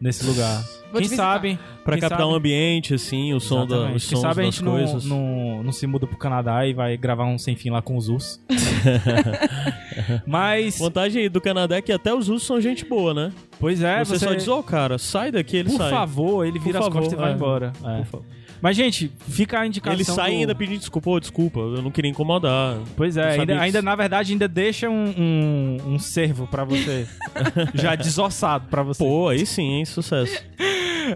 nesse 0.00 0.24
lugar. 0.26 0.62
Vou 0.92 1.00
Quem 1.00 1.08
sabe... 1.08 1.58
Pra 1.84 1.94
quem 1.94 2.00
captar 2.00 2.20
sabe- 2.20 2.32
um 2.32 2.34
ambiente, 2.34 2.94
assim, 2.94 3.32
o 3.32 3.38
som 3.40 3.64
da, 3.66 3.92
os 3.92 4.06
Quem 4.06 4.16
sons 4.16 4.20
sabe 4.20 4.40
a 4.40 4.44
gente 4.44 4.62
não, 4.64 4.72
coisas. 4.72 5.04
não, 5.04 5.62
não 5.62 5.70
se 5.72 5.86
muda 5.86 6.04
pro 6.06 6.16
Canadá 6.18 6.66
e 6.66 6.74
vai 6.74 6.96
gravar 6.96 7.26
um 7.26 7.38
sem 7.38 7.54
fim 7.54 7.70
lá 7.70 7.80
com 7.80 7.96
os 7.96 8.08
ursos. 8.08 8.40
Mas, 10.26 10.78
Vantagem 10.78 11.22
aí 11.22 11.28
do 11.28 11.40
Canadá 11.40 11.76
é 11.76 11.82
que 11.82 11.92
até 11.92 12.12
os 12.12 12.28
ursos 12.28 12.46
são 12.46 12.60
gente 12.60 12.84
boa, 12.84 13.14
né? 13.14 13.32
pois 13.58 13.82
é, 13.82 14.04
você, 14.04 14.18
você, 14.18 14.24
só 14.24 14.34
diz, 14.34 14.48
ó, 14.48 14.62
cara, 14.62 14.98
sai 14.98 15.30
daqui, 15.30 15.56
ele 15.58 15.70
por 15.70 15.78
sai. 15.78 15.90
favor, 15.90 16.44
ele 16.44 16.58
Por 16.58 16.64
vira 16.64 16.78
as 16.80 16.84
favor, 16.86 16.98
costas 17.00 17.18
e 17.18 17.22
vai 17.22 17.30
é. 17.30 17.34
embora. 17.34 17.72
É. 17.84 17.96
Por 17.98 18.04
favor. 18.06 18.26
Mas, 18.66 18.76
gente, 18.76 19.12
fica 19.28 19.60
a 19.60 19.66
indicação. 19.66 19.94
Ele 19.94 20.02
sai 20.04 20.32
do- 20.32 20.36
ainda 20.38 20.52
pedindo 20.52 20.80
desculpa, 20.80 21.08
"Ô, 21.08 21.20
desculpa, 21.20 21.60
eu 21.60 21.80
não 21.80 21.88
queria 21.92 22.10
incomodar. 22.10 22.76
Pois 22.96 23.16
é, 23.16 23.38
ainda, 23.38 23.60
ainda, 23.60 23.80
na 23.80 23.94
verdade, 23.94 24.32
ainda 24.32 24.48
deixa 24.48 24.90
um, 24.90 25.14
um, 25.16 25.76
um 25.94 25.98
servo 26.00 26.48
pra 26.48 26.64
você. 26.64 27.06
já 27.74 27.94
desossado 27.94 28.66
pra 28.68 28.82
você. 28.82 28.98
Pô, 29.04 29.28
aí 29.28 29.46
sim, 29.46 29.62
hein? 29.74 29.84
Sucesso. 29.84 30.42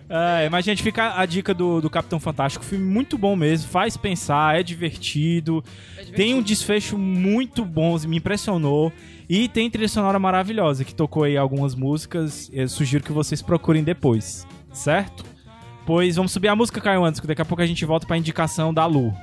É, 0.08 0.48
mas, 0.48 0.64
gente, 0.64 0.80
fica 0.80 1.18
a 1.20 1.26
dica 1.26 1.52
do, 1.52 1.80
do 1.80 1.90
Capitão 1.90 2.20
Fantástico. 2.20 2.64
Filme 2.64 2.84
muito 2.84 3.18
bom 3.18 3.34
mesmo, 3.34 3.68
faz 3.68 3.96
pensar, 3.96 4.56
é 4.56 4.62
divertido. 4.62 5.64
Tem 6.14 6.32
um 6.34 6.42
desfecho 6.42 6.96
muito 6.96 7.64
bom, 7.64 7.98
me 8.06 8.18
impressionou. 8.18 8.92
E 9.28 9.48
tem 9.48 9.68
trilha 9.68 9.88
sonora 9.88 10.20
maravilhosa, 10.20 10.84
que 10.84 10.94
tocou 10.94 11.24
aí 11.24 11.36
algumas 11.36 11.74
músicas. 11.74 12.48
Eu 12.52 12.68
sugiro 12.68 13.02
que 13.02 13.10
vocês 13.10 13.42
procurem 13.42 13.82
depois, 13.82 14.46
certo? 14.72 15.24
Pois 15.86 16.16
vamos 16.16 16.32
subir 16.32 16.48
a 16.48 16.56
música, 16.56 16.80
Caio 16.80 17.04
Anderson, 17.04 17.22
que 17.22 17.26
daqui 17.26 17.42
a 17.42 17.44
pouco 17.44 17.62
a 17.62 17.66
gente 17.66 17.84
volta 17.84 18.06
pra 18.06 18.16
indicação 18.16 18.72
da 18.72 18.86
Lu. 18.86 19.14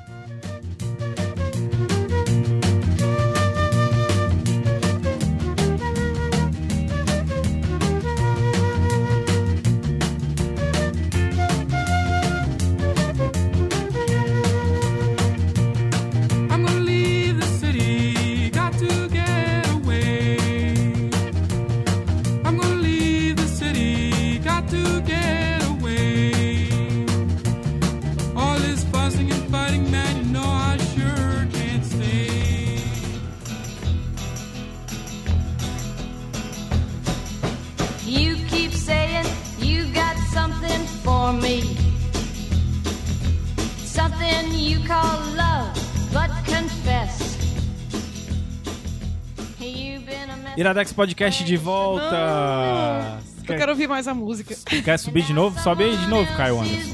Iradex 50.68 50.92
Podcast 50.92 51.46
de 51.46 51.56
volta! 51.56 53.20
Eu 53.38 53.44
Quer, 53.46 53.58
quero 53.60 53.72
ouvir 53.72 53.88
mais 53.88 54.06
a 54.06 54.14
música. 54.14 54.54
quer 54.84 55.00
subir 55.00 55.24
de 55.24 55.32
novo? 55.32 55.58
Sobe 55.62 55.86
aí 55.86 55.96
de 55.96 56.08
novo, 56.08 56.30
Caio 56.36 56.60
Anderson. 56.60 56.94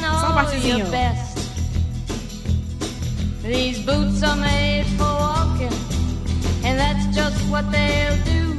Só 0.00 0.26
uma 0.26 0.34
partezinha. 0.36 0.86
These 3.42 3.82
boots 3.82 4.22
are 4.22 4.40
made 4.40 4.86
for 4.96 5.04
walking, 5.04 5.68
and 6.66 6.78
that's 6.78 7.04
just 7.14 7.36
what 7.50 7.68
they'll 7.70 8.16
do. 8.24 8.58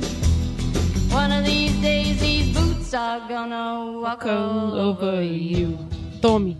One 1.16 1.32
of 1.36 1.44
these 1.44 1.74
days, 1.82 2.20
these 2.20 2.52
boots 2.54 2.94
are 2.94 3.22
gonna 3.28 4.00
walk 4.00 4.28
all 4.30 4.74
over 4.74 5.24
you. 5.24 5.76
Tome. 6.22 6.56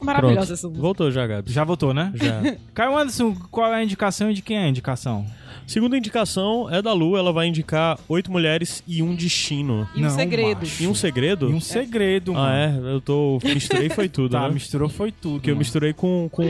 Maravilhosa 0.00 0.54
essa 0.54 0.68
música. 0.68 0.80
Voltou 0.82 1.10
já, 1.10 1.26
Gabs. 1.26 1.52
Já 1.52 1.64
votou, 1.64 1.92
né? 1.92 2.12
Já. 2.14 2.40
Caio 2.72 2.96
Anderson, 2.96 3.34
qual 3.50 3.72
é 3.72 3.76
a 3.78 3.82
indicação 3.82 4.30
e 4.30 4.34
de 4.34 4.42
quem 4.42 4.56
é 4.58 4.64
a 4.64 4.68
indicação? 4.68 5.26
Segunda 5.66 5.96
indicação 5.96 6.68
é 6.70 6.82
da 6.82 6.92
Lu, 6.92 7.16
ela 7.16 7.32
vai 7.32 7.46
indicar 7.46 7.98
oito 8.08 8.30
mulheres 8.30 8.82
e 8.86 9.02
um 9.02 9.14
destino. 9.14 9.88
E 9.94 9.98
um 10.00 10.02
Não, 10.02 10.10
segredo. 10.10 10.58
macho. 10.60 10.82
E 10.82 10.86
um 10.86 10.94
segredo? 10.94 11.50
E 11.50 11.54
um 11.54 11.60
segredo, 11.60 12.34
mano. 12.34 12.46
Ah, 12.46 12.56
é? 12.90 12.92
Eu 12.94 13.00
tô. 13.00 13.38
Misturei 13.42 13.88
foi 13.88 14.08
tudo, 14.08 14.32
Tá, 14.36 14.42
né? 14.48 14.54
misturou 14.54 14.88
foi 14.88 15.10
tudo. 15.10 15.34
Porque 15.36 15.50
eu 15.50 15.54
mano. 15.54 15.60
misturei 15.60 15.92
com, 15.92 16.28
com 16.30 16.42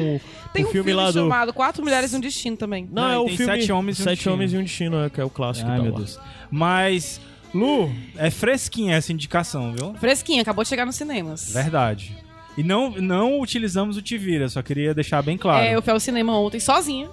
Tem 0.53 0.65
o 0.65 0.69
um 0.69 0.71
filme, 0.71 0.73
filme, 0.73 0.93
lá 0.93 1.11
do. 1.11 1.21
chamado 1.21 1.53
Quatro 1.53 1.83
Mulheres 1.83 2.13
e 2.13 2.17
um 2.17 2.21
Destino 2.21 2.57
também. 2.57 2.89
Não, 2.93 3.03
Não, 3.03 3.11
é 3.11 3.15
e 3.15 3.19
o 3.19 3.25
tem 3.27 3.37
filme. 3.37 3.53
Sete 3.61 3.73
Homens 3.73 3.99
e 3.99 4.01
um 4.01 4.05
Sete 4.05 4.15
Destino. 4.17 4.35
Homens 4.35 4.53
e 4.53 4.57
um 4.57 4.63
Destino, 4.63 5.05
é, 5.05 5.11
que 5.11 5.21
é 5.21 5.25
o 5.25 5.31
clássico. 5.31 5.71
Ai, 5.71 5.77
tá 5.77 5.83
meu 5.83 5.93
lá. 5.93 5.99
Deus. 5.99 6.19
Mas, 6.51 7.21
Lu, 7.55 7.91
é 8.17 8.31
fresquinha 8.31 8.97
essa 8.97 9.13
indicação, 9.13 9.73
viu? 9.73 9.95
Fresquinho, 9.95 10.43
acabou 10.43 10.65
de 10.65 10.69
chegar 10.69 10.85
nos 10.85 10.97
cinemas. 10.97 11.53
Verdade. 11.53 12.17
E 12.59 12.63
não, 12.63 12.91
não 12.91 13.41
utilizamos 13.41 13.97
o 13.97 14.03
Tivira, 14.03 14.49
só 14.49 14.63
queria 14.63 14.95
deixar 14.95 15.23
bem 15.23 15.37
claro. 15.37 15.65
É, 15.65 15.75
eu 15.75 15.83
fui 15.83 15.93
ao 15.93 15.99
cinema 16.01 16.39
ontem 16.39 16.61
sozinha. 16.61 17.09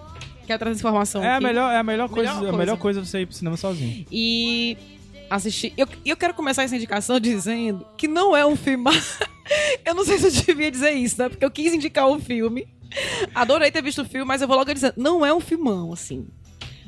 Quero 0.52 0.60
trazer 0.60 0.80
informação 0.80 1.24
É 1.24 1.30
a 1.30 1.36
aqui. 1.36 1.46
melhor, 1.46 1.72
é 1.72 1.78
a 1.78 1.84
melhor 1.84 2.10
coisa, 2.10 2.34
Melhor 2.36 2.54
a 2.54 2.58
melhor 2.58 2.78
coisa. 2.78 3.00
coisa 3.00 3.06
você 3.06 3.22
ir 3.22 3.26
pro 3.26 3.36
cinema 3.36 3.56
sozinho. 3.56 4.06
E 4.12 4.78
assisti. 5.30 5.74
Eu, 5.78 5.88
eu 6.06 6.18
quero 6.18 6.34
começar 6.34 6.64
essa 6.64 6.76
indicação 6.76 7.20
dizendo 7.20 7.86
que 7.98 8.08
não 8.08 8.36
é 8.36 8.46
um 8.46 8.56
filme. 8.56 8.84
eu 9.86 9.96
não 9.96 10.04
sei 10.04 10.18
se 10.18 10.28
eu 10.28 10.46
devia 10.46 10.70
dizer 10.70 10.92
isso, 10.92 11.22
né? 11.22 11.30
Porque 11.30 11.46
eu 11.46 11.50
quis 11.52 11.74
indicar 11.74 12.08
o 12.08 12.20
filme. 12.20 12.68
Adorei 13.34 13.72
ter 13.72 13.82
visto 13.82 14.02
o 14.02 14.06
filme, 14.06 14.26
mas 14.26 14.42
eu 14.42 14.48
vou 14.48 14.58
logo 14.58 14.74
dizendo, 14.74 14.96
não 14.98 15.26
é 15.26 15.34
um 15.34 15.40
filmão, 15.40 15.94
assim. 15.94 16.28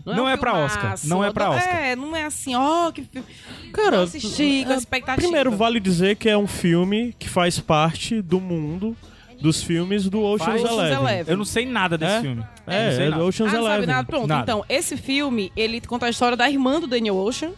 Não 0.06 0.26
um 0.26 0.28
é 0.28 0.36
pra. 0.36 0.54
Oscar, 0.56 0.99
não 1.06 1.23
é 1.23 1.32
pra 1.32 1.52
Oscar. 1.52 1.76
É, 1.76 1.95
não 1.95 2.13
é 2.13 2.26
assim, 2.26 2.54
ó, 2.56 2.91
que 2.91 3.04
filme. 3.04 3.26
Cara, 3.71 3.95
Vou 3.97 4.04
assistir 4.04 4.65
com 4.65 4.73
é, 4.73 4.76
expectativa. 4.76 5.21
Primeiro, 5.21 5.52
vale 5.56 5.80
dizer 5.80 6.17
que 6.17 6.28
é 6.28 6.38
um 6.38 6.47
filme 6.47 7.15
que 7.17 7.30
faz 7.30 7.58
parte 7.60 8.21
do 8.21 8.41
mundo 8.41 8.97
dos 9.43 9.62
filmes 9.62 10.10
do 10.10 10.21
Ocean's 10.21 10.62
Faz- 10.62 10.73
Eleven. 10.73 10.97
Eleven. 10.99 11.32
Eu 11.34 11.38
não 11.38 11.43
sei 11.45 11.65
nada 11.65 11.97
desse 11.97 12.13
É? 12.15 12.21
filme. 12.21 12.43
É, 12.65 12.86
não 12.89 12.95
sei 12.95 13.06
é 13.06 13.10
nada. 13.10 13.21
do 13.21 13.27
Ocean's 13.27 13.53
Ah, 13.53 13.58
não 13.58 13.63
sabe 13.63 13.75
Eleven. 13.75 13.88
nada? 13.95 14.08
Pronto, 14.08 14.27
Nada. 14.27 14.41
então, 14.43 14.65
esse 14.69 14.95
filme, 14.95 15.51
ele 15.56 15.82
conta 15.82 16.06
a 16.06 16.10
história 16.10 16.38
da 16.38 16.49
irmã 16.49 16.79
do 16.79 16.88
Daniel 16.88 17.17
Ocean, 17.17 17.51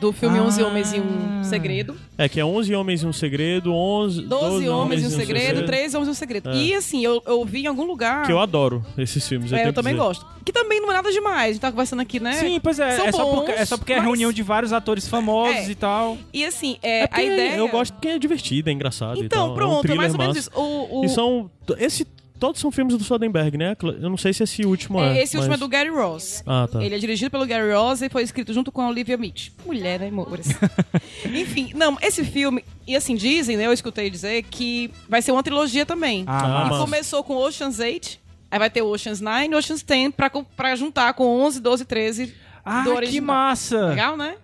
do 0.00 0.12
filme 0.12 0.38
Ah. 0.38 0.42
11 0.42 0.62
Homens 0.62 0.92
e 0.92 1.00
um 1.00 1.42
Segredo. 1.44 1.96
É, 2.16 2.28
que 2.28 2.38
é 2.40 2.44
11 2.44 2.74
Homens 2.74 3.02
e 3.02 3.06
um 3.06 3.12
Segredo, 3.12 3.72
11... 3.72 4.22
12 4.22 4.68
Homens 4.68 5.02
e 5.02 5.06
um 5.06 5.10
Segredo, 5.10 5.64
13 5.66 5.96
Homens 5.96 6.08
e 6.08 6.10
um 6.10 6.14
Segredo. 6.14 6.50
É. 6.50 6.56
E 6.56 6.74
assim, 6.74 7.04
eu, 7.04 7.22
eu 7.26 7.44
vi 7.44 7.62
em 7.62 7.66
algum 7.66 7.84
lugar... 7.84 8.24
Que 8.26 8.32
eu 8.32 8.38
adoro 8.38 8.84
esses 8.98 9.26
filmes, 9.26 9.50
eu, 9.52 9.58
É, 9.58 9.68
eu 9.68 9.72
também 9.72 9.94
dizer. 9.94 10.04
gosto. 10.06 10.26
Que 10.44 10.52
também 10.52 10.80
não 10.80 10.90
é 10.90 10.94
nada 10.94 11.10
demais. 11.10 11.50
A 11.50 11.52
gente 11.52 11.60
tá 11.60 11.70
conversando 11.70 12.00
aqui, 12.02 12.20
né? 12.20 12.34
Sim, 12.34 12.60
pois 12.60 12.78
é. 12.78 12.96
São 12.96 13.06
É 13.06 13.12
só, 13.12 13.24
porque, 13.24 13.52
bons, 13.52 13.60
é 13.60 13.64
só 13.64 13.76
porque 13.78 13.92
é 13.92 13.96
mas- 13.96 14.04
reunião 14.04 14.32
de 14.32 14.42
vários 14.42 14.72
atores 14.72 15.08
famosos 15.08 15.56
É. 15.56 15.70
e 15.70 15.74
tal. 15.74 16.18
E 16.32 16.44
assim, 16.44 16.76
é, 16.82 17.04
É 17.04 17.08
a 17.10 17.22
ideia... 17.22 17.56
Eu 17.56 17.68
gosto 17.68 17.92
porque 17.94 18.08
é 18.08 18.18
divertido, 18.18 18.68
é 18.68 18.72
engraçado 18.72 19.20
e 19.22 19.24
Então, 19.26 19.54
pronto, 19.54 19.86
é 19.86 19.90
um 19.90 19.94
é 19.94 19.96
mais 19.96 20.12
ou 20.12 20.18
menos 20.18 20.36
massa. 20.36 20.48
isso. 20.50 20.60
O, 20.60 21.00
o- 21.00 21.04
E 21.04 21.08
são... 21.08 21.50
Esse, 21.78 22.06
todos 22.38 22.60
são 22.60 22.70
filmes 22.70 22.96
do 22.96 23.04
Soderbergh, 23.04 23.56
né? 23.56 23.76
Eu 23.82 24.10
não 24.10 24.16
sei 24.16 24.32
se 24.32 24.42
esse 24.42 24.64
último 24.66 25.00
é. 25.00 25.18
é, 25.18 25.22
esse 25.22 25.36
último 25.36 25.52
mas- 25.52 25.60
é 25.60 25.64
do 25.64 25.68
Gary 25.68 25.90
Ross. 25.90 26.42
Ah, 26.46 26.68
tá. 26.70 26.82
Ele 26.84 26.94
é 26.94 26.98
dirigido 26.98 27.30
pelo 27.30 27.46
Gary 27.46 27.72
Ross 27.72 28.02
e 28.02 28.08
foi 28.08 28.22
escrito 28.22 28.52
junto 28.52 28.70
com 28.72 28.82
a 28.82 28.88
Olivia 28.88 29.16
Mitch. 29.16 29.50
Mulher, 29.64 30.00
né, 30.00 30.08
amores? 30.08 30.48
Enfim, 31.24 31.70
não, 31.74 31.96
esse 32.02 32.24
filme... 32.24 32.64
E 32.86 32.94
assim, 32.96 33.14
dizem, 33.14 33.56
né? 33.56 33.66
Eu 33.66 33.72
escutei 33.72 34.10
dizer 34.10 34.42
que 34.44 34.90
vai 35.08 35.22
ser 35.22 35.32
uma 35.32 35.42
trilogia 35.42 35.86
também. 35.86 36.24
Ah, 36.26 36.62
Ah, 36.64 36.66
E 36.66 36.70
massa. 36.70 36.84
começou 36.84 37.24
com 37.24 37.34
Ocean's 37.36 37.78
8, 37.78 38.18
aí 38.50 38.58
vai 38.58 38.68
ter 38.70 38.82
Ocean's 38.82 39.20
9 39.20 39.46
e 39.46 39.54
Ocean's 39.54 39.82
10 39.82 40.12
pra, 40.14 40.28
pra 40.30 40.76
juntar 40.76 41.14
com 41.14 41.24
11, 41.24 41.60
12, 41.60 41.84
13 41.84 42.34
Ah, 42.64 42.82
do 42.82 43.00
que 43.00 43.20
massa! 43.20 43.86
Legal, 43.88 44.16
né? 44.16 44.36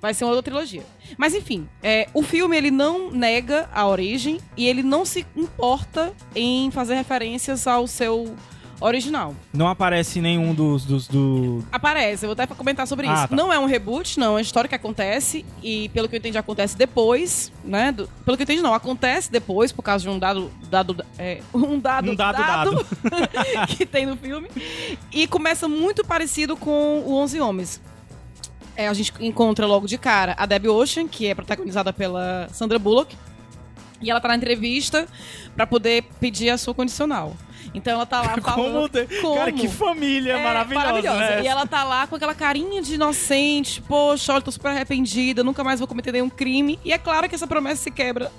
Vai 0.00 0.14
ser 0.14 0.24
uma 0.24 0.30
outra 0.34 0.42
trilogia. 0.50 0.82
Mas 1.16 1.34
enfim, 1.34 1.68
é, 1.82 2.08
o 2.12 2.22
filme 2.22 2.56
ele 2.56 2.70
não 2.70 3.10
nega 3.10 3.68
a 3.72 3.86
origem 3.86 4.38
e 4.56 4.66
ele 4.66 4.82
não 4.82 5.04
se 5.04 5.26
importa 5.36 6.12
em 6.34 6.70
fazer 6.70 6.94
referências 6.94 7.66
ao 7.66 7.86
seu 7.86 8.34
original. 8.80 9.34
Não 9.52 9.66
aparece 9.66 10.20
nenhum 10.20 10.54
dos. 10.54 10.84
dos 10.84 11.08
do... 11.08 11.64
Aparece, 11.72 12.24
eu 12.24 12.28
vou 12.28 12.32
até 12.40 12.46
comentar 12.54 12.86
sobre 12.86 13.08
Ah, 13.08 13.14
isso. 13.14 13.28
tá. 13.28 13.34
Não 13.34 13.52
é 13.52 13.58
um 13.58 13.64
reboot, 13.66 14.20
não, 14.20 14.26
é 14.28 14.30
uma 14.34 14.40
história 14.40 14.68
que 14.68 14.74
acontece 14.74 15.44
e 15.60 15.88
pelo 15.88 16.08
que 16.08 16.14
eu 16.14 16.18
entendi 16.18 16.38
acontece 16.38 16.76
depois, 16.78 17.52
né? 17.64 17.90
do- 17.90 18.08
pelo 18.24 18.36
que 18.36 18.42
eu 18.42 18.44
entendi 18.44 18.62
não, 18.62 18.72
acontece 18.72 19.32
depois 19.32 19.72
por 19.72 19.82
causa 19.82 20.04
de 20.04 20.08
um 20.10 20.16
dado 20.16 20.48
dado 20.70 21.04
é, 21.18 21.40
um 21.52 21.76
dado 21.80 22.12
Um 22.12 22.14
dado 22.14 22.86
que 23.76 23.84
tem 23.84 24.06
no 24.06 24.16
filme 24.16 24.48
e 25.12 25.26
começa 25.26 25.66
muito 25.66 26.04
parecido 26.04 26.56
com 26.56 27.00
o 27.04 27.14
11 27.14 27.40
Homens. 27.40 27.80
É, 28.78 28.86
a 28.86 28.94
gente 28.94 29.12
encontra 29.18 29.66
logo 29.66 29.88
de 29.88 29.98
cara 29.98 30.36
a 30.38 30.46
Debbie 30.46 30.68
Ocean, 30.68 31.08
que 31.08 31.26
é 31.26 31.34
protagonizada 31.34 31.92
pela 31.92 32.48
Sandra 32.52 32.78
Bullock, 32.78 33.16
e 34.00 34.08
ela 34.08 34.20
tá 34.20 34.28
na 34.28 34.36
entrevista 34.36 35.08
pra 35.56 35.66
poder 35.66 36.04
pedir 36.20 36.48
a 36.50 36.56
sua 36.56 36.72
condicional. 36.72 37.36
Então 37.74 37.92
ela 37.92 38.06
tá 38.06 38.22
lá 38.22 38.36
falando 38.40 38.72
Como 38.72 38.88
de- 38.88 39.06
Cara, 39.36 39.50
que 39.50 39.66
família 39.66 40.34
é, 40.34 40.44
maravilhosa, 40.44 41.18
né? 41.18 41.42
E 41.42 41.48
ela 41.48 41.66
tá 41.66 41.82
lá 41.82 42.06
com 42.06 42.14
aquela 42.14 42.36
carinha 42.36 42.80
de 42.80 42.94
inocente, 42.94 43.82
poxa, 43.82 44.32
olha, 44.32 44.42
tô 44.42 44.52
super 44.52 44.68
arrependida, 44.68 45.42
nunca 45.42 45.64
mais 45.64 45.80
vou 45.80 45.88
cometer 45.88 46.12
nenhum 46.12 46.30
crime. 46.30 46.78
E 46.84 46.92
é 46.92 46.98
claro 46.98 47.28
que 47.28 47.34
essa 47.34 47.48
promessa 47.48 47.82
se 47.82 47.90
quebra. 47.90 48.30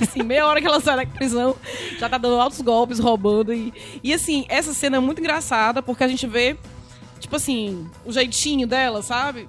Assim, 0.00 0.22
meia 0.22 0.46
hora 0.46 0.60
que 0.60 0.66
ela 0.68 0.80
sai 0.80 1.04
da 1.04 1.06
prisão, 1.12 1.56
já 1.98 2.08
tá 2.08 2.18
dando 2.18 2.40
altos 2.40 2.60
golpes, 2.60 3.00
roubando. 3.00 3.52
E, 3.52 3.74
e 4.02 4.14
assim, 4.14 4.46
essa 4.48 4.72
cena 4.72 4.96
é 4.98 5.00
muito 5.00 5.18
engraçada, 5.20 5.82
porque 5.82 6.04
a 6.04 6.08
gente 6.08 6.24
vê, 6.26 6.56
tipo 7.18 7.36
assim, 7.36 7.86
o 8.04 8.12
jeitinho 8.12 8.66
dela, 8.66 9.02
sabe? 9.02 9.46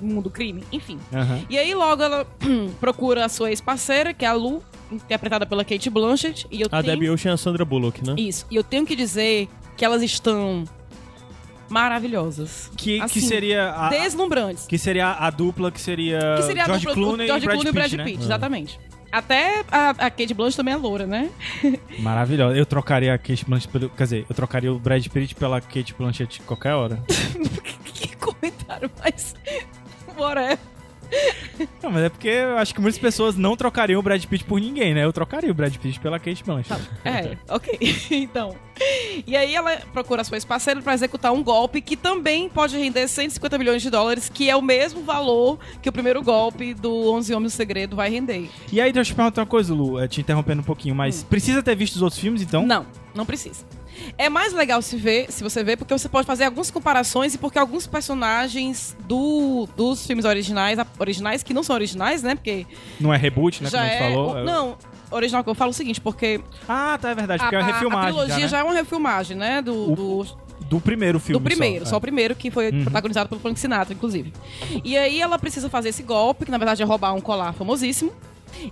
Mundo 0.00 0.22
do 0.22 0.30
crime, 0.30 0.64
enfim. 0.72 0.98
Aham. 1.12 1.42
E 1.48 1.56
aí 1.58 1.74
logo 1.74 2.02
ela 2.02 2.26
procura 2.80 3.24
a 3.24 3.28
sua 3.28 3.50
ex-parceira, 3.50 4.12
que 4.12 4.24
é 4.24 4.28
a 4.28 4.32
Lu, 4.32 4.62
interpretada 4.90 5.46
pela 5.46 5.64
Kate 5.64 5.88
Blanchett. 5.88 6.46
E 6.50 6.60
eu 6.60 6.66
A 6.72 6.82
tenho... 6.82 6.94
Debbie 6.94 7.10
Ocean 7.10 7.30
e 7.30 7.34
a 7.34 7.36
Sandra 7.36 7.64
Bullock, 7.64 8.04
né? 8.04 8.14
Isso. 8.18 8.46
E 8.50 8.56
eu 8.56 8.64
tenho 8.64 8.84
que 8.84 8.96
dizer 8.96 9.48
que 9.76 9.84
elas 9.84 10.02
estão 10.02 10.64
maravilhosas. 11.68 12.70
Que, 12.76 12.98
que 12.98 13.04
Assim, 13.04 13.20
seria. 13.20 13.70
A, 13.70 13.88
Deslumbrantes. 13.88 14.66
que 14.66 14.76
seria 14.76 15.12
a 15.12 15.30
dupla 15.30 15.70
que 15.70 15.80
seria. 15.80 16.34
Que 16.36 16.42
seria 16.42 16.62
a 16.64 16.66
George 16.66 16.84
dupla 16.86 17.02
Clooney 17.02 17.26
George 17.26 17.44
e 17.44 17.46
Brad 17.48 17.60
Clooney 17.60 17.72
Pitt, 17.72 17.94
e 17.94 17.96
Brad 17.96 18.06
né? 18.06 18.12
Pitt, 18.12 18.22
exatamente. 18.24 18.80
Até 19.12 19.62
a, 19.70 19.90
a 19.90 20.10
Kate 20.10 20.32
Blanchett 20.32 20.56
também 20.56 20.72
é 20.72 20.76
loura, 20.76 21.06
né? 21.06 21.30
Maravilhosa. 22.00 22.56
Eu 22.56 22.64
trocaria 22.64 23.12
a 23.12 23.18
Kate 23.18 23.44
Blanchett 23.44 23.70
pelo... 23.70 23.90
Quer 23.90 24.04
dizer, 24.04 24.26
eu 24.26 24.34
trocaria 24.34 24.72
o 24.72 24.78
Brad 24.78 25.06
Pitt 25.06 25.34
pela 25.34 25.60
Kate 25.60 25.94
Blanchett 25.96 26.40
qualquer 26.42 26.72
hora. 26.72 26.98
que 27.84 28.16
comentário 28.16 28.90
mais... 28.98 29.34
Whatever. 30.16 30.58
Não, 31.82 31.90
mas 31.90 32.04
é 32.04 32.08
porque 32.08 32.28
eu 32.28 32.58
acho 32.58 32.74
que 32.74 32.80
muitas 32.80 32.98
pessoas 32.98 33.36
não 33.36 33.56
trocariam 33.56 34.00
o 34.00 34.02
Brad 34.02 34.24
Pitt 34.24 34.44
por 34.44 34.60
ninguém, 34.60 34.94
né? 34.94 35.04
Eu 35.04 35.12
trocaria 35.12 35.50
o 35.50 35.54
Brad 35.54 35.74
Pitt 35.76 36.00
pela 36.00 36.18
Kate 36.18 36.42
Blanchett. 36.44 36.82
É, 37.04 37.36
ok. 37.48 37.78
então. 38.10 38.56
E 39.26 39.36
aí 39.36 39.54
ela 39.54 39.76
procura 39.92 40.24
sua 40.24 40.36
ex-parceira 40.36 40.80
pra 40.80 40.94
executar 40.94 41.32
um 41.32 41.42
golpe 41.42 41.80
que 41.80 41.96
também 41.96 42.48
pode 42.48 42.76
render 42.76 43.06
150 43.06 43.58
milhões 43.58 43.82
de 43.82 43.90
dólares, 43.90 44.28
que 44.28 44.48
é 44.48 44.56
o 44.56 44.62
mesmo 44.62 45.02
valor 45.02 45.58
que 45.80 45.88
o 45.88 45.92
primeiro 45.92 46.22
golpe 46.22 46.74
do 46.74 47.12
11 47.12 47.34
Homens 47.34 47.52
do 47.52 47.56
Segredo 47.56 47.94
vai 47.94 48.10
render. 48.10 48.48
E 48.72 48.80
aí, 48.80 48.92
deixa 48.92 49.10
eu 49.10 49.14
te 49.14 49.16
perguntar 49.16 49.42
uma 49.42 49.46
coisa, 49.46 49.74
Lu, 49.74 50.00
é, 50.00 50.08
te 50.08 50.20
interrompendo 50.20 50.62
um 50.62 50.64
pouquinho, 50.64 50.94
mas 50.94 51.22
precisa 51.22 51.62
ter 51.62 51.76
visto 51.76 51.96
os 51.96 52.02
outros 52.02 52.20
filmes, 52.20 52.42
então? 52.42 52.66
Não, 52.66 52.86
não 53.14 53.26
precisa. 53.26 53.64
É 54.18 54.28
mais 54.28 54.52
legal 54.52 54.80
se 54.82 54.96
ver, 54.96 55.30
se 55.30 55.42
você 55.42 55.62
ver, 55.64 55.76
porque 55.76 55.92
você 55.96 56.08
pode 56.08 56.26
fazer 56.26 56.44
algumas 56.44 56.70
comparações 56.70 57.34
e 57.34 57.38
porque 57.38 57.58
alguns 57.58 57.86
personagens 57.86 58.96
do, 59.06 59.68
dos 59.76 60.06
filmes 60.06 60.24
originais, 60.24 60.78
a- 60.78 60.86
originais 60.98 61.42
que 61.42 61.52
não 61.54 61.62
são 61.62 61.74
originais, 61.74 62.22
né? 62.22 62.34
Porque 62.34 62.66
Não 63.00 63.12
é 63.12 63.16
reboot, 63.16 63.62
né? 63.62 63.70
já 63.70 63.78
como 63.78 63.90
a 63.90 63.92
gente 63.94 64.02
é. 64.02 64.10
falou. 64.12 64.30
o- 64.36 64.44
não, 64.44 64.76
original 65.10 65.42
que 65.44 65.50
eu 65.50 65.54
falo 65.54 65.70
o 65.70 65.74
seguinte, 65.74 66.00
porque 66.00 66.40
Ah, 66.68 66.98
tá, 67.00 67.10
é 67.10 67.14
verdade, 67.14 67.42
a, 67.42 67.44
porque 67.44 67.56
é 67.56 67.58
uma 67.58 67.66
a- 67.66 67.68
a 67.68 67.72
refilmagem. 67.72 68.12
trilogia 68.12 68.38
já, 68.40 68.46
já, 68.48 68.56
né? 68.56 68.60
é 68.62 68.64
uma 68.64 68.74
refilmagem, 68.74 69.36
né? 69.36 69.62
Do, 69.62 69.92
O- 69.92 69.96
do, 69.96 70.26
Do 70.68 70.80
primeiro 70.80 71.18
filme. 71.20 71.38
do 71.38 71.44
primeiro, 71.44 71.86
só, 71.86 71.96
é. 71.96 71.98
o 71.98 72.00
primeiro 72.00 72.34
que 72.34 72.50
foi 72.50 72.70
Uhum. 72.70 72.82
protagonizado 72.84 73.28
pelo 73.28 73.40
Frank 73.40 73.58
Sinatra, 73.60 73.92
inclusive. 73.94 74.32
E 74.84 74.96
aí 74.96 75.20
ela 75.20 75.38
precisa 75.38 75.68
fazer 75.68 75.90
esse 75.90 76.02
golpe, 76.02 76.44
que 76.46 76.50
na 76.50 76.58
verdade 76.58 76.82
é 76.82 76.84
roubar 76.86 77.12
um 77.14 77.20
colar 77.20 77.52
famosíssimo. 77.52 78.12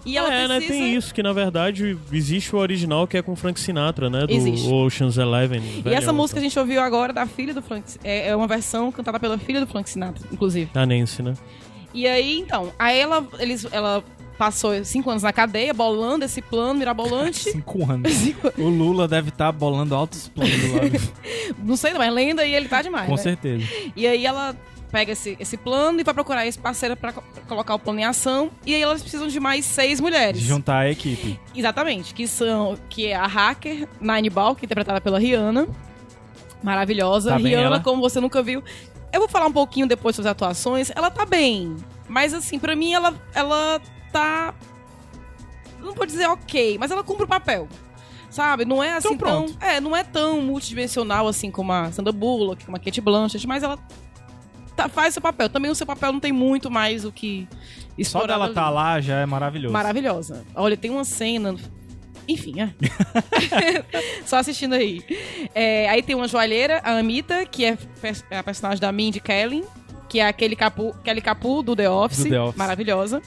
E 0.05 0.17
ela 0.17 0.33
é, 0.33 0.49
né? 0.49 0.57
precisa... 0.57 0.79
Tem 0.79 0.95
isso, 0.95 1.15
que 1.15 1.23
na 1.23 1.33
verdade 1.33 1.97
existe 2.13 2.55
o 2.55 2.59
original 2.59 3.07
que 3.07 3.17
é 3.17 3.23
com 3.23 3.35
Frank 3.37 3.59
Sinatra, 3.59 4.09
né? 4.09 4.27
Do 4.27 4.33
Existe. 4.33 4.69
Ocean's 4.69 5.17
Eleven. 5.17 5.63
E 5.85 5.95
essa 5.95 6.13
música 6.13 6.41
a 6.41 6.43
gente 6.43 6.59
ouviu 6.59 6.81
agora 6.81 7.13
da 7.13 7.27
filha 7.27 7.55
do 7.55 7.63
Frank... 7.63 7.85
É, 8.03 8.29
é 8.29 8.37
uma 8.37 8.47
versão 8.47 8.91
cantada 8.93 9.19
pela 9.19 9.39
filha 9.39 9.61
do 9.61 9.67
Frank 9.67 9.89
Sinatra, 9.89 10.27
inclusive. 10.33 10.71
Da 10.73 10.87
Nancy, 10.87 11.23
né? 11.23 11.35
E 11.93 12.07
aí, 12.07 12.39
então, 12.39 12.73
aí 12.79 12.99
ela, 12.99 13.27
eles, 13.39 13.67
ela 13.73 14.05
passou 14.41 14.83
cinco 14.87 15.11
anos 15.11 15.23
na 15.23 15.35
cadeia, 15.35 15.75
bolando 15.75 16.25
esse 16.25 16.41
plano 16.41 16.79
mirabolante. 16.79 17.51
Cinco 17.53 17.91
anos. 17.91 18.11
O 18.57 18.69
Lula 18.69 19.07
deve 19.07 19.29
estar 19.29 19.53
bolando 19.53 19.95
altos 19.95 20.29
planos 20.29 20.59
do 20.59 20.73
lado. 20.75 21.13
Não 21.63 21.77
sei, 21.77 21.93
mas 21.93 22.13
lenda 22.13 22.45
e 22.47 22.55
ele 22.55 22.67
tá 22.67 22.81
demais, 22.81 23.07
Com 23.07 23.17
né? 23.17 23.23
certeza. 23.23 23.67
E 23.95 24.07
aí 24.07 24.25
ela 24.25 24.57
pega 24.91 25.13
esse, 25.13 25.37
esse 25.39 25.57
plano 25.57 26.01
e 26.01 26.05
vai 26.05 26.13
procurar 26.15 26.47
esse 26.47 26.59
parceiro 26.59 26.97
pra 26.97 27.13
co- 27.13 27.23
colocar 27.49 27.75
o 27.75 27.79
plano 27.79 28.01
em 28.01 28.05
ação. 28.05 28.51
E 28.67 28.75
aí 28.75 28.83
elas 28.83 29.01
precisam 29.03 29.29
de 29.29 29.39
mais 29.41 29.65
seis 29.65 30.01
mulheres. 30.01 30.41
De 30.41 30.47
juntar 30.47 30.79
a 30.81 30.91
equipe. 30.91 31.39
Exatamente, 31.55 32.13
que 32.15 32.27
são 32.27 32.77
que 32.89 33.07
é 33.07 33.15
a 33.17 33.27
hacker 33.27 33.89
Nine 34.01 34.31
Ball, 34.31 34.55
que 34.55 34.65
é 34.65 34.67
interpretada 34.67 35.01
pela 35.01 35.19
Rihanna. 35.19 35.69
Maravilhosa. 36.63 37.31
Tá 37.31 37.37
Rihanna, 37.37 37.63
ela? 37.67 37.81
como 37.81 38.01
você 38.03 38.21
nunca 38.21 38.43
viu. 38.43 38.63
Eu 39.13 39.21
vou 39.21 39.29
falar 39.29 39.47
um 39.47 39.53
pouquinho 39.53 39.87
depois 39.87 40.15
sobre 40.15 40.29
as 40.29 40.33
atuações. 40.33 40.91
Ela 40.95 41.11
tá 41.11 41.25
bem. 41.25 41.77
Mas 42.09 42.35
assim, 42.35 42.59
pra 42.59 42.77
mim 42.77 42.93
ela 42.93 43.15
ela 43.35 43.81
tá 44.13 44.55
não 45.81 45.95
vou 45.95 46.05
dizer 46.05 46.27
ok, 46.29 46.77
mas 46.79 46.91
ela 46.91 47.03
cumpre 47.03 47.25
o 47.25 47.29
papel. 47.29 47.67
Sabe? 48.29 48.65
Não 48.65 48.83
é 48.83 48.93
assim 48.93 49.15
Então 49.15 49.47
tão, 49.47 49.57
é, 49.69 49.81
não 49.81 49.97
é 49.97 50.05
tão 50.05 50.41
multidimensional 50.43 51.27
assim 51.27 51.51
como 51.51 51.73
a 51.73 51.91
Sandra 51.91 52.13
Bullock, 52.13 52.65
como 52.65 52.77
a 52.77 52.81
Kate 52.81 53.01
Blanchett, 53.01 53.45
mas 53.47 53.63
ela 53.63 53.79
tá- 54.83 54.89
faz 54.89 55.15
seu 55.15 55.23
papel. 55.23 55.49
Também 55.49 55.71
o 55.71 55.75
seu 55.75 55.87
papel 55.87 56.13
não 56.13 56.21
tem 56.21 56.33
muito 56.33 56.71
mais 56.71 57.05
o 57.05 57.13
que 57.13 57.47
Só 57.51 57.57
explorar 57.99 58.27
dela 58.29 58.45
ali. 58.47 58.55
tá 58.55 58.71
lá 58.71 59.01
já 59.01 59.21
é 59.21 59.27
maravilhoso. 59.27 59.73
Maravilhosa. 59.73 60.45
Olha, 60.55 60.77
tem 60.77 60.91
uma 60.91 61.05
cena. 61.05 61.55
Enfim, 62.29 62.61
é. 62.61 62.71
Só 64.25 64.37
assistindo 64.37 64.75
aí. 64.75 65.03
É, 65.55 65.89
aí 65.89 66.03
tem 66.03 66.15
uma 66.15 66.29
joalheira, 66.29 66.81
a 66.85 66.99
Amita, 66.99 67.45
que 67.45 67.65
é 67.65 67.77
é 68.31 68.39
a 68.39 68.43
personagem 68.43 68.81
da 68.81 68.93
Mindy 68.93 69.21
Kaling, 69.21 69.65
que 70.09 70.21
é 70.21 70.27
aquele 70.29 70.55
capu, 70.55 70.95
Kelly 71.03 71.21
Capu 71.21 71.63
do 71.63 71.75
The 71.75 71.91
Office. 71.91 72.25
Do 72.25 72.31
The 72.31 72.41
Office. 72.41 72.57
Maravilhosa. 72.59 73.23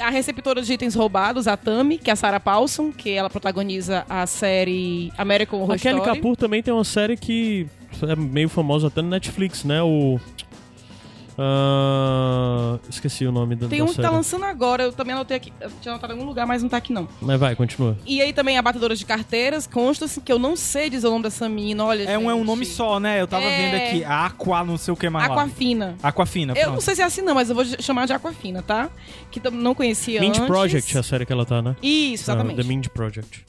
A 0.00 0.10
receptora 0.10 0.62
de 0.62 0.72
itens 0.72 0.94
roubados, 0.94 1.48
a 1.48 1.56
Tami, 1.56 1.98
que 1.98 2.10
é 2.10 2.12
a 2.12 2.16
Sarah 2.16 2.40
Paulson, 2.40 2.92
que 2.92 3.10
ela 3.10 3.28
protagoniza 3.28 4.04
a 4.08 4.26
série 4.26 5.12
American 5.18 5.60
Horror 5.60 5.74
A 5.74 5.78
Kelly 5.78 5.98
Story. 5.98 6.16
Kapoor 6.16 6.36
também 6.36 6.62
tem 6.62 6.72
uma 6.72 6.84
série 6.84 7.16
que 7.16 7.66
é 8.02 8.14
meio 8.14 8.48
famosa 8.48 8.86
até 8.88 9.02
no 9.02 9.08
Netflix, 9.08 9.64
né? 9.64 9.82
O. 9.82 10.20
ah, 11.40 12.78
esqueci 12.88 13.24
o 13.26 13.32
nome 13.32 13.54
da, 13.56 13.68
Tem 13.68 13.78
da 13.78 13.84
um 13.84 13.88
que 13.88 13.94
série. 13.94 14.08
tá 14.08 14.12
lançando 14.12 14.44
agora, 14.44 14.82
eu 14.82 14.92
também 14.92 15.14
anotei 15.14 15.36
aqui. 15.36 15.52
Eu 15.60 15.70
tinha 15.80 15.92
anotado 15.92 16.12
em 16.12 16.16
algum 16.16 16.28
lugar, 16.28 16.46
mas 16.46 16.62
não 16.62 16.68
tá 16.68 16.76
aqui 16.76 16.92
não. 16.92 17.08
Mas 17.20 17.38
vai, 17.38 17.54
continua. 17.54 17.96
E 18.04 18.20
aí 18.20 18.32
também 18.32 18.58
a 18.58 18.62
batedora 18.62 18.94
de 18.96 19.04
carteiras, 19.06 19.66
consta 19.66 20.04
assim, 20.06 20.20
que 20.20 20.32
eu 20.32 20.38
não 20.38 20.56
sei 20.56 20.90
dizer 20.90 21.06
o 21.06 21.10
nome 21.10 21.22
dessa 21.24 21.48
menina, 21.48 21.84
olha. 21.84 22.02
É 22.04 22.18
um, 22.18 22.30
é 22.30 22.34
um 22.34 22.38
gente. 22.38 22.46
nome 22.46 22.66
só, 22.66 22.98
né? 22.98 23.20
Eu 23.20 23.26
tava 23.26 23.44
É. 23.44 23.56
vendo 23.70 23.82
aqui. 23.82 24.04
Aqua, 24.04 24.64
não 24.64 24.76
sei 24.76 24.92
o 24.92 24.96
que 24.96 25.08
mais 25.08 25.28
lá. 25.28 25.34
Aquafina. 25.34 25.96
Aquafina, 26.02 26.52
Eu 26.52 26.62
pronto. 26.62 26.74
não 26.74 26.80
sei 26.80 26.94
se 26.96 27.02
é 27.02 27.04
assim 27.04 27.22
não, 27.22 27.34
mas 27.34 27.48
eu 27.50 27.54
vou 27.54 27.64
chamar 27.64 28.06
de 28.06 28.12
Aquafina, 28.12 28.62
tá? 28.62 28.88
Que 29.30 29.40
não 29.50 29.74
conhecia 29.74 30.20
Mind 30.20 30.36
antes. 30.36 30.46
Project 30.46 30.96
é 30.96 31.00
a 31.00 31.02
série 31.02 31.24
que 31.24 31.32
ela 31.32 31.44
tá, 31.44 31.62
né? 31.62 31.76
Isso, 31.82 32.30
Ah, 32.30 32.34
exatamente. 32.34 32.56
The 32.56 32.62
Mind 32.64 32.86
Project. 32.88 33.44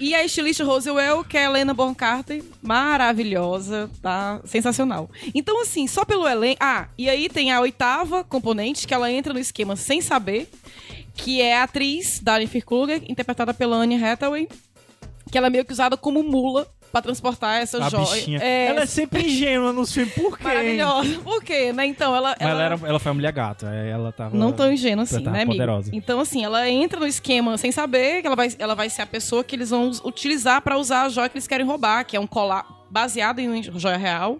E 0.00 0.14
a 0.14 0.24
estilista 0.24 0.64
Rosewell, 0.64 1.22
que 1.22 1.36
é 1.36 1.44
a 1.44 1.50
Helena 1.50 1.74
Bonham 1.74 1.94
Carter, 1.94 2.42
maravilhosa, 2.62 3.90
tá? 4.00 4.40
Sensacional. 4.46 5.10
Então, 5.34 5.60
assim, 5.60 5.86
só 5.86 6.06
pelo 6.06 6.26
elenco... 6.26 6.56
Ah, 6.58 6.88
e 6.96 7.06
aí 7.10 7.28
tem 7.28 7.52
a 7.52 7.60
oitava 7.60 8.24
componente, 8.24 8.86
que 8.86 8.94
ela 8.94 9.12
entra 9.12 9.34
no 9.34 9.38
esquema 9.38 9.76
sem 9.76 10.00
saber, 10.00 10.48
que 11.14 11.42
é 11.42 11.58
a 11.58 11.64
atriz 11.64 12.18
Darren 12.18 12.48
Kruger, 12.48 13.02
interpretada 13.10 13.52
pela 13.52 13.76
Anne 13.76 14.02
Hathaway, 14.02 14.48
que 15.30 15.36
ela 15.36 15.48
é 15.48 15.50
meio 15.50 15.66
que 15.66 15.72
usada 15.72 15.98
como 15.98 16.22
mula 16.22 16.66
pra 16.92 17.00
transportar 17.02 17.60
essa 17.62 17.82
A 17.84 17.88
joia. 17.88 18.04
bichinha. 18.06 18.38
É, 18.42 18.66
Ela 18.66 18.82
é 18.82 18.86
sempre 18.86 19.24
ingênua 19.26 19.72
nos 19.72 19.92
filmes. 19.92 20.12
Por 20.14 20.36
quê? 20.38 20.44
maravilhosa. 20.44 21.18
Por 21.20 21.42
quê, 21.42 21.72
né? 21.72 21.86
Então, 21.86 22.14
ela... 22.14 22.34
Mas 22.38 22.48
ela, 22.48 22.62
era, 22.62 22.80
ela 22.84 22.98
foi 22.98 23.10
a 23.10 23.14
mulher 23.14 23.32
gata. 23.32 23.70
é, 23.72 23.90
Ela 23.90 24.12
tava. 24.12 24.36
Não 24.36 24.52
tão 24.52 24.72
ingênua 24.72 25.04
assim, 25.04 25.20
né, 25.22 25.42
amigo? 25.42 25.52
poderosa. 25.52 25.90
Então, 25.92 26.20
assim, 26.20 26.44
ela 26.44 26.68
entra 26.68 26.98
no 27.00 27.06
esquema 27.06 27.56
sem 27.58 27.70
saber 27.72 28.20
que 28.20 28.26
ela 28.26 28.36
vai, 28.36 28.48
ela 28.58 28.74
vai 28.74 28.88
ser 28.90 29.02
a 29.02 29.06
pessoa 29.06 29.42
que 29.44 29.54
eles 29.56 29.70
vão 29.70 29.90
utilizar 30.04 30.60
pra 30.62 30.76
usar 30.78 31.02
a 31.02 31.08
joia 31.08 31.28
que 31.28 31.36
eles 31.36 31.46
querem 31.46 31.64
roubar, 31.66 32.04
que 32.04 32.16
é 32.16 32.20
um 32.20 32.26
colar 32.26 32.66
baseado 32.90 33.38
em 33.38 33.48
uma 33.48 33.62
joia 33.78 33.96
real. 33.96 34.38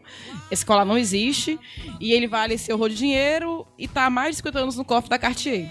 Esse 0.50 0.66
colar 0.66 0.84
não 0.84 0.98
existe. 0.98 1.58
E 2.00 2.12
ele 2.12 2.26
vale 2.26 2.54
esse 2.54 2.72
horror 2.72 2.88
de 2.88 2.96
dinheiro 2.96 3.64
e 3.78 3.86
tá 3.86 4.06
há 4.06 4.10
mais 4.10 4.30
de 4.30 4.36
50 4.38 4.58
anos 4.58 4.76
no 4.76 4.84
cofre 4.84 5.08
da 5.08 5.18
Cartier. 5.18 5.68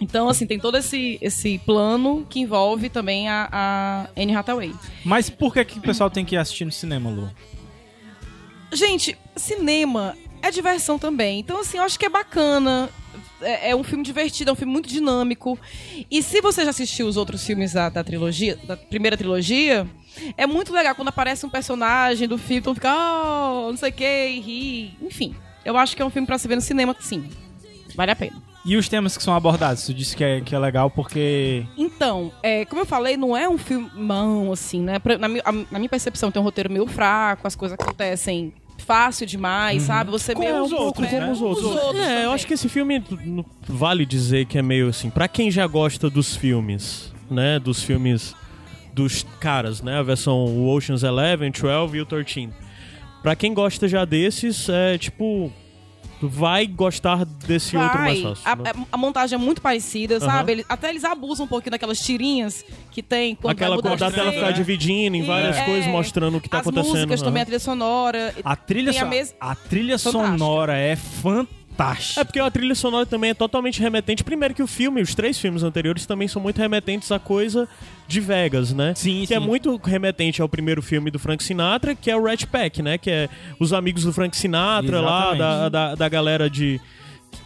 Então, 0.00 0.28
assim, 0.28 0.46
tem 0.46 0.58
todo 0.58 0.76
esse, 0.76 1.18
esse 1.20 1.58
plano 1.60 2.26
que 2.28 2.40
envolve 2.40 2.88
também 2.88 3.28
a, 3.28 3.48
a 3.50 4.08
Anne 4.20 4.34
Hathaway. 4.34 4.74
Mas 5.04 5.30
por 5.30 5.52
que, 5.52 5.64
que 5.64 5.78
o 5.78 5.82
pessoal 5.82 6.10
tem 6.10 6.24
que 6.24 6.34
ir 6.34 6.38
assistir 6.38 6.64
no 6.64 6.72
cinema, 6.72 7.10
Lu? 7.10 7.30
Gente, 8.72 9.16
cinema 9.36 10.16
é 10.42 10.50
diversão 10.50 10.98
também. 10.98 11.40
Então, 11.40 11.60
assim, 11.60 11.78
eu 11.78 11.84
acho 11.84 11.98
que 11.98 12.06
é 12.06 12.08
bacana. 12.08 12.90
É, 13.40 13.70
é 13.70 13.76
um 13.76 13.84
filme 13.84 14.02
divertido, 14.02 14.50
é 14.50 14.52
um 14.52 14.56
filme 14.56 14.72
muito 14.72 14.88
dinâmico. 14.88 15.58
E 16.10 16.22
se 16.22 16.40
você 16.40 16.64
já 16.64 16.70
assistiu 16.70 17.06
os 17.06 17.16
outros 17.16 17.44
filmes 17.44 17.72
da, 17.72 17.88
da 17.88 18.02
trilogia, 18.02 18.56
da 18.66 18.76
primeira 18.76 19.16
trilogia, 19.16 19.86
é 20.36 20.46
muito 20.46 20.72
legal 20.72 20.94
quando 20.94 21.08
aparece 21.08 21.46
um 21.46 21.50
personagem 21.50 22.26
do 22.26 22.36
filme, 22.36 22.60
então 22.60 22.74
fica, 22.74 22.92
oh, 22.92 23.70
não 23.70 23.76
sei 23.76 23.90
o 23.90 23.92
que, 23.92 24.40
ri. 24.40 24.96
Enfim, 25.00 25.34
eu 25.64 25.76
acho 25.76 25.94
que 25.94 26.02
é 26.02 26.04
um 26.04 26.10
filme 26.10 26.26
pra 26.26 26.38
se 26.38 26.48
ver 26.48 26.56
no 26.56 26.60
cinema, 26.60 26.96
sim. 27.00 27.28
Vale 27.94 28.10
a 28.10 28.16
pena. 28.16 28.53
E 28.64 28.76
os 28.76 28.88
temas 28.88 29.16
que 29.16 29.22
são 29.22 29.34
abordados? 29.34 29.84
Tu 29.84 29.92
disse 29.92 30.16
que 30.16 30.24
é, 30.24 30.40
que 30.40 30.54
é 30.54 30.58
legal 30.58 30.88
porque. 30.90 31.66
Então, 31.76 32.32
é, 32.42 32.64
como 32.64 32.80
eu 32.82 32.86
falei, 32.86 33.16
não 33.16 33.36
é 33.36 33.46
um 33.48 33.58
filmão, 33.58 34.50
assim, 34.52 34.80
né? 34.80 34.98
Pra- 34.98 35.18
Na, 35.18 35.26
a- 35.44 35.52
na 35.52 35.78
minha 35.78 35.88
percepção, 35.88 36.30
tem 36.30 36.40
um 36.40 36.44
roteiro 36.44 36.70
meio 36.72 36.86
fraco, 36.86 37.46
as 37.46 37.54
coisas 37.54 37.76
acontecem 37.78 38.52
fácil 38.78 39.26
demais, 39.26 39.82
sabe? 39.82 40.10
Você 40.10 40.34
Como 40.34 40.46
meio 40.46 40.62
os 40.62 40.72
outros, 40.72 41.06
é, 41.08 41.12
né? 41.12 41.20
Como 41.20 41.32
os 41.32 41.40
outros. 41.42 41.96
é, 41.96 42.24
eu 42.24 42.32
acho 42.32 42.46
que 42.46 42.54
esse 42.54 42.68
filme 42.68 43.02
vale 43.68 44.04
dizer 44.06 44.46
que 44.46 44.58
é 44.58 44.62
meio 44.62 44.88
assim, 44.88 45.10
pra 45.10 45.28
quem 45.28 45.50
já 45.50 45.66
gosta 45.66 46.10
dos 46.10 46.34
filmes, 46.36 47.12
né, 47.30 47.58
dos 47.58 47.82
filmes 47.82 48.34
dos 48.92 49.24
caras, 49.40 49.80
né, 49.82 49.98
a 49.98 50.02
versão 50.02 50.66
Ocean's 50.68 51.02
Eleven, 51.02 51.50
12 51.50 51.96
e 51.96 52.00
o 52.00 52.06
13. 52.06 52.50
Pra 53.22 53.34
quem 53.34 53.54
gosta 53.54 53.88
já 53.88 54.04
desses, 54.04 54.68
é 54.68 54.98
tipo 54.98 55.50
vai 56.22 56.66
gostar 56.66 57.24
desse 57.24 57.76
outro 57.76 57.98
mais 58.00 58.20
Vai. 58.20 58.34
fácil. 58.34 58.50
A, 58.50 58.56
né? 58.56 58.70
a- 58.74 58.86
a 58.92 58.96
montagem 58.96 59.36
é 59.36 59.38
muito 59.38 59.60
parecida, 59.60 60.16
Aham. 60.16 60.26
sabe? 60.26 60.52
Eles- 60.52 60.66
até 60.68 60.90
eles 60.90 61.04
abusam 61.04 61.44
um 61.44 61.48
pouquinho 61.48 61.72
daquelas 61.72 61.98
tirinhas 62.00 62.64
que 62.90 63.02
tem 63.02 63.34
quando 63.34 63.52
Aquela 63.52 63.76
vai 63.76 63.76
mudar 63.76 63.88
coisa 63.90 64.04
da 64.04 64.08
de 64.10 64.14
tela 64.16 64.30
cena. 64.30 64.42
ficar 64.46 64.52
dividindo 64.56 65.16
em 65.16 65.24
várias 65.24 65.56
É. 65.56 65.64
coisas, 65.64 65.86
mostrando 65.90 66.36
o 66.38 66.40
que 66.40 66.48
tá 66.48 66.58
As 66.60 66.66
acontecendo. 66.66 66.92
músicas 66.92 67.22
também, 67.22 67.42
a 67.42 67.44
trilha 67.46 67.60
sonora. 67.60 68.34
A 68.44 68.56
trilha, 68.56 68.90
a 68.90 68.94
so- 68.94 69.06
mes- 69.06 69.34
a 69.40 69.54
trilha 69.54 69.98
Fantástica. 69.98 70.38
sonora 70.38 70.76
é 70.78 70.94
É 70.94 70.96
fantástica. 71.74 72.24
porque 72.24 72.38
a 72.38 72.50
trilha 72.50 72.74
sonora 72.74 73.04
também 73.04 73.30
é 73.30 73.34
totalmente 73.34 73.80
remetente. 73.80 74.24
Primeiro 74.24 74.54
que 74.54 74.62
o 74.62 74.66
filme, 74.66 75.02
os 75.02 75.14
três 75.14 75.38
filmes 75.38 75.62
anteriores 75.62 76.06
também 76.06 76.28
são 76.28 76.40
muito 76.40 76.58
remetentes 76.58 77.10
à 77.10 77.18
coisa 77.18 77.68
de 78.06 78.20
Vegas, 78.20 78.72
né? 78.72 78.94
Sim, 78.94 79.24
que 79.26 79.34
é 79.34 79.40
sim. 79.40 79.46
muito 79.46 79.76
remetente 79.76 80.40
ao 80.40 80.48
primeiro 80.48 80.80
filme 80.82 81.10
do 81.10 81.18
Frank 81.18 81.42
Sinatra, 81.42 81.94
que 81.94 82.10
é 82.10 82.16
o 82.16 82.24
Rat 82.24 82.46
Pack, 82.46 82.82
né? 82.82 82.98
Que 82.98 83.10
é 83.10 83.28
os 83.58 83.72
amigos 83.72 84.04
do 84.04 84.12
Frank 84.12 84.36
Sinatra 84.36 85.00
lá, 85.00 85.34
Exatamente. 85.34 85.38
da, 85.38 85.68
da, 85.68 85.94
da 85.94 86.08
galera 86.08 86.48
de, 86.48 86.80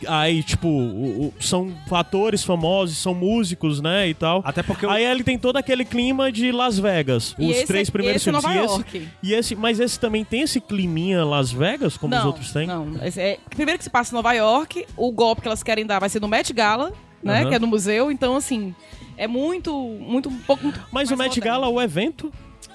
Aí, 0.07 0.43
tipo, 0.43 0.69
o- 0.69 1.27
o- 1.27 1.35
são 1.41 1.73
atores 1.91 2.43
famosos, 2.45 2.99
são 2.99 3.15
músicos, 3.15 3.81
né, 3.81 4.09
e 4.09 4.15
tal. 4.15 4.43
Até 4.45 4.63
porque 4.63 4.87
o- 4.87 4.91
Aí 4.91 5.05
ele 5.05 5.23
tem 5.25 5.39
todo 5.39 5.57
aquele 5.57 5.85
clima 5.85 6.31
de 6.33 6.51
Las 6.53 6.79
Vegas. 6.79 7.35
E 7.39 7.51
os 7.51 7.57
esse 7.57 7.67
três 7.67 7.89
é- 7.89 7.93
primeiros 7.93 8.23
esse 8.23 8.31
é 8.31 8.33
filmes. 8.33 8.45
Nova 8.45 8.55
e, 8.61 8.65
esse, 8.65 8.75
York. 8.75 9.09
e 9.23 9.35
esse, 9.35 9.55
mas 9.57 9.81
esse 9.81 9.99
também 9.99 10.25
tem 10.25 10.43
esse 10.43 10.61
climinha 10.61 11.25
Las 11.25 11.51
Vegas, 11.53 11.97
como 11.97 12.13
não, 12.13 12.21
os 12.21 12.27
outros 12.27 12.53
têm? 12.53 12.67
Não, 12.67 12.95
esse 13.05 13.21
é- 13.21 13.39
primeiro 13.51 13.79
que 13.79 13.85
se 13.85 13.91
passa 13.91 14.13
em 14.13 14.17
Nova 14.17 14.33
York, 14.33 14.85
o 14.97 15.11
golpe 15.13 15.43
que 15.43 15.49
elas 15.49 15.63
querem 15.63 15.85
dar 15.87 15.99
vai 15.99 16.09
ser 16.09 16.21
no 16.21 16.29
Met 16.29 16.53
Gala, 16.53 16.93
né? 17.23 17.41
Aham. 17.43 17.49
Que 17.49 17.55
é 17.55 17.59
no 17.59 17.67
museu, 17.67 18.11
então 18.13 18.37
assim, 18.37 18.75
é 19.17 19.27
muito, 19.27 19.73
muito, 20.01 20.29
um 20.29 20.39
pouco. 20.39 20.63
muito 20.65 20.79
Mas 20.93 21.09
mais 21.09 21.11
o 21.11 21.17
Met 21.17 21.39
moderno. 21.41 21.61
Gala, 21.61 21.69
o 21.73 21.81
evento. 21.81 22.33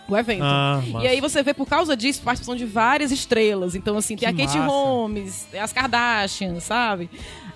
O 0.08 0.18
evento. 0.18 0.44
Ah. 0.44 0.82
E 1.02 1.08
aí 1.08 1.22
você 1.22 1.42
vê 1.42 1.54
por 1.54 1.66
causa 1.68 1.96
disso 1.96 2.22
participação 2.22 2.56
de 2.58 2.66
várias 2.66 3.12
estrelas. 3.12 3.74
Então, 3.76 3.98
assim, 3.98 4.16
tem 4.16 4.18
Que 4.18 4.26
a 4.26 4.46
Kate 4.46 4.58
massa. 4.58 4.70
Holmes, 4.72 5.48
as 5.62 5.72
Kardashian, 5.72 6.60
sabe? 6.60 7.10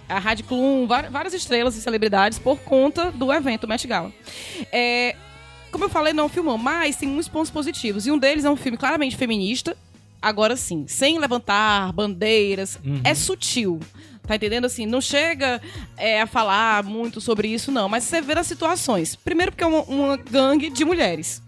A 0.07 0.29
Heidi 0.29 0.43
Klum, 0.43 0.87
var- 0.87 1.09
várias 1.09 1.33
estrelas 1.33 1.75
e 1.75 1.81
celebridades 1.81 2.39
por 2.39 2.57
conta 2.59 3.11
do 3.11 3.31
evento 3.33 3.67
Met 3.67 3.85
Gala. 3.85 4.13
É, 4.71 5.15
como 5.71 5.83
eu 5.83 5.89
falei, 5.89 6.13
não 6.13 6.23
é 6.23 6.27
um 6.27 6.29
filmão, 6.29 6.57
mas 6.57 6.95
tem 6.95 7.09
muitos 7.09 7.27
pontos 7.27 7.51
positivos. 7.51 8.07
E 8.07 8.11
um 8.11 8.17
deles 8.17 8.45
é 8.45 8.49
um 8.49 8.55
filme 8.55 8.77
claramente 8.77 9.17
feminista. 9.17 9.75
Agora 10.21 10.55
sim, 10.55 10.85
sem 10.87 11.19
levantar 11.19 11.91
bandeiras. 11.91 12.79
É 13.03 13.13
sutil. 13.13 13.79
Tá 14.25 14.35
entendendo? 14.35 14.65
Assim, 14.65 14.85
não 14.85 14.99
chega 14.99 15.61
é, 15.95 16.21
a 16.21 16.27
falar 16.27 16.83
muito 16.83 17.21
sobre 17.21 17.47
isso, 17.47 17.71
não. 17.71 17.87
Mas 17.87 18.03
você 18.03 18.19
vê 18.21 18.33
as 18.33 18.45
situações. 18.45 19.15
Primeiro 19.15 19.53
porque 19.53 19.63
é 19.63 19.67
uma, 19.67 19.83
uma 19.83 20.17
gangue 20.17 20.69
de 20.69 20.83
mulheres. 20.83 21.41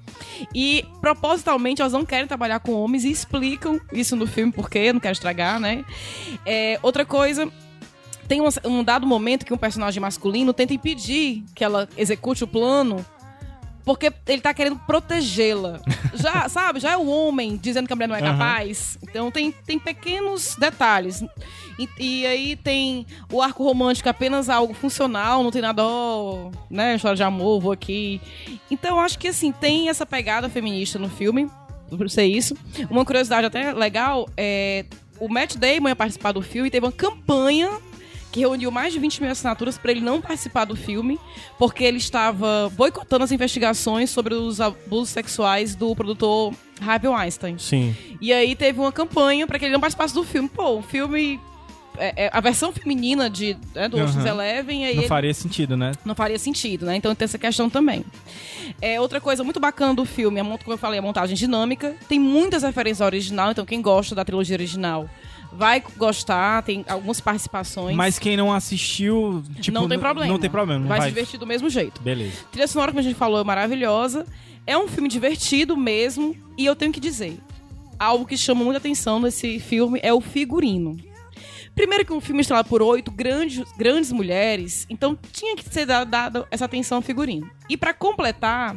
E 0.53 0.85
propositalmente 1.01 1.81
elas 1.81 1.93
não 1.93 2.05
querem 2.05 2.27
trabalhar 2.27 2.59
com 2.59 2.73
homens 2.73 3.03
e 3.03 3.11
explicam 3.11 3.79
isso 3.91 4.15
no 4.15 4.27
filme, 4.27 4.51
porque 4.51 4.91
não 4.93 4.99
quero 4.99 5.13
estragar, 5.13 5.59
né? 5.59 5.85
É, 6.45 6.79
outra 6.81 7.05
coisa. 7.05 7.51
Tem 8.27 8.41
um, 8.41 8.47
um 8.65 8.83
dado 8.83 9.07
momento 9.07 9.43
que 9.43 9.53
um 9.53 9.57
personagem 9.57 9.99
masculino 9.99 10.53
tenta 10.53 10.73
impedir 10.73 11.43
que 11.55 11.63
ela 11.63 11.89
execute 11.97 12.43
o 12.43 12.47
plano 12.47 13.03
porque 13.89 14.13
ele 14.27 14.39
tá 14.39 14.53
querendo 14.53 14.77
protegê-la. 14.77 15.79
Já, 16.13 16.45
sabe? 16.47 16.79
Já 16.79 16.91
é 16.91 16.97
o 16.97 17.07
homem 17.07 17.57
dizendo 17.57 17.87
que 17.87 17.93
a 17.93 17.95
mulher 17.95 18.07
não 18.07 18.15
é 18.15 18.21
capaz. 18.21 18.99
Então 19.01 19.31
tem, 19.31 19.51
tem 19.51 19.79
pequenos 19.79 20.55
detalhes. 20.55 21.23
E, 21.79 21.89
e 21.97 22.27
aí 22.27 22.55
tem 22.55 23.07
o 23.31 23.41
arco 23.41 23.63
romântico 23.63 24.07
apenas 24.07 24.47
algo 24.47 24.75
funcional, 24.75 25.41
não 25.41 25.49
tem 25.49 25.63
nada, 25.63 25.83
ó, 25.83 26.51
né? 26.69 26.97
História 26.97 27.15
de 27.15 27.23
amor, 27.23 27.59
vou 27.59 27.71
aqui. 27.71 28.21
Então 28.69 28.97
eu 28.97 28.99
acho 28.99 29.17
que 29.17 29.29
assim, 29.29 29.51
tem 29.51 29.89
essa 29.89 30.05
pegada 30.05 30.47
feminista 30.49 30.99
no 30.99 31.09
filme, 31.09 31.49
por 31.89 32.11
ser 32.11 32.25
isso. 32.25 32.55
Uma 32.91 33.03
curiosidade 33.03 33.47
até 33.47 33.73
legal 33.73 34.29
é. 34.37 34.85
O 35.19 35.27
Matt 35.27 35.55
Damon 35.55 35.89
ia 35.89 35.95
participar 35.95 36.31
do 36.31 36.43
filme 36.43 36.67
e 36.67 36.71
teve 36.71 36.85
uma 36.85 36.91
campanha 36.91 37.71
que 38.31 38.41
reuniu 38.41 38.69
mais 38.69 38.93
de 38.93 38.99
20 38.99 39.21
mil 39.21 39.31
assinaturas 39.31 39.77
para 39.77 39.91
ele 39.91 40.01
não 40.01 40.21
participar 40.21 40.65
do 40.65 40.75
filme, 40.75 41.19
porque 41.57 41.83
ele 41.83 41.97
estava 41.97 42.71
boicotando 42.75 43.23
as 43.23 43.31
investigações 43.31 44.09
sobre 44.11 44.33
os 44.35 44.61
abusos 44.61 45.09
sexuais 45.09 45.73
do 45.75 45.95
produtor 45.95 46.53
Harvey 46.79 47.09
Weinstein. 47.09 47.57
Sim. 47.57 47.95
E 48.21 48.31
aí 48.31 48.55
teve 48.55 48.79
uma 48.79 48.91
campanha 48.91 49.47
para 49.47 49.57
que 49.57 49.65
ele 49.65 49.73
não 49.73 49.79
participasse 49.81 50.13
do 50.13 50.23
filme. 50.23 50.47
Pô, 50.47 50.77
o 50.77 50.81
filme. 50.81 51.39
é- 52.01 52.27
é 52.27 52.29
a 52.31 52.39
versão 52.39 52.71
feminina 52.71 53.29
de, 53.29 53.57
né, 53.75 53.89
do 53.89 53.97
Aham. 53.97 54.05
Ocean's 54.05 54.25
Eleven, 54.25 54.85
aí 54.85 54.93
Não 54.95 55.01
ele- 55.01 55.09
faria 55.09 55.33
sentido, 55.33 55.75
né? 55.75 55.91
não 56.05 56.15
faria 56.15 56.39
sentido, 56.39 56.85
né? 56.85 56.95
Então 56.95 57.13
tem 57.13 57.25
essa 57.25 57.37
questão 57.37 57.69
também. 57.69 58.05
É, 58.81 59.01
outra 59.01 59.19
coisa 59.19 59.43
muito 59.43 59.59
bacana 59.59 59.93
do 59.93 60.05
filme, 60.05 60.39
a, 60.39 60.43
como 60.45 60.59
eu 60.67 60.77
falei, 60.77 60.97
a 60.99 61.01
montagem 61.01 61.35
dinâmica. 61.35 61.95
Tem 62.07 62.17
muitas 62.17 62.63
referências 62.63 63.01
ao 63.01 63.07
original, 63.07 63.51
então 63.51 63.65
quem 63.65 63.81
gosta 63.81 64.15
da 64.15 64.23
trilogia 64.23 64.55
original 64.55 65.09
vai 65.51 65.83
gostar, 65.97 66.63
tem 66.63 66.85
algumas 66.87 67.19
participações. 67.19 67.95
Mas 67.95 68.19
quem 68.19 68.37
não 68.37 68.51
assistiu, 68.53 69.43
tipo, 69.59 69.73
não 69.73 69.87
tem 69.87 69.99
problema. 69.99 70.31
Não 70.31 70.39
tem 70.39 70.49
problema, 70.49 70.87
vai, 70.87 70.99
vai. 70.99 71.09
se 71.09 71.13
divertir 71.13 71.39
do 71.39 71.47
mesmo 71.47 71.69
jeito. 71.69 72.01
Beleza. 72.01 72.37
Trilha 72.51 72.67
sonora, 72.67 72.91
como 72.91 72.99
a 72.99 73.03
gente 73.03 73.15
falou, 73.15 73.39
é 73.39 73.43
maravilhosa. 73.43 74.25
É 74.65 74.77
um 74.77 74.87
filme 74.87 75.09
divertido 75.09 75.75
mesmo. 75.75 76.35
E 76.57 76.65
eu 76.65 76.75
tenho 76.75 76.91
que 76.91 76.99
dizer, 76.99 77.37
algo 77.97 78.25
que 78.25 78.37
chama 78.37 78.63
muita 78.63 78.77
atenção 78.77 79.19
nesse 79.19 79.59
filme 79.59 79.99
é 80.01 80.13
o 80.13 80.21
figurino. 80.21 80.97
Primeiro 81.75 82.05
que 82.05 82.11
um 82.11 82.19
filme 82.19 82.41
estrelado 82.41 82.67
por 82.67 82.81
oito 82.81 83.09
grandes, 83.09 83.63
grandes 83.77 84.11
mulheres, 84.11 84.85
então 84.89 85.17
tinha 85.31 85.55
que 85.55 85.63
ser 85.63 85.85
dada, 85.85 86.45
essa 86.51 86.65
atenção 86.65 86.97
ao 86.97 87.01
figurino. 87.01 87.49
E 87.69 87.77
pra 87.77 87.93
completar, 87.93 88.75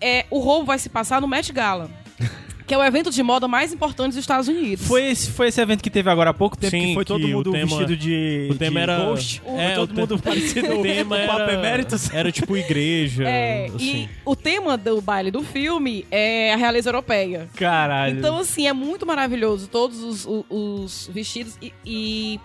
é, 0.00 0.24
o 0.30 0.38
roubo 0.38 0.64
vai 0.64 0.78
se 0.78 0.88
passar 0.88 1.20
no 1.20 1.28
Met 1.28 1.52
Gala, 1.52 1.90
que 2.66 2.74
é 2.74 2.78
o 2.78 2.82
evento 2.84 3.10
de 3.10 3.22
moda 3.22 3.46
mais 3.46 3.72
importante 3.72 4.08
dos 4.14 4.20
Estados 4.20 4.48
Unidos. 4.48 4.86
Foi 4.86 5.04
esse, 5.06 5.30
foi 5.30 5.48
esse 5.48 5.60
evento 5.60 5.82
que 5.82 5.88
teve 5.90 6.10
agora 6.10 6.30
há 6.30 6.34
pouco 6.34 6.56
tempo, 6.56 6.70
Sim, 6.72 6.86
que 6.88 6.94
foi 6.94 7.04
todo 7.04 7.20
que 7.20 7.26
o 7.32 7.36
mundo 7.36 7.52
tema- 7.52 7.66
vestido 7.66 7.96
de, 7.96 8.48
o 8.50 8.54
tema 8.56 8.70
de 8.72 8.82
era- 8.82 9.04
Ghost. 9.04 9.42
É, 9.46 9.72
o 9.72 9.74
todo 9.86 9.94
te- 9.94 10.00
mundo 10.00 10.18
parecido 10.22 10.78
O 10.78 10.82
tema 10.82 11.16
com 11.16 11.24
o 11.24 11.26
Papa 11.26 11.42
era, 11.42 11.52
Emeritus. 11.54 12.10
era 12.12 12.32
tipo 12.32 12.56
igreja. 12.56 13.22
É, 13.28 13.66
assim. 13.74 14.02
e 14.04 14.08
o 14.24 14.34
tema 14.34 14.76
do 14.76 15.00
baile 15.00 15.30
do 15.30 15.42
filme 15.44 16.04
é 16.10 16.52
a 16.52 16.56
realeza 16.56 16.88
europeia. 16.88 17.48
Caralho. 17.56 18.18
Então, 18.18 18.38
assim, 18.38 18.66
é 18.66 18.72
muito 18.72 19.06
maravilhoso 19.06 19.68
todos 19.68 20.02
os, 20.02 20.26
o- 20.26 20.44
os 20.50 21.08
vestidos 21.12 21.56
e, 21.62 21.72
e, 21.84 22.40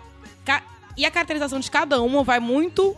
e 0.98 1.06
a 1.06 1.10
caracterização 1.12 1.60
de 1.60 1.72
cada 1.72 2.02
uma 2.02 2.24
vai 2.24 2.40
muito 2.40 2.96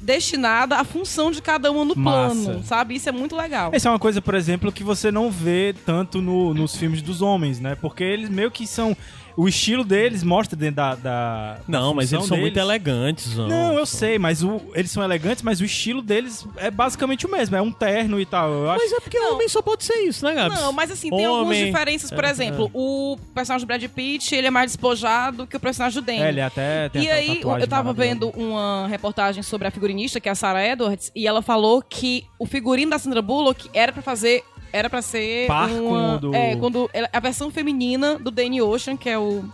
destinada 0.00 0.76
à 0.76 0.84
função 0.84 1.30
de 1.30 1.42
cada 1.42 1.70
uma 1.70 1.84
no 1.84 1.94
Massa. 1.96 2.34
plano, 2.44 2.62
sabe? 2.64 2.94
Isso 2.94 3.08
é 3.08 3.12
muito 3.12 3.36
legal. 3.36 3.70
Essa 3.72 3.88
é 3.88 3.92
uma 3.92 3.98
coisa, 3.98 4.22
por 4.22 4.34
exemplo, 4.34 4.70
que 4.72 4.82
você 4.84 5.10
não 5.10 5.30
vê 5.30 5.74
tanto 5.84 6.20
no- 6.22 6.54
nos 6.54 6.76
filmes 6.76 7.02
dos 7.02 7.20
homens, 7.22 7.60
né? 7.60 7.74
Porque 7.74 8.02
eles 8.04 8.28
meio 8.28 8.50
que 8.50 8.66
são. 8.66 8.96
O 9.40 9.46
estilo 9.46 9.84
deles 9.84 10.24
mostra 10.24 10.56
dentro 10.56 10.74
da. 10.74 10.94
da 10.96 11.58
Não, 11.68 11.94
mas 11.94 12.12
eles 12.12 12.26
são 12.26 12.36
muito 12.36 12.58
elegantes. 12.58 13.36
Não, 13.36 13.48
Não, 13.48 13.78
eu 13.78 13.86
sei, 13.86 14.18
mas 14.18 14.42
o- 14.42 14.60
eles 14.74 14.90
são 14.90 15.00
elegantes, 15.00 15.44
mas 15.44 15.60
o 15.60 15.64
estilo 15.64 16.02
deles 16.02 16.44
é 16.56 16.72
basicamente 16.72 17.24
o 17.24 17.30
mesmo. 17.30 17.54
É 17.54 17.62
um 17.62 17.70
terno 17.70 18.20
e 18.20 18.26
tal. 18.26 18.50
Eu 18.50 18.70
acho 18.72 18.82
Mas 18.82 18.92
é 18.94 19.00
porque 19.00 19.16
homem 19.16 19.48
só 19.48 19.62
pode 19.62 19.84
ser 19.84 19.94
isso, 20.00 20.24
né, 20.24 20.34
Gabs? 20.34 20.58
Não, 20.60 20.72
mas 20.72 20.90
assim, 20.90 21.08
tem 21.08 21.24
algumas 21.24 21.56
diferenças. 21.56 22.10
Por 22.10 22.24
É, 22.24 22.30
exemplo, 22.30 22.68
o 22.74 23.16
personagem 23.32 23.64
do 23.64 23.68
Brad 23.68 23.84
Pitt, 23.84 24.34
ele 24.34 24.48
é 24.48 24.50
mais 24.50 24.72
despojado 24.72 25.46
que 25.46 25.56
o 25.56 25.60
personagem 25.60 26.02
do 26.02 26.04
Danny. 26.04 26.20
É, 26.20 26.28
ele 26.30 26.40
até 26.40 26.88
tem 26.88 27.04
E 27.04 27.08
aí, 27.08 27.40
eu 27.40 27.68
tava 27.68 27.92
vendo 27.92 28.30
uma 28.30 28.88
reportagem 28.88 29.44
sobre 29.44 29.68
a 29.68 29.70
figurinista, 29.70 30.18
que 30.18 30.28
é 30.28 30.32
a 30.32 30.34
Sarah 30.34 30.66
Edwards, 30.66 31.12
e 31.14 31.28
ela 31.28 31.42
falou 31.42 31.80
que 31.80 32.24
o 32.40 32.44
figurino 32.46 32.90
da 32.90 32.98
Sandra 32.98 33.22
Bullock 33.22 33.70
era 33.72 33.92
pra 33.92 34.02
fazer. 34.02 34.42
Era 34.72 34.90
pra 34.90 35.00
ser. 35.02 35.46
Par 35.46 35.70
uma, 35.70 36.18
do- 36.18 36.34
É, 36.34 36.56
quando. 36.56 36.90
A 37.12 37.20
versão 37.20 37.50
feminina 37.50 38.18
do 38.18 38.30
Danny 38.30 38.60
Ocean, 38.60 38.96
que 38.96 39.08
é 39.08 39.18
o 39.18 39.44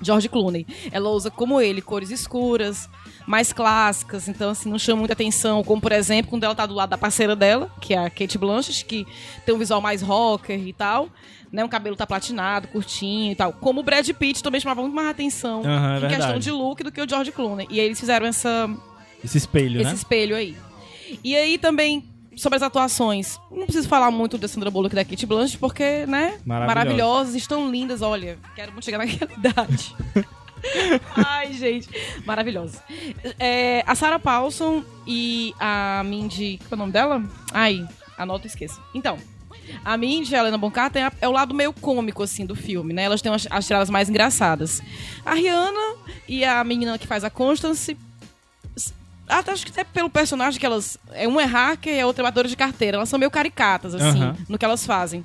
George 0.00 0.28
Clooney. 0.28 0.66
Ela 0.90 1.08
usa 1.10 1.30
como 1.30 1.60
ele, 1.60 1.80
cores 1.82 2.10
escuras, 2.10 2.88
mais 3.26 3.52
clássicas, 3.52 4.28
então 4.28 4.50
assim, 4.50 4.68
não 4.70 4.78
chama 4.78 5.00
muita 5.00 5.14
atenção, 5.14 5.64
como 5.64 5.80
por 5.80 5.90
exemplo, 5.92 6.30
quando 6.30 6.44
ela 6.44 6.54
tá 6.54 6.64
do 6.66 6.74
lado 6.74 6.90
da 6.90 6.98
parceira 6.98 7.34
dela, 7.34 7.70
que 7.80 7.92
é 7.94 7.98
a 7.98 8.08
Kate 8.10 8.38
Blanchett, 8.38 8.84
que 8.84 9.06
tem 9.44 9.54
um 9.54 9.58
visual 9.58 9.80
mais 9.80 10.00
rocker 10.02 10.58
e 10.66 10.72
tal, 10.72 11.08
né, 11.50 11.64
o 11.64 11.68
cabelo 11.68 11.96
tá 11.96 12.06
platinado, 12.06 12.68
curtinho 12.68 13.32
e 13.32 13.34
tal. 13.34 13.52
Como 13.52 13.80
o 13.80 13.82
Brad 13.82 14.08
Pitt 14.10 14.42
também 14.42 14.60
chamava 14.60 14.80
muito 14.82 14.94
mais 14.94 15.08
atenção 15.08 15.62
é 15.64 16.06
em 16.06 16.08
questão 16.08 16.38
de 16.38 16.50
look 16.50 16.82
do 16.84 16.92
que 16.92 17.00
o 17.00 17.08
George 17.08 17.32
Clooney. 17.32 17.66
E 17.70 17.80
aí 17.80 17.86
eles 17.86 17.98
fizeram 17.98 18.26
essa, 18.26 18.70
Esse 19.24 19.38
espelho, 19.38 19.80
esse 19.80 19.90
né? 19.90 19.94
espelho 19.94 20.36
aí. 20.36 20.56
E 21.24 21.34
aí 21.36 21.58
também 21.58 22.04
sobre 22.36 22.56
as 22.56 22.62
atuações, 22.62 23.40
não 23.50 23.64
preciso 23.64 23.88
falar 23.88 24.10
muito 24.10 24.36
da 24.38 24.46
Sandra 24.46 24.70
Bullock 24.70 24.94
e 24.94 24.96
da 24.96 25.04
Kate 25.04 25.24
Blanchett 25.26 25.58
porque, 25.58 26.04
né, 26.06 26.38
Maravilhosas. 26.44 26.66
maravilhosas, 26.66 27.34
estão 27.34 27.70
lindas, 27.70 28.02
olha, 28.02 28.38
quero 28.54 28.72
muito 28.72 28.84
chegar 28.84 28.98
naquela 28.98 29.32
idade. 29.36 29.96
Ai, 31.16 31.52
gente, 31.52 31.88
maravilhosa. 32.24 32.82
É, 33.38 33.82
a 33.86 33.94
Sarah 33.94 34.18
Paulson 34.18 34.84
e 35.06 35.54
a 35.58 36.02
Mindy, 36.04 36.58
qual 36.68 36.72
é 36.72 36.74
o 36.74 36.78
nome 36.78 36.92
dela? 36.92 37.22
Ai, 37.52 37.86
anota 38.18 38.46
e 38.46 38.48
esqueça. 38.50 38.80
Então, 38.94 39.16
a 39.84 39.96
Mindy 39.96 40.32
e 40.32 40.34
a 40.34 40.40
Helena 40.40 40.58
Bonham 40.58 40.72
Carter 40.72 41.10
é, 41.20 41.28
o 41.28 41.32
lado 41.32 41.54
meio 41.54 41.72
cômico, 41.72 42.22
assim, 42.22 42.44
do 42.44 42.54
filme, 42.54 42.92
né? 42.92 43.04
Elas 43.04 43.22
têm 43.22 43.32
as, 43.32 43.46
as 43.50 43.66
tiradas 43.66 43.90
mais 43.90 44.08
engraçadas. 44.08 44.82
A 45.24 45.34
Rihanna 45.34 45.96
e 46.28 46.44
a 46.44 46.62
menina 46.64 46.98
que 46.98 47.06
faz 47.06 47.22
a 47.24 47.30
Constance 47.30 47.96
acho 49.28 49.64
que 49.64 49.72
até 49.72 49.84
pelo 49.84 50.08
personagem 50.10 50.58
que 50.58 50.66
elas. 50.66 50.98
É, 51.12 51.26
uma 51.26 51.42
é 51.42 51.46
hacker 51.46 51.94
e 51.94 52.00
a 52.00 52.06
outra 52.06 52.22
é 52.22 52.24
batedora 52.24 52.48
de 52.48 52.56
carteira. 52.56 52.96
Elas 52.96 53.08
são 53.08 53.18
meio 53.18 53.30
caricatas, 53.30 53.94
assim, 53.94 54.22
Aham. 54.22 54.36
no 54.48 54.58
que 54.58 54.64
elas 54.64 54.86
fazem. 54.86 55.24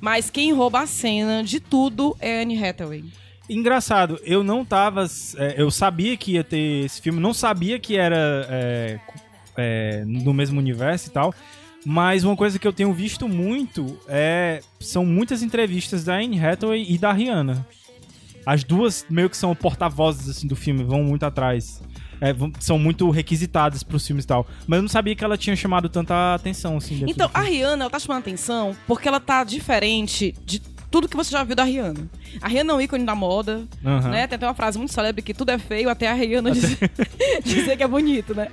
Mas 0.00 0.30
quem 0.30 0.52
rouba 0.52 0.80
a 0.80 0.86
cena 0.86 1.42
de 1.42 1.60
tudo 1.60 2.16
é 2.20 2.42
Anne 2.42 2.62
Hathaway. 2.62 3.04
Engraçado, 3.48 4.18
eu 4.24 4.42
não 4.42 4.64
tava. 4.64 5.06
é, 5.36 5.54
eu 5.60 5.70
sabia 5.70 6.16
que 6.16 6.32
ia 6.32 6.44
ter 6.44 6.84
esse 6.84 7.00
filme, 7.00 7.20
não 7.20 7.34
sabia 7.34 7.78
que 7.78 7.96
era 7.96 8.46
é, 8.48 9.00
é, 9.56 10.04
no 10.06 10.32
mesmo 10.32 10.58
universo 10.58 11.08
e 11.08 11.10
tal. 11.10 11.34
Mas 11.86 12.24
uma 12.24 12.34
coisa 12.34 12.58
que 12.58 12.66
eu 12.66 12.72
tenho 12.72 12.92
visto 12.92 13.28
muito 13.28 13.98
é. 14.08 14.60
São 14.80 15.04
muitas 15.04 15.42
entrevistas 15.42 16.04
da 16.04 16.16
Anne 16.16 16.42
Hathaway 16.42 16.86
e 16.88 16.96
da 16.96 17.12
Rihanna. 17.12 17.66
As 18.46 18.64
duas 18.64 19.04
meio 19.08 19.28
que 19.28 19.36
são 19.36 19.54
porta-vozes 19.54 20.28
assim, 20.28 20.46
do 20.46 20.56
filme, 20.56 20.82
vão 20.82 21.02
muito 21.02 21.24
atrás. 21.24 21.82
É, 22.20 22.34
são 22.60 22.78
muito 22.78 23.08
requisitadas 23.10 23.82
pros 23.82 24.06
filmes 24.06 24.24
e 24.24 24.28
tal. 24.28 24.46
Mas 24.66 24.78
eu 24.78 24.82
não 24.82 24.88
sabia 24.88 25.14
que 25.14 25.24
ela 25.24 25.36
tinha 25.36 25.54
chamado 25.56 25.88
tanta 25.88 26.34
atenção 26.34 26.76
assim. 26.76 27.04
Então, 27.06 27.30
a. 27.32 27.40
Rihanna, 27.40 27.84
ela 27.84 27.90
tá 27.90 27.98
chamando 27.98 28.20
atenção 28.20 28.74
porque 28.86 29.06
ela 29.06 29.20
tá 29.20 29.44
diferente 29.44 30.34
de 30.44 30.60
tudo 30.90 31.08
que 31.08 31.16
você 31.16 31.30
já 31.30 31.42
viu 31.42 31.56
da 31.56 31.64
Rihanna. 31.64 32.08
A 32.40 32.46
Rihanna 32.46 32.72
é 32.72 32.76
um 32.76 32.80
ícone 32.80 33.04
da 33.04 33.16
moda, 33.16 33.64
Aham. 33.84 34.10
né? 34.10 34.26
Tem 34.28 34.36
até 34.36 34.46
uma 34.46 34.54
frase 34.54 34.78
muito 34.78 34.92
célebre 34.92 35.22
que 35.22 35.34
tudo 35.34 35.50
é 35.50 35.58
feio 35.58 35.88
até 35.88 36.06
a 36.06 36.14
Rihanna 36.14 36.52
dizer, 36.52 36.78
dizer 37.44 37.76
que 37.76 37.82
é 37.82 37.88
bonito, 37.88 38.32
né? 38.34 38.48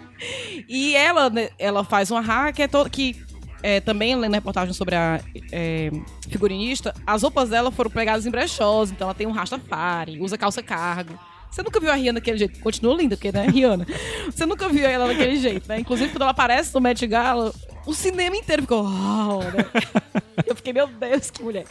E 0.68 0.96
ela, 0.96 1.30
né, 1.30 1.50
ela 1.60 1.84
faz 1.84 2.10
uma 2.10 2.20
hack 2.20 2.56
que 2.56 2.64
é 2.64 2.68
toda 2.68 2.90
que 2.90 3.16
é, 3.64 3.80
também 3.80 4.16
lendo 4.16 4.34
reportagem 4.34 4.74
sobre 4.74 4.96
a 4.96 5.22
é, 5.52 5.92
figurinista, 6.30 6.94
as 7.06 7.22
roupas 7.22 7.50
dela 7.50 7.72
foram 7.72 7.92
pegadas 7.92 8.26
em 8.26 8.32
brechós, 8.32 8.92
então 8.92 9.08
ela 9.08 9.14
tem 9.14 9.28
um 9.28 9.32
rastafari, 9.32 10.20
usa 10.20 10.38
calça 10.38 10.64
cargo. 10.64 11.18
Você 11.52 11.62
nunca 11.64 11.80
viu 11.80 11.92
a 11.92 11.96
Rihanna 11.96 12.20
daquele 12.20 12.38
jeito. 12.38 12.60
Continua 12.62 12.96
linda, 12.96 13.18
porque, 13.18 13.32
né, 13.32 13.46
Rihanna. 13.48 13.86
Você 14.30 14.46
nunca 14.46 14.70
viu 14.70 14.86
ela 14.86 15.06
daquele 15.08 15.36
jeito, 15.36 15.68
né? 15.68 15.80
Inclusive, 15.80 16.10
quando 16.12 16.22
ela 16.22 16.32
aparece 16.32 16.74
no 16.74 16.80
Met 16.80 17.06
Gala, 17.06 17.54
o 17.86 17.94
cinema 17.94 18.36
inteiro 18.38 18.62
ficou... 18.62 18.84
"Uau", 18.84 19.40
né? 19.44 19.66
Eu 20.48 20.56
fiquei, 20.56 20.72
meu 20.74 20.88
Deus, 20.88 21.30
que 21.30 21.44
mulher. 21.44 21.66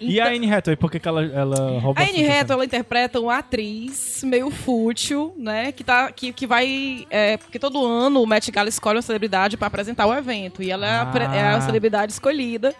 E 0.00 0.20
a 0.20 0.28
Anne 0.28 0.52
Hathaway, 0.52 0.76
por 0.76 0.90
que, 0.90 0.98
que 0.98 1.06
ela, 1.06 1.22
ela 1.24 1.78
rouba 1.80 2.00
A 2.00 2.04
a 2.04 2.08
Anne 2.08 2.24
Hathaway, 2.28 2.54
ela 2.58 2.64
interpreta 2.64 3.20
uma 3.20 3.38
atriz 3.38 4.22
meio 4.24 4.50
fútil, 4.50 5.34
né? 5.36 5.72
Que, 5.72 5.84
tá, 5.84 6.10
que, 6.12 6.32
que 6.32 6.46
vai... 6.46 7.04
É, 7.10 7.36
porque 7.36 7.58
todo 7.58 7.84
ano 7.84 8.22
o 8.22 8.26
Met 8.26 8.50
Gala 8.50 8.68
escolhe 8.68 8.96
uma 8.96 9.02
celebridade 9.02 9.56
pra 9.56 9.66
apresentar 9.66 10.06
o 10.06 10.14
evento. 10.14 10.62
E 10.62 10.70
ela 10.70 10.86
é 10.86 10.98
a 11.00 11.06
pre- 11.06 11.24
é, 11.24 11.42
a 11.42 11.56
Ah. 11.56 11.60
celebridade 11.60 12.12
escolhida. 12.12 12.74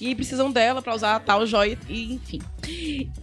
E 0.00 0.14
precisam 0.14 0.50
dela 0.50 0.80
pra 0.82 0.94
usar 0.94 1.18
tal 1.20 1.44
joia, 1.46 1.76
e 1.88 2.14
enfim. 2.14 2.40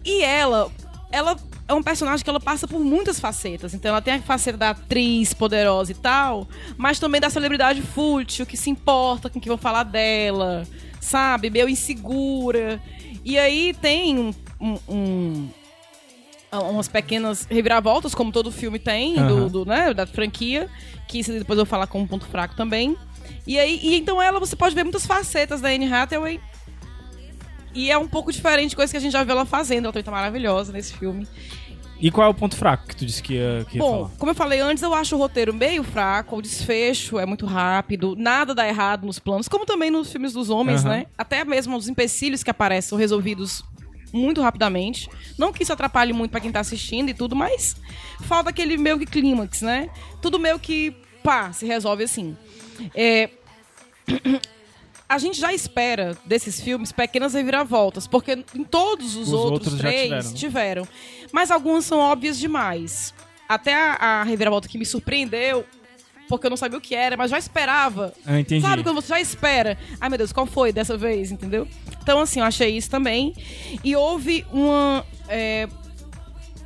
E 0.04 0.22
ela... 0.24 0.70
Ela 1.16 1.38
é 1.68 1.74
um 1.74 1.82
personagem 1.82 2.24
que 2.24 2.30
ela 2.30 2.40
passa 2.40 2.68
por 2.68 2.80
muitas 2.80 3.20
facetas. 3.20 3.74
Então 3.74 3.90
ela 3.90 4.02
tem 4.02 4.16
a 4.16 4.22
faceta 4.22 4.58
da 4.58 4.70
atriz 4.72 5.34
poderosa 5.34 5.92
e 5.92 5.96
tal, 5.96 6.48
mas 6.78 7.00
também 7.00 7.22
da 7.22 7.30
celebridade 7.30 7.82
fútil, 7.82 8.46
que 8.46 8.58
se 8.58 8.70
importa 8.70 9.30
com 9.30 9.40
o 9.40 9.42
que 9.42 9.48
vão 9.48 9.58
falar 9.58 9.84
dela, 9.84 10.68
sabe? 11.00 11.50
Meio 11.50 11.70
insegura. 11.70 12.82
E 13.24 13.40
aí 13.40 13.74
tem 13.82 14.20
um- 14.20 14.34
um- 14.60 14.80
um, 14.90 15.50
umas 16.70 16.88
pequenas 16.88 17.46
reviravoltas, 17.50 18.14
como 18.14 18.32
todo 18.32 18.52
filme 18.52 18.78
tem, 18.78 19.16
do, 19.16 19.22
Aham. 19.22 19.48
do, 19.48 19.66
né, 19.66 19.94
da 19.94 20.06
franquia, 20.06 20.70
que 21.08 21.20
isso 21.20 21.32
depois 21.32 21.58
eu 21.58 21.66
vou 21.66 21.70
falar 21.70 21.88
como 21.88 22.04
um 22.04 22.08
ponto 22.08 22.26
fraco 22.26 22.56
também. 22.56 22.96
E 23.48 23.58
aí, 23.58 23.80
e 23.82 23.96
então 23.96 24.22
ela, 24.22 24.40
você 24.40 24.56
pode 24.56 24.76
ver 24.76 24.84
muitas 24.84 25.06
facetas 25.06 25.62
da 25.62 25.70
Anne 25.70 25.92
Hathaway. 25.92 26.40
E 27.76 27.92
é 27.92 27.98
um 27.98 28.08
pouco 28.08 28.32
diferente 28.32 28.70
de 28.72 28.76
coisa 28.76 28.92
que 28.92 28.98
a 28.98 29.00
gente 29.02 29.12
já 29.12 29.24
viu 29.24 29.34
ela 29.34 29.46
fazendo. 29.46 29.86
Ela 29.86 29.94
também 29.94 30.04
tá 30.04 30.12
maravilhosa 30.12 30.72
nesse 30.72 30.94
filme. 30.94 31.28
E 32.00 32.10
qual 32.12 32.28
é 32.28 32.30
o 32.30 32.34
ponto 32.34 32.56
fraco 32.56 32.88
que 32.88 32.96
tu 32.96 33.06
disse 33.06 33.22
que 33.24 33.34
ia, 33.36 33.66
que 33.70 33.78
ia 33.78 33.82
Bom, 33.84 34.06
falar? 34.06 34.18
como 34.18 34.32
eu 34.32 34.36
falei 34.36 34.60
antes, 34.60 34.84
eu 34.84 34.94
acho 34.94 35.16
o 35.16 35.20
roteiro 35.20 35.54
meio 35.54 35.82
fraco, 35.84 36.36
o 36.36 36.42
desfecho 36.42 37.18
é 37.18 37.26
muito 37.26 37.46
rápido, 37.46 38.16
nada 38.18 38.54
dá 38.54 38.68
errado 38.68 39.06
nos 39.06 39.18
planos, 39.18 39.48
como 39.48 39.66
também 39.66 39.90
nos 39.90 40.12
filmes 40.12 40.34
dos 40.34 40.50
homens, 40.50 40.82
Aham. 40.82 40.90
né? 40.90 41.06
Até 41.18 41.46
mesmo 41.46 41.78
os 41.78 41.88
empecilhos 41.88 42.44
que 42.44 42.50
aparecem 42.50 42.90
são 42.90 42.98
resolvidos 42.98 43.64
muito 44.12 44.42
rapidamente. 44.42 45.10
Não 45.38 45.54
que 45.54 45.64
isso 45.64 45.72
atrapalhe 45.72 46.12
muito 46.12 46.32
pra 46.32 46.42
quem 46.42 46.52
tá 46.52 46.60
assistindo 46.60 47.10
e 47.10 47.14
tudo, 47.14 47.34
mas 47.36 47.78
falta 48.22 48.50
aquele 48.50 48.78
meio 48.78 49.00
que 49.00 49.06
clímax, 49.06 49.62
né? 49.62 49.90
Tudo 50.22 50.38
meio 50.38 50.60
que, 50.60 50.92
pá, 51.24 51.54
se 51.54 51.66
resolve 51.66 52.04
assim. 52.04 52.36
É, 52.94 53.30
a 55.08 55.18
gente 55.18 55.40
já 55.40 55.54
espera 55.54 56.18
desses 56.26 56.60
filmes 56.60 56.92
pequenas 56.92 57.34
reviravoltas, 57.34 58.08
porque 58.08 58.44
em 58.56 58.64
todos 58.64 59.16
os, 59.16 59.28
Os 59.28 59.34
outros, 59.34 59.74
outros 59.74 59.78
três 59.80 60.02
tiveram, 60.10 60.24
né? 60.32 60.34
tiveram. 60.36 60.88
Mas 61.32 61.52
algumas 61.52 61.86
são 61.86 62.00
óbvias 62.00 62.40
demais. 62.40 63.14
Até 63.48 63.74
a, 63.76 63.94
a 63.94 64.24
reviravolta 64.24 64.68
que 64.68 64.78
me 64.78 64.86
surpreendeu, 64.86 65.64
porque 66.28 66.48
eu 66.48 66.50
não 66.50 66.58
sabia 66.58 66.78
o 66.78 66.82
que 66.82 66.96
era, 66.96 67.16
mas 67.16 67.30
já 67.30 67.38
esperava. 67.38 68.14
Ah, 68.26 68.40
entendi. 68.40 68.66
Sabe 68.66 68.82
quando 68.82 68.96
você 68.96 69.10
já 69.10 69.22
espera? 69.22 69.78
Ai 70.02 70.10
meu 70.10 70.18
Deus, 70.18 70.32
qual 70.32 70.48
foi 70.48 70.74
dessa 70.74 70.98
vez, 70.98 71.32
entendeu? 71.32 71.68
Então, 72.02 72.20
assim, 72.20 72.40
eu 72.40 72.46
achei 72.46 72.76
isso 72.76 72.90
também. 72.90 73.36
E 73.84 73.96
houve 73.96 74.46
uma. 74.52 75.06
é, 75.30 75.68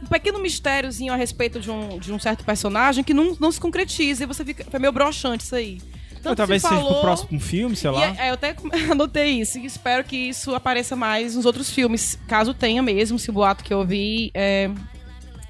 um 0.01 0.05
pequeno 0.05 0.39
mistériozinho 0.39 1.11
a 1.11 1.17
respeito 1.17 1.59
de 1.59 1.69
um, 1.69 1.99
de 1.99 2.13
um 2.13 2.19
certo 2.19 2.45
personagem 2.45 3.03
que 3.03 3.13
não, 3.13 3.35
não 3.37 3.51
se 3.51 3.59
concretiza 3.59 4.23
e 4.23 4.25
você 4.25 4.45
fica. 4.45 4.63
Foi 4.71 4.79
meio 4.79 4.93
broxante 4.93 5.43
isso 5.43 5.55
aí. 5.55 5.81
Tanto 6.21 6.37
talvez 6.37 6.61
se 6.61 6.67
seja 6.67 6.79
falou, 6.81 6.93
pro 6.95 7.01
próximo 7.03 7.39
filme, 7.39 7.75
sei 7.75 7.89
e 7.89 7.93
lá. 7.93 8.05
é- 8.05 8.15
é, 8.27 8.29
eu 8.29 8.33
até 8.33 8.55
anotei 8.91 9.39
isso 9.41 9.57
e 9.57 9.65
espero 9.65 10.03
que 10.03 10.15
isso 10.15 10.53
apareça 10.53 10.95
mais 10.95 11.35
nos 11.35 11.45
outros 11.45 11.69
filmes, 11.69 12.19
caso 12.27 12.53
tenha 12.53 12.81
mesmo, 12.83 13.17
se 13.17 13.29
o 13.29 13.33
boato 13.33 13.63
que 13.63 13.73
eu 13.73 13.85
vi 13.85 14.31
é, 14.33 14.69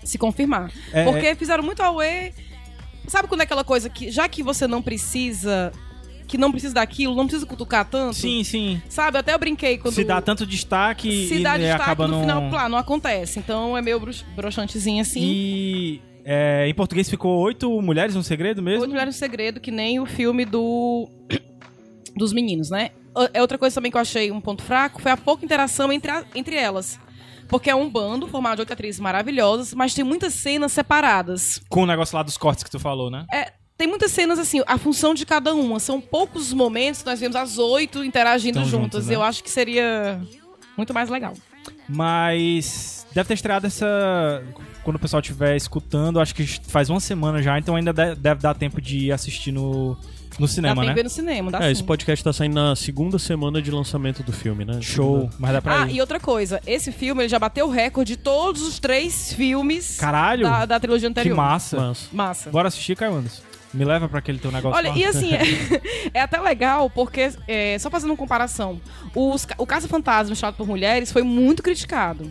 se 0.03 0.17
confirmar. 0.17 0.71
É, 0.93 1.03
Porque 1.05 1.35
fizeram 1.35 1.63
muito 1.63 1.81
away. 1.81 2.33
Sabe 3.07 3.27
quando 3.27 3.41
é 3.41 3.43
aquela 3.43 3.63
coisa 3.63 3.89
que, 3.89 4.11
já 4.11 4.29
que 4.29 4.43
você 4.43 4.67
não 4.67 4.81
precisa, 4.83 5.71
que 6.27 6.37
não 6.37 6.51
precisa 6.51 6.75
daquilo, 6.75 7.15
não 7.15 7.25
precisa 7.25 7.45
cutucar 7.45 7.83
tanto? 7.85 8.15
Sim, 8.15 8.43
sim. 8.43 8.79
Sabe, 8.87 9.17
até 9.17 9.33
eu 9.33 9.39
brinquei 9.39 9.79
quando. 9.79 9.95
Se 9.95 10.03
dá 10.03 10.21
tanto 10.21 10.45
destaque 10.45 11.27
se 11.27 11.35
e 11.39 11.43
dá 11.43 11.57
e 11.57 11.61
destaque 11.61 11.81
acaba 11.81 12.07
no 12.07 12.13
não... 12.13 12.21
final, 12.21 12.49
plá, 12.51 12.69
não 12.69 12.77
acontece. 12.77 13.39
Então 13.39 13.75
é 13.75 13.81
meio 13.81 13.99
brox- 13.99 14.23
broxantezinho 14.35 15.01
assim. 15.01 15.21
E 15.23 16.01
é, 16.31 16.67
em 16.67 16.73
português 16.75 17.09
ficou 17.09 17.39
oito 17.39 17.81
mulheres 17.81 18.15
um 18.15 18.21
segredo 18.21 18.61
mesmo? 18.61 18.81
Oito 18.81 18.91
Mulheres 18.91 19.15
no 19.15 19.19
Segredo, 19.19 19.59
que 19.59 19.71
nem 19.71 19.99
o 19.99 20.05
filme 20.05 20.45
do 20.45 21.09
dos 22.15 22.31
meninos, 22.33 22.69
né? 22.69 22.91
O- 23.15 23.29
É 23.33 23.41
outra 23.41 23.57
coisa 23.57 23.73
também 23.73 23.89
que 23.91 23.97
eu 23.97 24.01
achei 24.01 24.31
um 24.31 24.39
ponto 24.39 24.61
fraco, 24.63 25.01
foi 25.01 25.11
a 25.11 25.17
pouca 25.17 25.43
interação 25.43 25.91
entre, 25.91 26.11
a- 26.11 26.23
entre 26.35 26.55
elas. 26.55 26.99
Porque 27.47 27.69
é 27.69 27.73
um 27.75 27.89
bando 27.89 28.27
formado 28.27 28.57
de 28.57 28.61
oito 28.61 28.73
atrizes 28.73 28.99
maravilhosas, 29.01 29.73
mas 29.73 29.93
tem 29.95 30.03
muitas 30.05 30.35
cenas 30.35 30.71
separadas. 30.71 31.59
Com 31.67 31.81
o 31.81 31.85
negócio 31.87 32.15
lá 32.15 32.21
dos 32.21 32.37
cortes 32.37 32.63
que 32.63 32.69
tu 32.69 32.79
falou, 32.79 33.09
né? 33.09 33.25
É, 33.33 33.53
tem 33.75 33.87
muitas 33.87 34.11
cenas 34.11 34.37
assim, 34.37 34.61
a 34.67 34.77
função 34.77 35.15
de 35.15 35.25
cada 35.25 35.55
uma. 35.55 35.79
São 35.79 35.99
poucos 35.99 36.43
os 36.49 36.53
momentos 36.53 37.01
que 37.01 37.07
nós 37.09 37.19
vemos 37.19 37.35
as 37.35 37.57
oito 37.57 38.03
interagindo 38.03 38.59
Tão 38.59 38.65
juntas. 38.69 38.83
juntas, 38.91 39.07
né? 39.07 39.15
Eu 39.15 39.23
acho 39.23 39.43
que 39.43 39.49
seria 39.49 40.21
muito 40.77 40.93
mais 40.93 41.09
legal. 41.09 41.33
Mas 41.89 43.05
deve 43.13 43.27
ter 43.27 43.33
estreado 43.33 43.67
essa. 43.67 44.41
Quando 44.83 44.95
o 44.95 44.99
pessoal 44.99 45.19
estiver 45.21 45.55
escutando, 45.55 46.19
acho 46.19 46.33
que 46.33 46.45
faz 46.45 46.89
uma 46.89 46.99
semana 46.99 47.41
já, 47.41 47.57
então 47.59 47.75
ainda 47.75 47.91
de- 47.91 48.15
deve 48.15 48.41
dar 48.41 48.53
tempo 48.53 48.79
de 48.81 49.11
assistir 49.11 49.51
no, 49.51 49.97
no 50.39 50.47
Dá 50.47 50.47
cinema, 50.47 50.75
tempo 50.75 50.87
né? 50.87 50.93
ver 50.93 51.03
no 51.03 51.09
cinema, 51.09 51.51
dá 51.51 51.59
É, 51.59 51.61
sim. 51.65 51.71
esse 51.71 51.83
podcast 51.83 52.23
tá 52.23 52.31
saindo 52.31 52.53
na 52.55 52.75
segunda 52.75 53.19
semana 53.19 53.61
de 53.61 53.69
lançamento 53.71 54.23
do 54.23 54.31
filme, 54.31 54.63
né? 54.65 54.79
Show. 54.81 55.29
Mas 55.37 55.51
dá 55.51 55.61
pra 55.61 55.83
Ah, 55.83 55.87
ir. 55.89 55.95
e 55.95 56.01
outra 56.01 56.19
coisa, 56.19 56.61
esse 56.65 56.91
filme 56.91 57.21
ele 57.23 57.29
já 57.29 57.37
bateu 57.37 57.67
o 57.67 57.69
recorde 57.69 58.13
de 58.15 58.17
todos 58.17 58.61
os 58.61 58.79
três 58.79 59.33
filmes 59.33 59.97
Caralho! 59.99 60.43
da, 60.43 60.65
da 60.65 60.79
trilogia 60.79 61.07
que 61.09 61.11
anterior. 61.11 61.35
massa. 61.35 61.77
Mas, 61.77 62.09
Massa. 62.11 62.49
Bora 62.49 62.67
assistir, 62.69 62.95
Caio 62.95 63.15
Anderson. 63.15 63.43
Me 63.73 63.85
leva 63.85 64.09
pra 64.09 64.19
aquele 64.19 64.39
teu 64.39 64.51
negócio 64.51 64.75
Olha, 64.77 64.89
lá. 64.89 64.97
e 64.97 65.05
assim, 65.05 65.31
é, 65.35 65.41
é 66.15 66.21
até 66.21 66.39
legal, 66.41 66.89
porque, 66.89 67.31
é, 67.47 67.77
só 67.79 67.89
fazendo 67.89 68.09
uma 68.11 68.17
comparação, 68.17 68.81
os 69.15 69.45
o 69.57 69.65
Caça 69.65 69.87
Fantasma 69.87 70.33
Chato 70.35 70.55
por 70.55 70.67
Mulheres 70.67 71.11
foi 71.11 71.21
muito 71.23 71.61
criticado. 71.61 72.27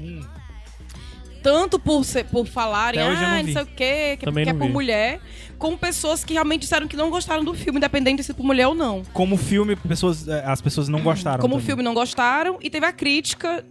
Tanto 1.43 1.79
por, 1.79 2.05
ser- 2.05 2.25
por 2.25 2.47
falarem, 2.47 2.99
não 3.01 3.11
ah, 3.11 3.37
não 3.39 3.45
vi. 3.45 3.53
sei 3.53 3.63
o 3.63 3.67
quê, 3.67 4.17
que, 4.19 4.25
Também 4.25 4.43
que 4.45 4.51
é 4.51 4.53
não 4.53 4.59
por 4.59 4.67
vi. 4.67 4.73
mulher, 4.73 5.21
como 5.57 5.79
pessoas 5.79 6.25
que 6.25 6.33
realmente 6.33 6.63
disseram 6.63 6.89
que 6.89 6.97
não 6.97 7.09
gostaram 7.11 7.45
do 7.45 7.55
filme, 7.55 7.79
independente 7.79 8.17
de 8.19 8.25
ser 8.25 8.35
por 8.35 8.45
mulher 8.45 8.67
ou 8.67 8.75
não. 8.75 9.03
Como 9.13 9.37
filme, 9.37 9.77
pessoas, 9.77 10.27
é, 10.27 10.45
as 10.45 10.61
pessoas 10.61 10.89
não 10.89 11.01
gostaram. 11.01 11.39
Como 11.41 11.55
o 11.55 11.59
também. 11.59 11.67
filme 11.67 11.83
não 11.85 11.95
gostaram, 11.95 12.59
e 12.61 12.69
teve 12.69 12.85
a 12.85 12.93
crítica 12.93 13.65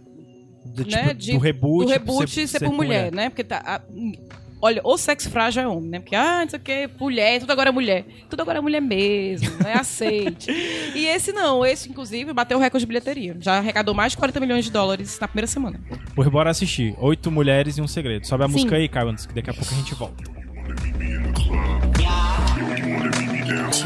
Do, 0.64 0.82
tipo, 0.84 0.96
né, 0.96 1.12
de- 1.12 1.32
do 1.32 1.38
reboot. 1.38 1.84
do 1.84 1.92
reboot 1.92 2.48
ser, 2.48 2.58
por 2.60 2.72
mulher, 2.72 3.12
né? 3.12 3.28
Porque 3.28 3.44
tá. 3.44 3.62
a- 3.64 3.82
olha, 4.60 4.80
o 4.84 4.96
sexo 4.96 5.30
frágil 5.30 5.62
é 5.62 5.68
homem, 5.68 5.90
né? 5.90 6.00
Porque, 6.00 6.14
ah, 6.14 6.40
não 6.42 6.48
sei 6.48 6.58
o 6.58 6.62
que, 6.62 6.90
mulher, 6.98 7.40
tudo 7.40 7.52
agora 7.52 7.68
é 7.70 7.72
mulher. 7.72 8.04
Tudo 8.28 8.40
agora 8.42 8.58
é 8.58 8.60
mulher 8.60 8.80
mesmo, 8.80 9.50
né? 9.62 9.74
Aceite. 9.74 10.50
e 10.50 11.06
esse 11.06 11.32
não, 11.32 11.64
esse, 11.64 11.88
inclusive, 11.88 12.32
bateu 12.32 12.58
o 12.58 12.60
recorde 12.60 12.84
de 12.84 12.88
bilheteria. 12.88 13.36
Já 13.40 13.58
arrecadou 13.58 13.94
mais 13.94 14.12
de 14.12 14.18
40 14.18 14.40
milhões 14.40 14.64
de 14.64 14.70
dólares 14.70 15.18
na 15.20 15.28
primeira 15.28 15.46
semana. 15.46 15.80
Pois 16.14 16.28
bora 16.28 16.50
assistir. 16.50 16.94
Oito 16.98 17.30
mulheres 17.30 17.78
e 17.78 17.82
um 17.82 17.88
segredo. 17.88 18.26
Sobe 18.26 18.44
a 18.44 18.46
Sim. 18.46 18.52
música 18.54 18.76
aí, 18.76 18.88
Caio 18.88 19.08
Anderson, 19.08 19.28
que 19.28 19.34
daqui 19.34 19.50
a 19.50 19.54
pouco 19.54 19.72
a 19.72 19.76
gente 19.76 19.94
volta. 19.94 20.38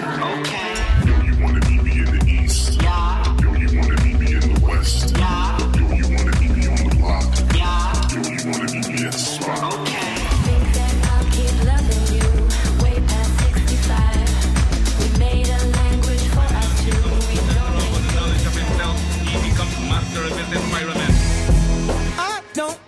I'll 0.05 0.72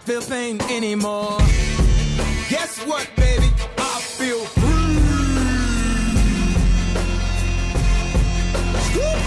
feel 0.05 0.22
pain 0.22 0.61
anymore. 0.70 1.38
Guess 2.50 2.84
what, 2.86 3.09
baby? 3.16 3.50
I 3.78 4.00
feel 4.00 4.44
free. 4.44 4.98
Woo! 8.94 9.18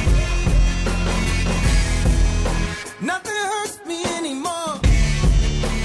Nothing 3.02 3.34
hurts 3.34 3.80
me 3.88 4.04
anymore. 4.18 4.80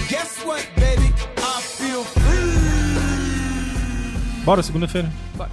Guess 0.08 0.44
what, 0.44 0.68
baby? 0.76 1.10
I 1.38 1.60
feel 1.62 2.04
free. 2.04 2.52
Bora, 4.44 4.62
segunda-feira? 4.62 5.10
Bora. 5.36 5.50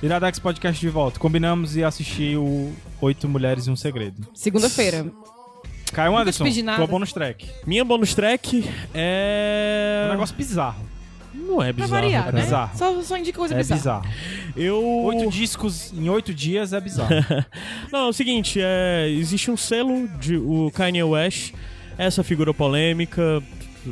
Iradex 0.00 0.38
Podcast 0.38 0.80
de 0.80 0.88
volta. 0.88 1.18
Combinamos 1.18 1.74
e 1.74 1.82
assistir 1.82 2.36
o 2.36 2.72
Oito 3.00 3.28
Mulheres 3.28 3.66
e 3.66 3.70
um 3.70 3.76
Segredo. 3.76 4.28
Segunda-feira. 4.32 5.10
Caio 5.92 6.16
Anderson, 6.16 6.44
pedi 6.44 6.62
nada. 6.62 6.78
tua 6.78 6.86
bonus 6.86 7.12
track. 7.12 7.48
Minha 7.66 7.84
bonus 7.84 8.14
track 8.14 8.68
é. 8.94 10.02
É 10.04 10.08
um 10.08 10.12
negócio 10.12 10.36
bizarro. 10.36 10.84
Não 11.34 11.62
é 11.62 11.72
Pra 11.72 11.84
bizarro. 11.84 12.02
variar, 12.02 12.24
cara. 12.24 12.36
né? 12.36 12.42
bizarro. 12.42 12.76
Só, 12.76 13.02
só 13.02 13.16
indica 13.16 13.38
coisa 13.38 13.54
É 13.54 13.58
bizarra. 13.58 14.00
bizarro. 14.02 14.06
Eu. 14.56 14.82
Oito 15.04 15.30
discos 15.30 15.92
em 15.92 16.08
oito 16.08 16.34
dias 16.34 16.72
é 16.72 16.80
bizarro. 16.80 17.10
Não, 17.92 18.06
é 18.06 18.08
o 18.08 18.12
seguinte, 18.12 18.58
é, 18.60 19.08
existe 19.10 19.50
um 19.50 19.56
selo 19.56 20.08
de 20.18 20.36
o 20.36 20.70
Kanye 20.74 21.02
West, 21.02 21.52
essa 21.96 22.22
figura 22.24 22.52
polêmica, 22.52 23.42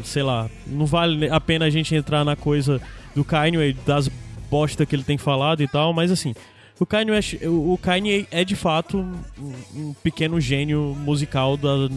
sei 0.02 0.22
lá, 0.22 0.48
não 0.66 0.84
vale 0.86 1.28
a 1.30 1.40
pena 1.40 1.66
a 1.66 1.70
gente 1.70 1.94
entrar 1.94 2.24
na 2.24 2.34
coisa 2.34 2.80
do 3.14 3.24
Kanye, 3.24 3.74
das 3.86 4.10
bosta 4.50 4.84
que 4.84 4.94
ele 4.96 5.04
tem 5.04 5.16
falado 5.16 5.62
e 5.62 5.68
tal, 5.68 5.92
mas 5.92 6.10
assim, 6.10 6.34
o 6.80 6.86
Kanye, 6.86 7.10
West, 7.12 7.34
o 7.44 7.78
Kanye 7.80 8.26
é 8.30 8.44
de 8.44 8.56
fato 8.56 8.98
um, 8.98 9.52
um 9.76 9.94
pequeno 10.02 10.40
gênio 10.40 10.96
musical 10.98 11.56
da- 11.56 11.88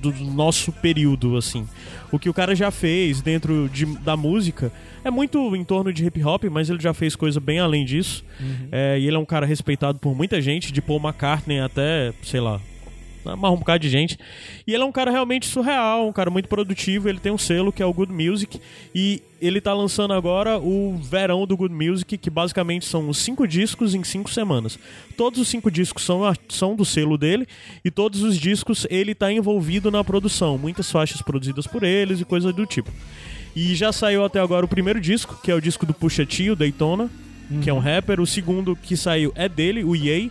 do 0.00 0.12
nosso 0.32 0.72
período, 0.72 1.36
assim. 1.36 1.66
O 2.12 2.18
que 2.18 2.28
o 2.28 2.34
cara 2.34 2.54
já 2.54 2.70
fez 2.70 3.20
dentro 3.20 3.68
de- 3.68 3.84
da 3.98 4.16
música 4.16 4.72
é 5.04 5.10
muito 5.10 5.54
em 5.56 5.62
torno 5.64 5.92
de 5.92 6.04
hip 6.06 6.22
hop, 6.24 6.44
mas 6.50 6.70
ele 6.70 6.80
já 6.80 6.94
fez 6.94 7.14
coisa 7.16 7.38
bem 7.40 7.58
além 7.58 7.84
disso. 7.84 8.24
É, 8.72 8.98
e 8.98 9.06
ele 9.06 9.16
é 9.16 9.18
um 9.18 9.24
cara 9.24 9.44
respeitado 9.44 9.98
por 9.98 10.14
muita 10.16 10.40
gente, 10.40 10.72
de 10.72 10.80
Paul 10.80 11.00
McCartney 11.00 11.60
até, 11.60 12.12
sei 12.22 12.40
lá, 12.40 12.60
mais 13.24 13.52
um 13.52 13.56
bocado 13.56 13.80
de 13.80 13.88
gente. 13.88 14.18
E 14.66 14.72
ele 14.72 14.82
é 14.82 14.86
um 14.86 14.92
cara 14.92 15.10
realmente 15.10 15.46
surreal, 15.46 16.08
um 16.08 16.12
cara 16.12 16.30
muito 16.30 16.48
produtivo. 16.48 17.08
Ele 17.08 17.18
tem 17.18 17.30
um 17.30 17.38
selo 17.38 17.72
que 17.72 17.82
é 17.82 17.86
o 17.86 17.92
Good 17.92 18.12
Music. 18.12 18.60
E 18.94 19.22
ele 19.40 19.60
tá 19.60 19.72
lançando 19.74 20.12
agora 20.12 20.58
o 20.58 20.96
verão 20.98 21.46
do 21.46 21.56
Good 21.56 21.74
Music, 21.74 22.16
que 22.16 22.30
basicamente 22.30 22.86
são 22.86 23.08
os 23.08 23.18
cinco 23.18 23.46
discos 23.46 23.94
em 23.94 24.02
cinco 24.02 24.30
semanas. 24.30 24.78
Todos 25.16 25.40
os 25.40 25.48
cinco 25.48 25.70
discos 25.70 26.04
são, 26.04 26.20
são 26.48 26.74
do 26.74 26.84
selo 26.84 27.18
dele. 27.18 27.46
E 27.84 27.90
todos 27.90 28.22
os 28.22 28.38
discos 28.38 28.86
ele 28.90 29.14
tá 29.14 29.30
envolvido 29.32 29.90
na 29.90 30.02
produção. 30.02 30.56
Muitas 30.56 30.90
faixas 30.90 31.20
produzidas 31.22 31.66
por 31.66 31.82
eles 31.82 32.20
e 32.20 32.24
coisa 32.24 32.52
do 32.52 32.66
tipo. 32.66 32.90
E 33.54 33.74
já 33.74 33.92
saiu 33.92 34.24
até 34.24 34.40
agora 34.40 34.64
o 34.64 34.68
primeiro 34.68 35.00
disco, 35.00 35.38
que 35.42 35.50
é 35.50 35.54
o 35.54 35.60
disco 35.60 35.84
do 35.84 35.92
Pusha 35.92 36.24
Daytona, 36.56 37.10
que 37.62 37.68
é 37.68 37.74
um 37.74 37.80
rapper. 37.80 38.20
O 38.20 38.26
segundo 38.26 38.76
que 38.76 38.96
saiu 38.96 39.32
é 39.34 39.48
dele, 39.48 39.84
o 39.84 39.96
Ye. 39.96 40.30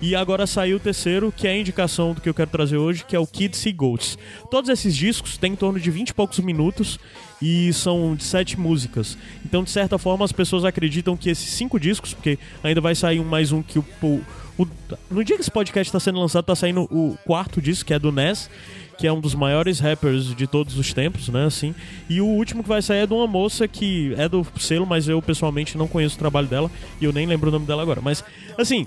E 0.00 0.14
agora 0.16 0.46
saiu 0.46 0.78
o 0.78 0.80
terceiro, 0.80 1.30
que 1.36 1.46
é 1.46 1.50
a 1.50 1.56
indicação 1.58 2.14
do 2.14 2.22
que 2.22 2.28
eu 2.28 2.32
quero 2.32 2.48
trazer 2.50 2.78
hoje, 2.78 3.04
que 3.04 3.14
é 3.14 3.18
o 3.18 3.26
Kids 3.26 3.60
See 3.60 3.72
Ghosts. 3.72 4.16
Todos 4.50 4.70
esses 4.70 4.96
discos 4.96 5.36
têm 5.36 5.52
em 5.52 5.56
torno 5.56 5.78
de 5.78 5.90
20 5.90 6.08
e 6.08 6.14
poucos 6.14 6.38
minutos 6.38 6.98
e 7.42 7.70
são 7.74 8.14
de 8.16 8.24
sete 8.24 8.58
músicas. 8.58 9.18
Então, 9.44 9.62
de 9.62 9.68
certa 9.70 9.98
forma, 9.98 10.24
as 10.24 10.32
pessoas 10.32 10.64
acreditam 10.64 11.16
que 11.18 11.28
esses 11.28 11.50
cinco 11.50 11.78
discos, 11.78 12.14
porque 12.14 12.38
ainda 12.64 12.80
vai 12.80 12.94
sair 12.94 13.20
um 13.20 13.24
mais 13.24 13.52
um 13.52 13.62
que 13.62 13.78
o. 13.78 13.84
o- 14.02 14.66
no 15.10 15.22
dia 15.22 15.36
que 15.36 15.42
esse 15.42 15.50
podcast 15.50 15.88
está 15.88 16.00
sendo 16.00 16.18
lançado, 16.18 16.44
tá 16.46 16.54
saindo 16.54 16.82
o 16.90 17.18
quarto 17.26 17.60
disco, 17.60 17.84
que 17.86 17.92
é 17.94 17.98
do 17.98 18.10
Ness, 18.10 18.48
que 18.96 19.06
é 19.06 19.12
um 19.12 19.20
dos 19.20 19.34
maiores 19.34 19.80
rappers 19.80 20.34
de 20.34 20.46
todos 20.46 20.78
os 20.78 20.94
tempos, 20.94 21.28
né, 21.28 21.44
assim. 21.44 21.74
E 22.08 22.22
o 22.22 22.26
último 22.26 22.62
que 22.62 22.68
vai 22.70 22.80
sair 22.80 23.00
é 23.00 23.06
de 23.06 23.12
uma 23.12 23.26
moça 23.26 23.68
que 23.68 24.14
é 24.16 24.28
do 24.28 24.46
selo, 24.58 24.86
mas 24.86 25.08
eu 25.08 25.20
pessoalmente 25.20 25.76
não 25.76 25.86
conheço 25.88 26.16
o 26.16 26.18
trabalho 26.18 26.46
dela 26.48 26.70
e 27.00 27.04
eu 27.04 27.12
nem 27.12 27.26
lembro 27.26 27.48
o 27.48 27.52
nome 27.52 27.66
dela 27.66 27.80
agora. 27.82 28.00
Mas, 28.02 28.22
assim, 28.58 28.86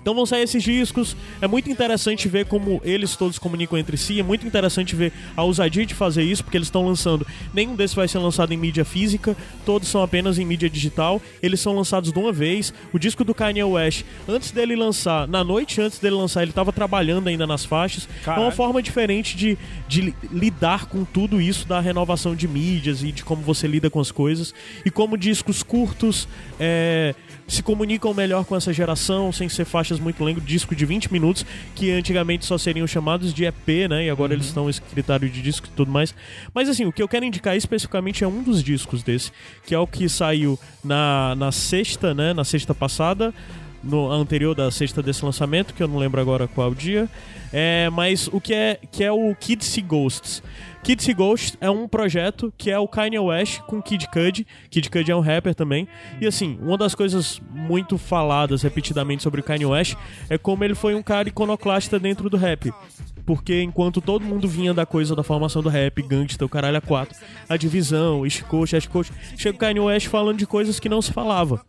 então 0.00 0.14
vão 0.14 0.26
sair 0.26 0.42
esses 0.42 0.62
discos. 0.62 1.16
É 1.40 1.46
muito 1.46 1.70
interessante 1.70 2.28
ver 2.28 2.46
como 2.46 2.80
eles 2.84 3.16
todos 3.16 3.38
comunicam 3.38 3.78
entre 3.78 3.96
si. 3.96 4.20
É 4.20 4.22
muito 4.22 4.46
interessante 4.46 4.94
ver 4.94 5.12
a 5.36 5.42
ousadia 5.42 5.86
de 5.86 5.94
fazer 5.94 6.22
isso, 6.22 6.44
porque 6.44 6.56
eles 6.56 6.68
estão 6.68 6.86
lançando. 6.86 7.26
Nenhum 7.52 7.74
desses 7.74 7.94
vai 7.94 8.06
ser 8.06 8.18
lançado 8.18 8.52
em 8.52 8.56
mídia 8.56 8.84
física, 8.84 9.36
todos 9.64 9.88
são 9.88 10.02
apenas 10.02 10.38
em 10.38 10.44
mídia 10.44 10.68
digital. 10.68 11.20
Eles 11.42 11.60
são 11.60 11.74
lançados 11.74 12.12
de 12.12 12.18
uma 12.18 12.32
vez. 12.32 12.72
O 12.92 12.98
disco 12.98 13.24
do 13.24 13.34
Kanye 13.34 13.64
West, 13.64 14.04
antes 14.28 14.50
dele 14.50 14.76
lançar, 14.76 15.26
na 15.26 15.42
noite 15.42 15.80
antes 15.80 15.98
dele 15.98 16.14
lançar, 16.16 16.42
ele 16.42 16.50
estava 16.50 16.72
trabalhando 16.72 17.28
ainda 17.28 17.46
nas 17.46 17.64
faixas. 17.64 18.06
É 18.20 18.24
Caralho. 18.24 18.44
uma 18.46 18.52
forma 18.52 18.82
diferente 18.82 19.36
de, 19.36 19.56
de 19.88 20.00
li- 20.02 20.14
lidar 20.30 20.86
com 20.86 21.04
tudo 21.04 21.40
isso 21.40 21.66
da 21.66 21.80
renovação 21.80 22.34
de 22.36 22.46
mídias 22.46 23.02
e 23.02 23.10
de 23.12 23.24
como 23.24 23.42
você 23.42 23.66
lida 23.66 23.88
com 23.88 24.00
as 24.00 24.10
coisas. 24.10 24.54
E 24.84 24.90
como 24.90 25.16
discos 25.16 25.62
curtos 25.62 26.28
é, 26.60 27.14
se 27.46 27.62
comunicam 27.62 28.12
melhor 28.14 28.44
com 28.44 28.56
essa 28.56 28.72
geração, 28.72 29.32
sem 29.32 29.48
ser 29.48 29.64
faixas 29.64 29.98
muito 30.00 30.22
longas, 30.22 30.44
disco 30.44 30.74
de 30.74 30.86
20 30.86 31.12
minutos, 31.12 31.44
que 31.74 31.90
antigamente 31.90 32.44
só 32.46 32.56
seriam 32.56 32.86
chamados 32.86 33.32
de 33.32 33.44
EP, 33.44 33.88
né? 33.88 34.06
E 34.06 34.10
agora 34.10 34.32
eles 34.32 34.46
estão 34.46 34.68
em 34.68 34.72
critério 34.72 35.28
de 35.28 35.42
disco 35.42 35.66
e 35.66 35.70
tudo 35.70 35.90
mais. 35.90 36.14
Mas 36.54 36.68
assim, 36.68 36.84
o 36.84 36.92
que 36.92 37.02
eu 37.02 37.08
quero 37.08 37.24
indicar 37.24 37.56
especificamente 37.56 38.24
é 38.24 38.28
um 38.28 38.42
dos 38.42 38.62
discos 38.62 39.02
desse, 39.02 39.30
que 39.66 39.74
é 39.74 39.78
o 39.78 39.86
que 39.86 40.08
saiu 40.08 40.58
na, 40.82 41.34
na 41.36 41.52
sexta, 41.52 42.14
né? 42.14 42.32
Na 42.32 42.44
sexta 42.44 42.74
passada 42.74 43.32
no 43.84 44.10
anterior 44.10 44.54
da 44.54 44.70
sexta 44.70 45.02
desse 45.02 45.24
lançamento, 45.24 45.74
que 45.74 45.82
eu 45.82 45.88
não 45.88 45.98
lembro 45.98 46.20
agora 46.20 46.48
qual 46.48 46.74
dia. 46.74 47.08
É, 47.52 47.90
mas 47.90 48.28
o 48.32 48.40
que 48.40 48.54
é 48.54 48.78
que 48.90 49.04
é 49.04 49.12
o 49.12 49.34
Kids 49.34 49.68
See 49.68 49.82
Ghosts. 49.82 50.42
Kids 50.84 51.02
See 51.02 51.14
Ghosts 51.14 51.56
é 51.62 51.70
um 51.70 51.88
projeto 51.88 52.52
que 52.58 52.70
é 52.70 52.78
o 52.78 52.86
Kanye 52.86 53.18
West 53.18 53.60
com 53.60 53.80
Kid 53.80 54.06
Cudi. 54.08 54.46
Kid 54.68 54.90
Cudi 54.90 55.10
é 55.10 55.16
um 55.16 55.20
rapper 55.20 55.54
também. 55.54 55.88
E 56.20 56.26
assim, 56.26 56.58
uma 56.60 56.76
das 56.76 56.94
coisas 56.94 57.40
muito 57.50 57.96
faladas 57.96 58.60
repetidamente 58.60 59.22
sobre 59.22 59.40
o 59.40 59.42
Kanye 59.42 59.64
West 59.64 59.96
é 60.28 60.36
como 60.36 60.62
ele 60.62 60.74
foi 60.74 60.94
um 60.94 61.02
cara 61.02 61.26
iconoclasta 61.26 61.98
dentro 61.98 62.28
do 62.28 62.36
rap. 62.36 62.70
Porque 63.24 63.62
enquanto 63.62 64.02
todo 64.02 64.26
mundo 64.26 64.46
vinha 64.46 64.74
da 64.74 64.84
coisa 64.84 65.16
da 65.16 65.22
formação 65.22 65.62
do 65.62 65.70
rap, 65.70 66.02
gangsta, 66.02 66.44
o 66.44 66.50
caralho 66.50 66.76
a 66.76 66.82
quatro, 66.82 67.18
a 67.48 67.56
divisão, 67.56 68.26
East 68.26 68.42
Coast, 68.42 68.74
West 68.74 68.88
Coast, 68.88 69.10
chega 69.38 69.56
o 69.56 69.58
Kanye 69.58 69.80
West 69.80 70.08
falando 70.08 70.36
de 70.36 70.46
coisas 70.46 70.78
que 70.78 70.90
não 70.90 71.00
se 71.00 71.10
falava 71.14 71.64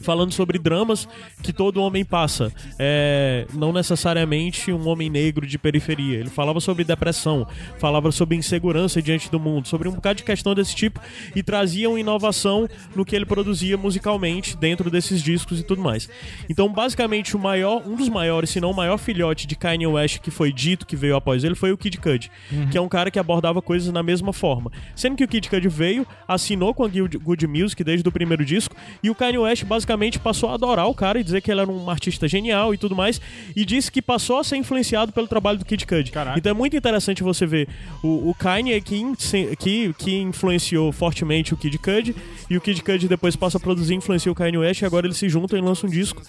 falando 0.00 0.32
sobre 0.32 0.58
dramas 0.58 1.08
que 1.42 1.52
todo 1.52 1.82
homem 1.82 2.04
passa. 2.04 2.52
É, 2.78 3.46
não 3.54 3.72
necessariamente 3.72 4.72
um 4.72 4.88
homem 4.88 5.10
negro 5.10 5.46
de 5.46 5.58
periferia. 5.58 6.18
Ele 6.18 6.30
falava 6.30 6.60
sobre 6.60 6.84
depressão, 6.84 7.46
falava 7.78 8.10
sobre 8.10 8.36
insegurança 8.36 9.00
diante 9.00 9.30
do 9.30 9.38
mundo, 9.38 9.68
sobre 9.68 9.88
um 9.88 9.92
bocado 9.92 10.16
de 10.16 10.24
questão 10.24 10.54
desse 10.54 10.74
tipo 10.74 11.00
e 11.34 11.42
trazia 11.42 11.88
uma 11.88 12.00
inovação 12.00 12.68
no 12.94 13.04
que 13.04 13.14
ele 13.14 13.26
produzia 13.26 13.76
musicalmente 13.76 14.56
dentro 14.56 14.90
desses 14.90 15.22
discos 15.22 15.60
e 15.60 15.62
tudo 15.62 15.82
mais. 15.82 16.08
Então, 16.48 16.68
basicamente, 16.72 17.36
o 17.36 17.38
maior, 17.38 17.82
um 17.86 17.94
dos 17.94 18.08
maiores, 18.08 18.50
se 18.50 18.60
não 18.60 18.70
o 18.70 18.76
maior 18.76 18.98
filhote 18.98 19.46
de 19.46 19.54
Kanye 19.56 19.86
West 19.86 20.18
que 20.20 20.30
foi 20.30 20.52
dito 20.52 20.86
que 20.86 20.96
veio 20.96 21.16
após 21.16 21.44
ele 21.44 21.54
foi 21.54 21.72
o 21.72 21.78
Kid 21.78 21.98
Cudi, 21.98 22.30
que 22.70 22.78
é 22.78 22.80
um 22.80 22.88
cara 22.88 23.10
que 23.10 23.18
abordava 23.18 23.60
coisas 23.62 23.92
na 23.92 24.02
mesma 24.02 24.32
forma. 24.32 24.70
Sendo 24.94 25.16
que 25.16 25.24
o 25.24 25.28
Kid 25.28 25.48
Cudi 25.48 25.68
veio, 25.68 26.06
assinou 26.26 26.74
com 26.74 26.84
a 26.84 26.88
Good 26.88 27.46
Music 27.46 27.82
desde 27.84 28.08
o 28.08 28.12
primeiro 28.12 28.44
disco 28.44 28.74
e 29.02 29.10
o 29.10 29.14
Kanye 29.14 29.38
West 29.38 29.64
basicamente 29.64 29.89
passou 30.18 30.50
a 30.50 30.54
adorar 30.54 30.86
o 30.88 30.94
cara 30.94 31.18
e 31.20 31.24
dizer 31.24 31.40
que 31.40 31.50
ele 31.50 31.60
era 31.60 31.70
um 31.70 31.90
artista 31.90 32.28
genial 32.28 32.72
e 32.74 32.78
tudo 32.78 32.94
mais 32.94 33.20
e 33.54 33.64
disse 33.64 33.90
que 33.90 34.00
passou 34.02 34.38
a 34.38 34.44
ser 34.44 34.56
influenciado 34.56 35.12
pelo 35.12 35.26
trabalho 35.26 35.58
do 35.58 35.64
Kid 35.64 35.86
Cudi. 35.86 36.10
Caraca. 36.10 36.38
Então 36.38 36.50
é 36.50 36.54
muito 36.54 36.76
interessante 36.76 37.22
você 37.22 37.46
ver 37.46 37.68
o, 38.02 38.30
o 38.30 38.34
Kanye 38.34 38.80
que, 38.80 39.02
que, 39.58 39.92
que 39.94 40.16
influenciou 40.16 40.92
fortemente 40.92 41.54
o 41.54 41.56
Kid 41.56 41.78
Cudi 41.78 42.16
e 42.48 42.56
o 42.56 42.60
Kid 42.60 42.82
Cudi 42.82 43.08
depois 43.08 43.36
passa 43.36 43.58
a 43.58 43.60
produzir, 43.60 43.94
influencia 43.94 44.30
o 44.30 44.34
Kanye 44.34 44.58
West 44.58 44.82
e 44.82 44.84
agora 44.84 45.06
eles 45.06 45.16
se 45.16 45.28
juntam 45.28 45.58
e 45.58 45.62
lançam 45.62 45.88
um 45.88 45.92
disco 45.92 46.22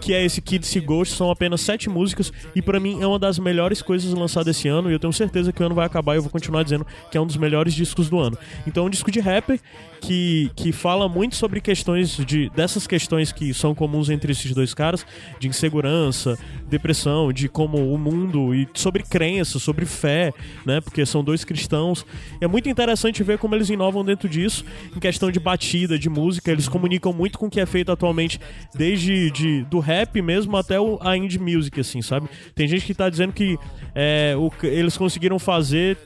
que 0.00 0.12
é 0.12 0.22
esse 0.22 0.42
Kid 0.42 0.66
See 0.66 0.80
Ghost, 0.80 1.14
são 1.14 1.30
apenas 1.30 1.62
sete 1.62 1.88
músicas 1.88 2.32
e 2.54 2.60
pra 2.60 2.78
mim 2.78 3.00
é 3.00 3.06
uma 3.06 3.18
das 3.18 3.38
melhores 3.38 3.80
coisas 3.80 4.12
lançadas 4.12 4.54
esse 4.54 4.68
ano 4.68 4.90
e 4.90 4.92
eu 4.92 4.98
tenho 4.98 5.12
certeza 5.12 5.52
que 5.52 5.62
o 5.62 5.66
ano 5.66 5.74
vai 5.74 5.86
acabar 5.86 6.14
e 6.14 6.18
eu 6.18 6.22
vou 6.22 6.30
continuar 6.30 6.62
dizendo 6.62 6.86
que 7.10 7.16
é 7.16 7.20
um 7.20 7.26
dos 7.26 7.38
melhores 7.38 7.72
discos 7.72 8.10
do 8.10 8.18
ano. 8.18 8.36
Então 8.66 8.84
é 8.84 8.86
um 8.86 8.90
disco 8.90 9.10
de 9.10 9.20
rapper 9.20 9.58
que, 10.00 10.50
que 10.54 10.72
fala 10.72 11.08
muito 11.08 11.36
sobre 11.36 11.60
questões 11.60 12.16
de 12.16 12.50
dessas 12.50 12.86
questões 12.86 13.03
que 13.34 13.54
são 13.54 13.74
comuns 13.74 14.10
entre 14.10 14.32
esses 14.32 14.52
dois 14.52 14.74
caras, 14.74 15.06
de 15.38 15.48
insegurança, 15.48 16.38
depressão, 16.68 17.32
de 17.32 17.48
como 17.48 17.92
o 17.92 17.98
mundo 17.98 18.54
e 18.54 18.68
sobre 18.74 19.02
crença, 19.02 19.58
sobre 19.58 19.84
fé, 19.84 20.32
né? 20.64 20.80
Porque 20.80 21.04
são 21.06 21.22
dois 21.22 21.44
cristãos. 21.44 22.04
É 22.40 22.46
muito 22.46 22.68
interessante 22.68 23.22
ver 23.22 23.38
como 23.38 23.54
eles 23.54 23.70
inovam 23.70 24.04
dentro 24.04 24.28
disso, 24.28 24.64
em 24.94 25.00
questão 25.00 25.30
de 25.30 25.38
batida, 25.38 25.98
de 25.98 26.08
música, 26.08 26.50
eles 26.50 26.68
comunicam 26.68 27.12
muito 27.12 27.38
com 27.38 27.46
o 27.46 27.50
que 27.50 27.60
é 27.60 27.66
feito 27.66 27.92
atualmente, 27.92 28.40
desde 28.74 29.30
de, 29.30 29.64
do 29.64 29.78
rap 29.78 30.20
mesmo 30.20 30.56
até 30.56 30.80
o, 30.80 30.98
a 31.00 31.16
indie 31.16 31.38
music, 31.38 31.80
assim, 31.80 32.02
sabe? 32.02 32.28
Tem 32.54 32.66
gente 32.66 32.84
que 32.84 32.94
tá 32.94 33.08
dizendo 33.08 33.32
que 33.32 33.58
é, 33.94 34.34
o, 34.36 34.50
eles 34.66 34.96
conseguiram 34.96 35.38
fazer 35.38 35.98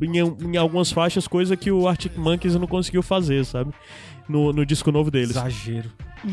em, 0.00 0.18
em 0.18 0.56
algumas 0.56 0.90
faixas 0.90 1.26
coisa 1.28 1.56
que 1.56 1.70
o 1.70 1.86
Arctic 1.86 2.16
Monkeys 2.16 2.54
não 2.54 2.66
conseguiu 2.66 3.02
fazer, 3.02 3.44
sabe? 3.44 3.72
No, 4.28 4.52
no 4.52 4.64
disco 4.64 4.90
novo 4.92 5.10
deles. 5.10 5.30
Exagero. 5.30 5.90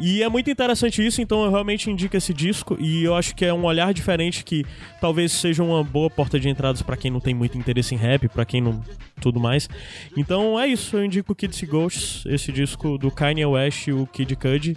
E 0.00 0.22
é 0.22 0.28
muito 0.28 0.48
interessante 0.50 1.04
isso, 1.04 1.20
então 1.20 1.44
eu 1.44 1.50
realmente 1.50 1.90
indico 1.90 2.16
esse 2.16 2.32
disco 2.32 2.76
e 2.80 3.02
eu 3.04 3.14
acho 3.14 3.34
que 3.34 3.44
é 3.44 3.52
um 3.52 3.64
olhar 3.64 3.92
diferente 3.92 4.42
que 4.44 4.64
talvez 5.00 5.32
seja 5.32 5.62
uma 5.62 5.84
boa 5.84 6.08
porta 6.08 6.40
de 6.40 6.48
entradas 6.48 6.80
pra 6.80 6.96
quem 6.96 7.10
não 7.10 7.20
tem 7.20 7.34
muito 7.34 7.58
interesse 7.58 7.94
em 7.94 7.98
rap, 7.98 8.26
pra 8.28 8.44
quem 8.46 8.60
não 8.62 8.82
tudo 9.20 9.38
mais. 9.38 9.68
Então 10.16 10.58
é 10.58 10.66
isso, 10.66 10.96
eu 10.96 11.04
indico 11.04 11.34
Kids 11.34 11.62
Ghosts, 11.68 12.24
esse 12.26 12.50
disco 12.52 12.96
do 12.96 13.10
Kanye 13.10 13.44
West 13.44 13.88
e 13.88 13.92
o 13.92 14.06
Kid 14.06 14.34
Cudi. 14.36 14.76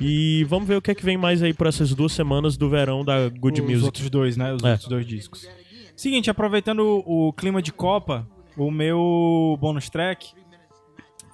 E 0.00 0.44
vamos 0.48 0.66
ver 0.66 0.76
o 0.76 0.82
que 0.82 0.90
é 0.92 0.94
que 0.94 1.04
vem 1.04 1.18
mais 1.18 1.42
aí 1.42 1.52
por 1.52 1.66
essas 1.66 1.92
duas 1.94 2.12
semanas 2.12 2.56
do 2.56 2.70
verão 2.70 3.04
da 3.04 3.28
Good 3.28 3.60
Os 3.60 3.66
Music. 3.68 3.84
outros 3.84 4.08
dois, 4.10 4.36
né? 4.36 4.52
Os 4.54 4.62
É. 4.64 4.70
outros 4.72 4.88
dois 4.88 5.06
discos. 5.06 5.46
Seguinte, 5.94 6.30
aproveitando 6.30 6.80
o, 7.04 7.28
o 7.28 7.32
clima 7.34 7.60
de 7.60 7.70
Copa, 7.72 8.26
o 8.56 8.70
meu 8.70 9.58
bonus 9.60 9.90
track 9.90 10.28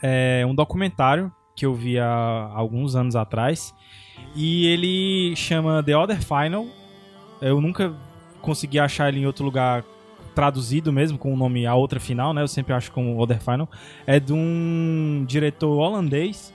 é 0.02 0.44
um 0.46 0.54
documentário 0.54 1.32
que 1.54 1.64
eu 1.64 1.74
vi 1.74 1.98
há 1.98 2.50
alguns 2.54 2.94
anos 2.94 3.16
atrás. 3.16 3.74
E 4.34 4.66
ele 4.66 5.34
chama 5.36 5.82
The 5.82 5.96
Other 5.96 6.20
Final. 6.22 6.66
Eu 7.40 7.60
nunca 7.60 7.94
consegui 8.40 8.78
achar 8.78 9.08
ele 9.08 9.20
em 9.20 9.26
outro 9.26 9.44
lugar 9.44 9.84
traduzido 10.34 10.92
mesmo, 10.92 11.16
com 11.16 11.32
o 11.32 11.36
nome 11.36 11.66
A 11.66 11.74
Outra 11.74 11.98
Final, 11.98 12.34
né? 12.34 12.42
Eu 12.42 12.48
sempre 12.48 12.74
acho 12.74 12.92
como 12.92 13.18
Other 13.18 13.40
Final. 13.40 13.68
É 14.06 14.20
de 14.20 14.34
um 14.34 15.24
diretor 15.26 15.78
holandês. 15.78 16.52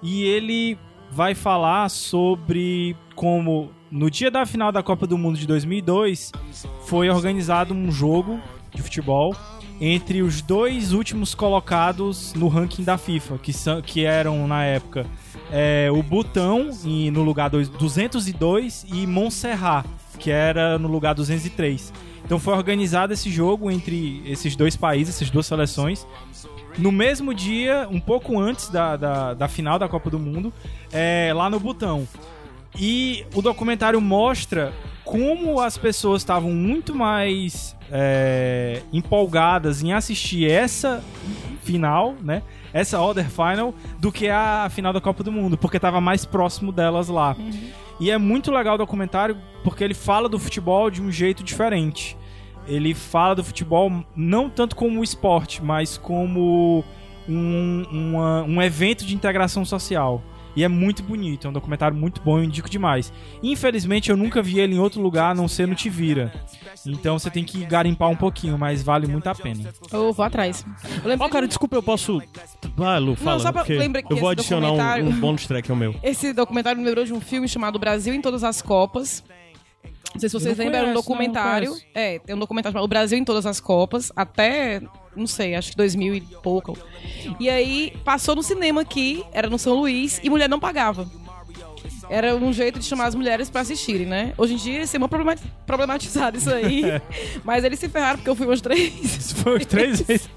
E 0.00 0.22
ele 0.22 0.78
vai 1.10 1.34
falar 1.34 1.88
sobre 1.88 2.96
como 3.14 3.70
no 3.90 4.10
dia 4.10 4.30
da 4.30 4.44
final 4.44 4.72
da 4.72 4.82
Copa 4.82 5.06
do 5.06 5.16
Mundo 5.16 5.38
de 5.38 5.46
2002 5.46 6.32
foi 6.86 7.08
organizado 7.08 7.72
um 7.72 7.90
jogo 7.92 8.40
de 8.74 8.82
futebol 8.82 9.34
entre 9.80 10.22
os 10.22 10.40
dois 10.40 10.92
últimos 10.92 11.34
colocados 11.34 12.32
no 12.34 12.48
ranking 12.48 12.84
da 12.84 12.96
FIFA, 12.96 13.38
que, 13.38 13.52
são, 13.52 13.82
que 13.82 14.04
eram 14.04 14.46
na 14.46 14.64
época 14.64 15.06
é, 15.50 15.88
o 15.92 16.02
Butão 16.02 16.70
em- 16.84 17.10
no 17.10 17.22
lugar 17.22 17.50
dois- 17.50 17.68
202 17.68 18.86
e 18.92 19.06
Montserrat, 19.06 19.84
que 20.18 20.30
era 20.30 20.78
no 20.78 20.88
lugar 20.88 21.14
203. 21.14 21.92
Então 22.24 22.38
foi 22.38 22.54
organizado 22.54 23.12
esse 23.12 23.30
jogo 23.30 23.70
entre 23.70 24.22
esses 24.24 24.56
dois 24.56 24.76
países, 24.76 25.16
essas 25.16 25.28
duas 25.30 25.46
seleções. 25.46 26.06
No 26.78 26.90
mesmo 26.90 27.34
dia, 27.34 27.86
um 27.90 28.00
pouco 28.00 28.38
antes 28.40 28.68
da, 28.68 28.96
da, 28.96 29.34
da 29.34 29.48
final 29.48 29.78
da 29.78 29.88
Copa 29.88 30.08
do 30.10 30.18
Mundo, 30.18 30.52
é, 30.92 31.32
lá 31.34 31.50
no 31.50 31.60
Butão. 31.60 32.08
E 32.76 33.24
o 33.34 33.42
documentário 33.42 34.00
mostra 34.00 34.72
como 35.04 35.60
as 35.60 35.76
pessoas 35.76 36.22
estavam 36.22 36.50
muito 36.50 36.94
mais 36.94 37.76
é, 37.92 38.80
empolgadas 38.92 39.82
em 39.82 39.92
assistir 39.92 40.50
essa 40.50 41.02
final, 41.62 42.14
né? 42.22 42.42
Essa 42.72 43.00
Other 43.00 43.28
Final, 43.28 43.74
do 43.98 44.10
que 44.10 44.28
a 44.28 44.68
final 44.70 44.92
da 44.92 45.00
Copa 45.00 45.22
do 45.22 45.30
Mundo, 45.30 45.56
porque 45.56 45.76
estava 45.76 46.00
mais 46.00 46.24
próximo 46.24 46.72
delas 46.72 47.08
lá. 47.08 47.36
E 48.00 48.10
é 48.10 48.18
muito 48.18 48.50
legal 48.50 48.74
o 48.74 48.78
documentário 48.78 49.36
porque 49.62 49.84
ele 49.84 49.94
fala 49.94 50.28
do 50.28 50.38
futebol 50.38 50.90
de 50.90 51.00
um 51.00 51.10
jeito 51.10 51.44
diferente. 51.44 52.16
Ele 52.66 52.92
fala 52.94 53.34
do 53.36 53.44
futebol 53.44 53.92
não 54.16 54.50
tanto 54.50 54.74
como 54.74 55.04
esporte, 55.04 55.62
mas 55.62 55.96
como 55.96 56.82
um, 57.28 57.84
uma- 57.90 58.42
um 58.42 58.60
evento 58.60 59.04
de 59.06 59.14
integração 59.14 59.64
social. 59.64 60.20
E 60.56 60.62
é 60.62 60.68
muito 60.68 61.02
bonito, 61.02 61.46
é 61.46 61.50
um 61.50 61.52
documentário 61.52 61.96
muito 61.96 62.20
bom, 62.20 62.38
eu 62.38 62.44
indico 62.44 62.68
demais. 62.70 63.12
Infelizmente 63.42 64.10
eu 64.10 64.16
nunca 64.16 64.40
vi 64.42 64.60
ele 64.60 64.74
em 64.74 64.78
outro 64.78 65.00
lugar 65.00 65.32
a 65.32 65.34
não 65.34 65.48
ser 65.48 65.66
no 65.66 65.74
Tivira. 65.74 66.32
Então 66.86 67.18
você 67.18 67.30
tem 67.30 67.44
que 67.44 67.64
garimpar 67.64 68.08
um 68.08 68.16
pouquinho, 68.16 68.56
mas 68.58 68.82
vale 68.82 69.06
muito 69.06 69.26
a 69.26 69.34
pena. 69.34 69.72
Eu 69.92 70.12
vou 70.12 70.24
atrás. 70.24 70.64
Eu 71.02 71.08
lembro 71.08 71.26
Ó, 71.26 71.28
cara, 71.28 71.48
desculpa, 71.48 71.74
eu 71.76 71.82
posso. 71.82 72.22
Vai, 72.76 73.00
Lu, 73.00 73.16
fala. 73.16 73.40
só 73.40 73.50
pra- 73.52 73.62
porque 73.62 73.74
lembra 73.78 74.02
que 74.02 74.12
eu 74.12 74.16
vou 74.16 74.28
adicionar 74.28 74.68
um, 74.68 74.76
documentário- 74.76 75.06
um 75.06 75.12
bônus 75.20 75.46
track 75.46 75.70
ao 75.70 75.76
meu. 75.76 75.94
Esse 76.02 76.32
documentário 76.32 76.78
me 76.80 76.86
lembrou 76.86 77.04
de 77.04 77.12
um 77.12 77.20
filme 77.20 77.48
chamado 77.48 77.78
Brasil 77.78 78.14
em 78.14 78.20
Todas 78.20 78.44
as 78.44 78.60
Copas. 78.62 79.24
Não 80.12 80.20
sei 80.20 80.28
se 80.28 80.32
vocês 80.38 80.56
não 80.56 80.64
lembram, 80.64 80.80
era 80.82 80.90
um 80.90 81.02
conheço, 81.02 81.10
não, 81.10 81.16
não 81.16 81.32
documentário. 81.32 81.74
é, 81.92 82.18
tem 82.20 82.36
um 82.36 82.38
documentário 82.38 82.72
chamado 82.74 82.84
O 82.84 82.88
Brasil 82.88 83.18
em 83.18 83.24
Todas 83.24 83.46
as 83.46 83.58
Copas, 83.58 84.12
até, 84.14 84.80
não 85.16 85.26
sei, 85.26 85.54
acho 85.54 85.70
que 85.70 85.76
2000 85.76 86.14
e 86.14 86.20
pouco. 86.20 86.76
E 87.40 87.48
aí 87.50 87.92
passou 88.04 88.34
no 88.36 88.42
cinema 88.42 88.80
aqui, 88.82 89.24
era 89.32 89.48
no 89.48 89.58
São 89.58 89.74
Luís, 89.74 90.20
e 90.22 90.30
mulher 90.30 90.48
não 90.48 90.60
pagava. 90.60 91.08
Era 92.10 92.36
um 92.36 92.52
jeito 92.52 92.78
de 92.78 92.84
chamar 92.84 93.06
as 93.06 93.14
mulheres 93.14 93.48
pra 93.48 93.62
assistirem, 93.62 94.06
né? 94.06 94.34
Hoje 94.36 94.54
em 94.54 94.56
dia 94.56 94.80
ia 94.80 94.86
ser 94.86 94.98
muito 94.98 95.10
problema- 95.10 95.40
problematizado 95.66 96.36
isso 96.36 96.50
aí. 96.50 96.82
mas 97.42 97.64
eles 97.64 97.78
se 97.78 97.88
ferraram 97.88 98.18
porque 98.18 98.28
eu 98.30 98.34
fui 98.36 98.46
umas 98.46 98.60
três. 98.60 98.92
Isso 99.02 99.36
foi 99.36 99.58
os 99.58 99.66
três 99.66 100.00
vezes. 100.04 100.28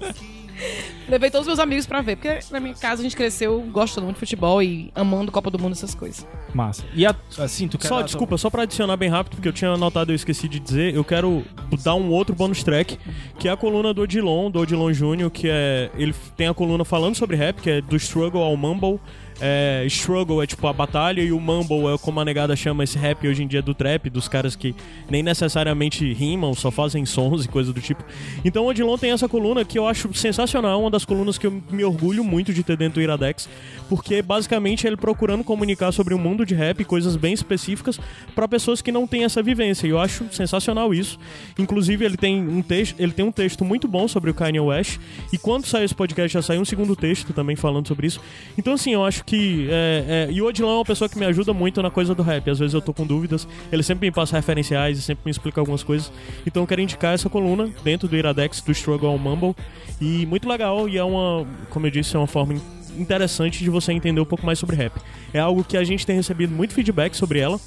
Levei 1.08 1.30
todos 1.30 1.46
os 1.46 1.48
meus 1.48 1.58
amigos 1.58 1.86
pra 1.86 2.02
ver, 2.02 2.16
porque 2.16 2.38
na 2.50 2.60
minha 2.60 2.74
casa 2.74 3.00
a 3.00 3.02
gente 3.02 3.16
cresceu 3.16 3.60
gostando 3.72 4.04
muito 4.04 4.16
de 4.16 4.20
futebol 4.20 4.62
e 4.62 4.90
amando 4.94 5.32
Copa 5.32 5.50
do 5.50 5.58
Mundo, 5.58 5.72
essas 5.72 5.94
coisas. 5.94 6.26
Massa. 6.54 6.84
E 6.94 7.06
a, 7.06 7.14
assim, 7.38 7.66
tu 7.66 7.78
quer 7.78 7.88
Só, 7.88 7.98
dar- 7.98 8.02
desculpa, 8.04 8.36
só 8.36 8.50
pra 8.50 8.62
adicionar 8.64 8.96
bem 8.96 9.08
rápido, 9.08 9.36
porque 9.36 9.48
eu 9.48 9.52
tinha 9.52 9.70
anotado 9.70 10.10
e 10.10 10.12
eu 10.12 10.16
esqueci 10.16 10.48
de 10.48 10.58
dizer, 10.60 10.94
eu 10.94 11.04
quero 11.04 11.44
dar 11.82 11.94
um 11.94 12.10
outro 12.10 12.34
bônus 12.34 12.62
track, 12.62 12.98
que 13.38 13.48
é 13.48 13.52
a 13.52 13.56
coluna 13.56 13.94
do 13.94 14.02
Odilon, 14.02 14.50
do 14.50 14.60
Odilon 14.60 14.92
Júnior, 14.92 15.30
que 15.30 15.48
é. 15.48 15.90
Ele 15.96 16.14
tem 16.36 16.48
a 16.48 16.54
coluna 16.54 16.84
falando 16.84 17.14
sobre 17.14 17.36
rap, 17.36 17.60
que 17.62 17.70
é 17.70 17.80
do 17.80 17.96
Struggle 17.96 18.42
ao 18.42 18.56
Mumble. 18.56 19.00
É, 19.40 19.84
struggle 19.86 20.42
é 20.42 20.46
tipo 20.46 20.66
a 20.66 20.72
batalha 20.72 21.22
e 21.22 21.30
o 21.30 21.38
Mumble 21.38 21.94
é 21.94 21.98
como 21.98 22.18
a 22.18 22.24
negada 22.24 22.56
chama 22.56 22.82
esse 22.82 22.98
rap 22.98 23.26
hoje 23.26 23.44
em 23.44 23.46
dia 23.46 23.62
do 23.62 23.72
trap, 23.72 24.10
dos 24.10 24.26
caras 24.26 24.56
que 24.56 24.74
nem 25.08 25.22
necessariamente 25.22 26.12
rimam, 26.12 26.54
só 26.54 26.72
fazem 26.72 27.06
sons 27.06 27.44
e 27.44 27.48
coisa 27.48 27.72
do 27.72 27.80
tipo. 27.80 28.04
Então 28.44 28.64
o 28.64 28.68
Odilon 28.68 28.98
tem 28.98 29.12
essa 29.12 29.28
coluna 29.28 29.64
que 29.64 29.78
eu 29.78 29.86
acho 29.86 30.12
sensacional, 30.12 30.80
uma 30.80 30.90
das 30.90 31.04
colunas 31.04 31.38
que 31.38 31.46
eu 31.46 31.62
me 31.70 31.84
orgulho 31.84 32.24
muito 32.24 32.52
de 32.52 32.64
ter 32.64 32.76
dentro 32.76 32.94
do 32.94 33.02
Iradex, 33.02 33.48
porque 33.88 34.20
basicamente 34.22 34.86
é 34.86 34.90
ele 34.90 34.96
procurando 34.96 35.44
comunicar 35.44 35.92
sobre 35.92 36.14
o 36.14 36.18
mundo 36.18 36.44
de 36.44 36.54
rap, 36.54 36.84
coisas 36.84 37.14
bem 37.14 37.32
específicas 37.32 38.00
para 38.34 38.48
pessoas 38.48 38.82
que 38.82 38.90
não 38.90 39.06
têm 39.06 39.22
essa 39.22 39.40
vivência. 39.40 39.86
E 39.86 39.90
eu 39.90 40.00
acho 40.00 40.26
sensacional 40.32 40.92
isso. 40.92 41.18
Inclusive 41.56 42.04
ele 42.04 42.16
tem 42.16 42.42
um 42.42 42.60
texto, 42.60 42.98
ele 42.98 43.12
tem 43.12 43.24
um 43.24 43.32
texto 43.32 43.64
muito 43.64 43.86
bom 43.86 44.08
sobre 44.08 44.30
o 44.30 44.34
Kanye 44.34 44.60
West 44.60 44.98
e 45.32 45.38
quando 45.38 45.66
sair 45.66 45.84
esse 45.84 45.94
podcast 45.94 46.32
já 46.32 46.42
saiu 46.42 46.60
um 46.60 46.64
segundo 46.64 46.96
texto 46.96 47.32
também 47.32 47.54
falando 47.54 47.86
sobre 47.86 48.08
isso. 48.08 48.20
Então 48.56 48.72
assim, 48.72 48.92
eu 48.92 49.04
acho 49.04 49.24
que 49.28 49.68
é, 49.70 50.26
é, 50.30 50.32
e 50.32 50.40
o 50.40 50.46
Odilon 50.46 50.70
é 50.70 50.74
uma 50.76 50.84
pessoa 50.86 51.06
que 51.06 51.18
me 51.18 51.26
ajuda 51.26 51.52
muito 51.52 51.82
na 51.82 51.90
coisa 51.90 52.14
do 52.14 52.22
rap. 52.22 52.48
Às 52.48 52.58
vezes 52.58 52.72
eu 52.72 52.80
tô 52.80 52.94
com 52.94 53.06
dúvidas, 53.06 53.46
ele 53.70 53.82
sempre 53.82 54.08
me 54.08 54.10
passa 54.10 54.36
referenciais 54.36 54.96
e 54.98 55.02
sempre 55.02 55.20
me 55.26 55.30
explica 55.30 55.60
algumas 55.60 55.82
coisas. 55.82 56.10
Então 56.46 56.62
eu 56.62 56.66
quero 56.66 56.80
indicar 56.80 57.12
essa 57.12 57.28
coluna 57.28 57.68
dentro 57.84 58.08
do 58.08 58.16
Iradex 58.16 58.62
do 58.62 58.72
Struggle 58.72 59.10
ao 59.10 59.18
Mumble 59.18 59.54
e 60.00 60.24
muito 60.24 60.48
legal 60.48 60.88
e 60.88 60.96
é 60.96 61.04
uma, 61.04 61.46
como 61.68 61.86
eu 61.86 61.90
disse, 61.90 62.16
é 62.16 62.18
uma 62.18 62.26
forma 62.26 62.54
in- 62.54 62.62
interessante 62.96 63.62
de 63.62 63.68
você 63.68 63.92
entender 63.92 64.20
um 64.20 64.24
pouco 64.24 64.46
mais 64.46 64.58
sobre 64.58 64.76
rap. 64.76 64.94
É 65.34 65.38
algo 65.38 65.62
que 65.62 65.76
a 65.76 65.84
gente 65.84 66.06
tem 66.06 66.16
recebido 66.16 66.54
muito 66.54 66.72
feedback 66.72 67.14
sobre 67.14 67.38
ela, 67.38 67.60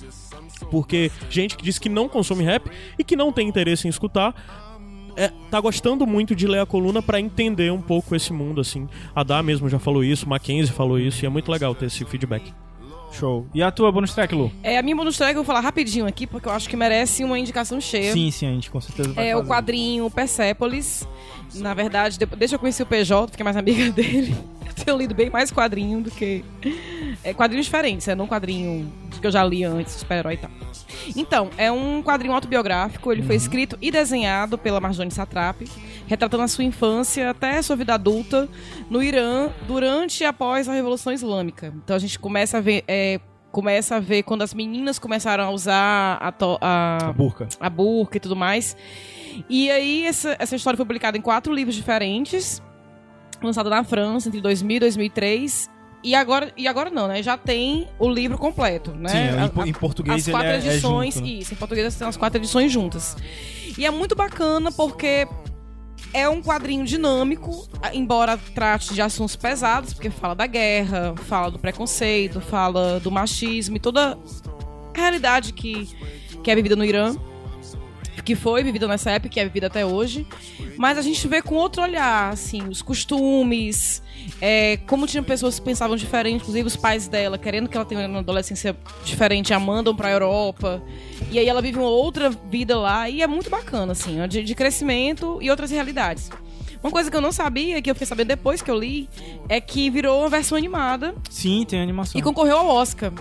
porque 0.71 1.11
gente 1.29 1.55
que 1.55 1.63
diz 1.63 1.77
que 1.77 1.89
não 1.89 2.09
consome 2.09 2.43
rap 2.43 2.71
e 2.97 3.03
que 3.03 3.15
não 3.15 3.31
tem 3.31 3.47
interesse 3.47 3.85
em 3.85 3.89
escutar 3.89 4.33
é, 5.15 5.31
tá 5.49 5.59
gostando 5.59 6.05
muito 6.05 6.35
de 6.35 6.47
ler 6.47 6.59
a 6.59 6.65
coluna 6.65 7.01
pra 7.01 7.19
entender 7.19 7.71
um 7.71 7.81
pouco 7.81 8.15
esse 8.15 8.31
mundo, 8.33 8.61
assim. 8.61 8.87
A 9.15 9.23
Dá 9.23 9.41
mesmo 9.41 9.69
já 9.69 9.79
falou 9.79 10.03
isso, 10.03 10.27
Mackenzie 10.27 10.73
falou 10.73 10.99
isso, 10.99 11.23
e 11.23 11.25
é 11.25 11.29
muito 11.29 11.51
legal 11.51 11.73
ter 11.75 11.85
esse 11.85 12.03
feedback. 12.05 12.53
Show. 13.11 13.45
E 13.53 13.61
a 13.61 13.69
tua 13.71 13.91
bonus 13.91 14.13
track, 14.13 14.33
Lu? 14.33 14.51
É, 14.63 14.77
a 14.77 14.81
minha 14.81 14.95
bonus 14.95 15.17
track 15.17 15.31
eu 15.31 15.43
vou 15.43 15.45
falar 15.45 15.59
rapidinho 15.59 16.05
aqui, 16.07 16.25
porque 16.25 16.47
eu 16.47 16.51
acho 16.51 16.69
que 16.69 16.75
merece 16.77 17.23
uma 17.23 17.37
indicação 17.37 17.79
cheia. 17.81 18.13
Sim, 18.13 18.31
sim, 18.31 18.47
a 18.47 18.51
gente 18.51 18.71
com 18.71 18.79
certeza 18.81 19.11
vai 19.13 19.29
É 19.29 19.35
o 19.35 19.39
fazer. 19.39 19.49
quadrinho 19.49 20.09
Persepolis. 20.09 21.07
Na 21.55 21.73
verdade, 21.73 22.17
depois, 22.17 22.39
desde 22.39 22.53
que 22.53 22.55
eu 22.55 22.59
conheci 22.59 22.81
o 22.81 22.85
PJ, 22.85 23.31
fiquei 23.31 23.43
mais 23.43 23.57
amiga 23.57 23.89
dele. 23.91 24.33
Eu 24.65 24.85
tenho 24.85 24.97
lido 24.97 25.13
bem 25.13 25.29
mais 25.29 25.51
quadrinho 25.51 25.99
do 26.01 26.09
que. 26.09 26.45
É, 27.23 27.33
quadrinhos 27.33 27.65
diferentes, 27.65 28.07
é 28.07 28.15
não 28.15 28.25
quadrinho 28.25 28.91
que 29.19 29.27
eu 29.27 29.31
já 29.31 29.43
li 29.43 29.63
antes, 29.63 29.93
super-herói 29.95 30.35
e 30.35 30.37
tal. 30.37 30.49
Então, 31.15 31.49
é 31.57 31.71
um 31.71 32.01
quadrinho 32.01 32.33
autobiográfico. 32.33 33.11
Ele 33.11 33.21
foi 33.21 33.35
escrito 33.35 33.77
e 33.81 33.91
desenhado 33.91 34.57
pela 34.57 34.79
Marjane 34.79 35.11
Satrapi, 35.11 35.67
retratando 36.11 36.43
a 36.43 36.47
sua 36.49 36.65
infância 36.65 37.29
até 37.29 37.57
a 37.57 37.63
sua 37.63 37.77
vida 37.77 37.93
adulta 37.93 38.49
no 38.89 39.01
Irã, 39.01 39.49
durante 39.65 40.21
e 40.21 40.25
após 40.25 40.67
a 40.67 40.73
Revolução 40.73 41.13
Islâmica. 41.13 41.73
Então 41.83 41.95
a 41.95 41.99
gente 41.99 42.19
começa 42.19 42.57
a 42.57 42.61
ver. 42.61 42.83
é, 42.85 43.17
começa 43.49 43.95
a 43.95 43.99
ver 43.99 44.23
quando 44.23 44.41
as 44.43 44.53
meninas 44.53 44.97
começaram 44.99 45.43
a 45.45 45.49
usar 45.49 46.17
a, 46.21 46.31
to- 46.31 46.57
a, 46.61 46.97
A 47.09 47.13
burca. 47.13 47.47
a 47.59 47.69
burca 47.69 48.17
e 48.17 48.19
tudo 48.19 48.35
mais. 48.35 48.75
E 49.49 49.69
aí, 49.71 50.05
essa, 50.05 50.35
essa 50.39 50.55
história 50.55 50.75
foi 50.77 50.85
publicada 50.85 51.17
em 51.17 51.21
quatro 51.21 51.53
livros 51.53 51.75
diferentes, 51.75 52.61
lançada 53.41 53.69
na 53.69 53.83
França 53.83 54.27
entre 54.29 54.39
2000 54.41 54.77
e 54.77 54.79
2003. 54.81 55.69
E 56.03 56.15
agora, 56.15 56.51
e 56.57 56.67
agora 56.67 56.89
não, 56.89 57.07
né? 57.07 57.21
Já 57.23 57.37
tem 57.37 57.87
o 57.99 58.09
livro 58.09 58.37
completo, 58.37 58.91
né? 58.91 59.09
Sim, 59.09 59.39
A- 59.39 59.45
em, 59.45 59.49
po- 59.49 59.65
em 59.65 59.73
português 59.73 60.21
as 60.21 60.27
ele 60.27 60.31
quatro 60.33 60.49
é, 60.49 60.53
é 60.55 60.57
edições, 60.57 61.13
junto, 61.13 61.25
né? 61.27 61.33
isso, 61.33 61.53
em 61.53 61.57
português 61.57 61.95
tem 61.95 62.07
as 62.07 62.17
quatro 62.17 62.39
edições 62.39 62.71
juntas. 62.71 63.15
E 63.77 63.85
é 63.85 63.91
muito 63.91 64.15
bacana 64.15 64.71
porque 64.71 65.27
é 66.13 66.27
um 66.27 66.41
quadrinho 66.41 66.85
dinâmico, 66.85 67.67
embora 67.93 68.37
trate 68.37 68.93
de 68.93 69.01
assuntos 69.01 69.35
pesados, 69.35 69.93
porque 69.93 70.09
fala 70.09 70.35
da 70.35 70.45
guerra, 70.45 71.15
fala 71.27 71.49
do 71.49 71.59
preconceito, 71.59 72.41
fala 72.41 72.99
do 72.99 73.09
machismo 73.09 73.77
e 73.77 73.79
toda 73.79 74.17
a 74.93 74.97
realidade 74.99 75.53
que, 75.53 75.87
que 76.43 76.51
é 76.51 76.55
vivida 76.55 76.75
no 76.75 76.83
Irã, 76.83 77.15
que 78.23 78.35
foi 78.35 78.63
vivida 78.63 78.87
nessa 78.87 79.11
época, 79.11 79.29
que 79.29 79.39
é 79.39 79.43
vivida 79.43 79.67
até 79.67 79.85
hoje. 79.85 80.25
Mas 80.77 80.97
a 80.97 81.01
gente 81.01 81.27
vê 81.27 81.41
com 81.41 81.55
outro 81.55 81.81
olhar, 81.81 82.31
assim, 82.31 82.67
os 82.67 82.81
costumes, 82.81 84.01
é, 84.41 84.77
como 84.87 85.07
tinham 85.07 85.23
pessoas 85.23 85.59
que 85.59 85.65
pensavam 85.65 85.95
diferente, 85.95 86.41
inclusive 86.41 86.67
os 86.67 86.75
pais 86.75 87.07
dela, 87.07 87.37
querendo 87.37 87.69
que 87.69 87.75
ela 87.75 87.85
tenha 87.85 88.07
uma 88.07 88.19
adolescência 88.19 88.75
diferente, 89.03 89.53
a 89.53 89.59
mandam 89.59 89.95
pra 89.95 90.09
Europa. 90.11 90.81
E 91.31 91.39
aí 91.39 91.47
ela 91.47 91.61
vive 91.61 91.77
uma 91.77 91.87
outra 91.89 92.29
vida 92.29 92.77
lá, 92.77 93.09
e 93.09 93.21
é 93.21 93.27
muito 93.27 93.49
bacana, 93.49 93.91
assim, 93.91 94.27
de, 94.27 94.43
de 94.43 94.55
crescimento 94.55 95.37
e 95.41 95.49
outras 95.49 95.71
realidades. 95.71 96.29
Uma 96.83 96.91
coisa 96.91 97.11
que 97.11 97.15
eu 97.15 97.21
não 97.21 97.31
sabia, 97.31 97.79
que 97.81 97.89
eu 97.91 97.95
fiquei 97.95 98.07
sabendo 98.07 98.29
depois 98.29 98.61
que 98.61 98.71
eu 98.71 98.77
li, 98.77 99.07
é 99.47 99.61
que 99.61 99.89
virou 99.89 100.19
uma 100.21 100.29
versão 100.29 100.57
animada 100.57 101.13
Sim, 101.29 101.63
tem 101.67 101.79
animação. 101.79 102.17
e 102.19 102.23
concorreu 102.23 102.57
ao 102.57 102.67
Oscar. 102.67 103.11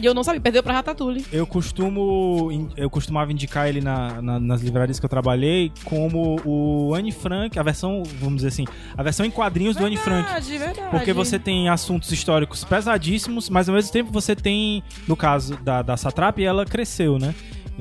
E 0.00 0.04
eu 0.04 0.12
não 0.14 0.22
sabia, 0.22 0.40
perdeu 0.40 0.62
pra 0.62 0.74
Ratatouille. 0.74 1.24
Eu 1.32 1.46
costumo. 1.46 2.70
Eu 2.76 2.90
costumava 2.90 3.32
indicar 3.32 3.68
ele 3.68 3.80
na- 3.80 4.20
na- 4.20 4.40
nas 4.40 4.60
livrarias 4.60 4.98
que 5.00 5.04
eu 5.04 5.08
trabalhei 5.10 5.72
como 5.84 6.36
o 6.44 6.94
Anne 6.94 7.12
Frank, 7.12 7.58
a 7.58 7.62
versão, 7.62 8.02
vamos 8.20 8.36
dizer 8.36 8.48
assim, 8.48 8.64
a 8.96 9.02
versão 9.02 9.24
em 9.24 9.30
quadrinhos 9.30 9.76
do 9.76 9.84
Anne 9.84 9.96
Frank. 9.96 10.24
Verdade, 10.24 10.58
verdade. 10.58 10.90
Porque 10.90 11.12
você 11.12 11.38
tem 11.38 11.68
assuntos 11.68 12.10
históricos 12.12 12.64
pesadíssimos, 12.64 13.48
mas 13.48 13.68
ao 13.68 13.74
mesmo 13.74 13.90
tempo 13.92 14.10
você 14.12 14.36
tem, 14.36 14.82
no 15.08 15.16
caso 15.16 15.56
da, 15.62 15.82
da 15.82 15.96
Satrap, 15.96 16.38
ela 16.42 16.64
cresceu, 16.64 17.18
né? 17.18 17.34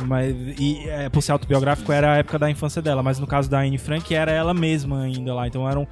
Mas, 0.04 0.36
e 0.60 0.88
é, 0.90 1.08
por 1.10 1.22
ser 1.22 1.32
autobiográfico, 1.32 1.92
era 1.92 2.14
a 2.14 2.18
época 2.18 2.38
da 2.38 2.50
infância 2.50 2.82
dela. 2.82 3.02
Mas 3.02 3.18
no 3.20 3.26
caso 3.28 3.50
da 3.50 3.60
Anne 3.60 3.78
Frank, 3.78 4.14
era 4.14 4.32
ela 4.32 4.54
mesma 4.54 5.04
ainda 5.04 5.34
lá. 5.34 5.48
Então 5.48 5.70
eram 5.70 5.88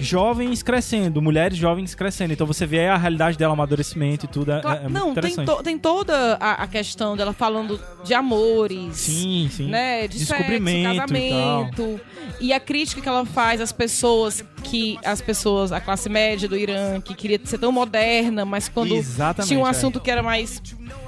jovens 0.00 0.62
crescendo, 0.62 1.22
mulheres 1.22 1.56
jovens 1.56 1.94
crescendo. 1.94 2.32
Então 2.32 2.46
você 2.46 2.66
vê 2.66 2.86
a 2.86 2.96
realidade 2.96 3.38
dela, 3.38 3.52
o 3.52 3.54
amadurecimento 3.54 4.26
e 4.26 4.28
tudo. 4.28 4.52
É, 4.52 4.60
é 4.60 4.80
muito 4.82 4.92
não, 4.92 5.14
tem, 5.14 5.34
to- 5.36 5.62
tem 5.62 5.78
toda 5.78 6.36
a, 6.40 6.64
a 6.64 6.66
questão 6.66 7.16
dela 7.16 7.32
falando 7.32 7.80
de 8.04 8.12
amores. 8.12 8.96
Sim, 8.96 9.48
sim. 9.50 9.68
Né, 9.68 10.06
de 10.06 10.18
Descobrimento 10.18 10.94
sexo, 10.94 11.16
e 11.16 11.30
tal. 11.30 11.64
casamento. 11.64 12.00
E, 12.40 12.52
a 12.52 12.60
crítica 12.60 13.00
que 13.00 13.08
ela 13.08 13.24
faz 13.24 13.60
às 13.60 13.72
pessoas 13.72 14.44
que. 14.68 14.98
As 15.04 15.20
pessoas, 15.20 15.72
a 15.72 15.80
classe 15.80 16.08
média 16.08 16.48
do 16.48 16.56
Irã, 16.56 17.00
que 17.00 17.14
queria 17.14 17.40
ser 17.44 17.58
tão 17.58 17.70
moderna, 17.72 18.44
mas 18.44 18.68
quando 18.68 18.94
Exatamente, 18.94 19.48
tinha 19.48 19.60
um 19.60 19.66
é. 19.66 19.70
assunto 19.70 20.00
que 20.00 20.10
era 20.10 20.22
mais 20.22 20.60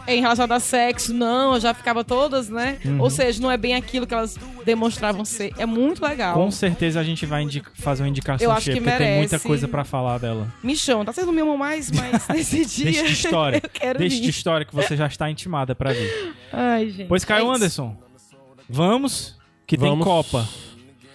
em 0.06 0.20
relação 0.20 0.46
a 0.48 0.60
sexo, 0.60 1.12
não, 1.12 1.58
já 1.60 1.74
ficava 1.74 2.02
todas, 2.02 2.48
né? 2.48 2.78
Uhum. 2.84 3.00
Ou 3.00 3.10
seja, 3.10 3.40
não 3.42 3.50
é 3.50 3.56
bem 3.56 3.74
aquilo 3.74 4.06
que 4.06 4.14
elas 4.14 4.36
demonstravam 4.64 5.24
ser. 5.24 5.52
É 5.58 5.66
muito 5.66 6.02
legal. 6.02 6.34
Com 6.34 6.50
certeza 6.50 6.98
a 7.00 7.04
gente 7.04 7.26
vai 7.26 7.46
fazer 7.74 8.02
uma 8.02 8.08
indicação 8.08 8.44
Eu 8.44 8.50
acho 8.50 8.62
cheia, 8.66 8.76
que 8.76 8.82
porque 8.82 8.96
tem 8.96 9.06
merece. 9.06 9.18
muita 9.34 9.38
coisa 9.46 9.68
pra 9.68 9.84
falar 9.84 10.18
dela. 10.18 10.52
Me 10.62 10.74
chama, 10.74 11.04
tá 11.04 11.12
sendo 11.12 11.32
me 11.32 11.40
amam 11.42 11.56
mais, 11.56 11.90
mas 11.90 12.26
nesse 12.28 12.64
dia. 12.64 12.84
Deixa 12.86 13.04
de 13.04 13.12
história. 13.12 13.60
eu 13.62 13.68
quero 13.68 13.98
Deixa 13.98 14.20
de 14.20 14.30
história 14.30 14.64
que 14.64 14.74
você 14.74 14.96
já 14.96 15.06
está 15.06 15.30
intimada 15.30 15.74
pra 15.74 15.92
ver. 15.92 16.34
Ai, 16.52 16.90
gente. 16.90 17.08
Pois, 17.08 17.24
Caio 17.24 17.52
É. 17.52 17.56
Anderson, 17.56 17.96
vamos, 18.68 19.36
que 19.66 19.76
Vamos. 19.76 19.96
tem 19.96 20.04
Copa. 20.04 20.48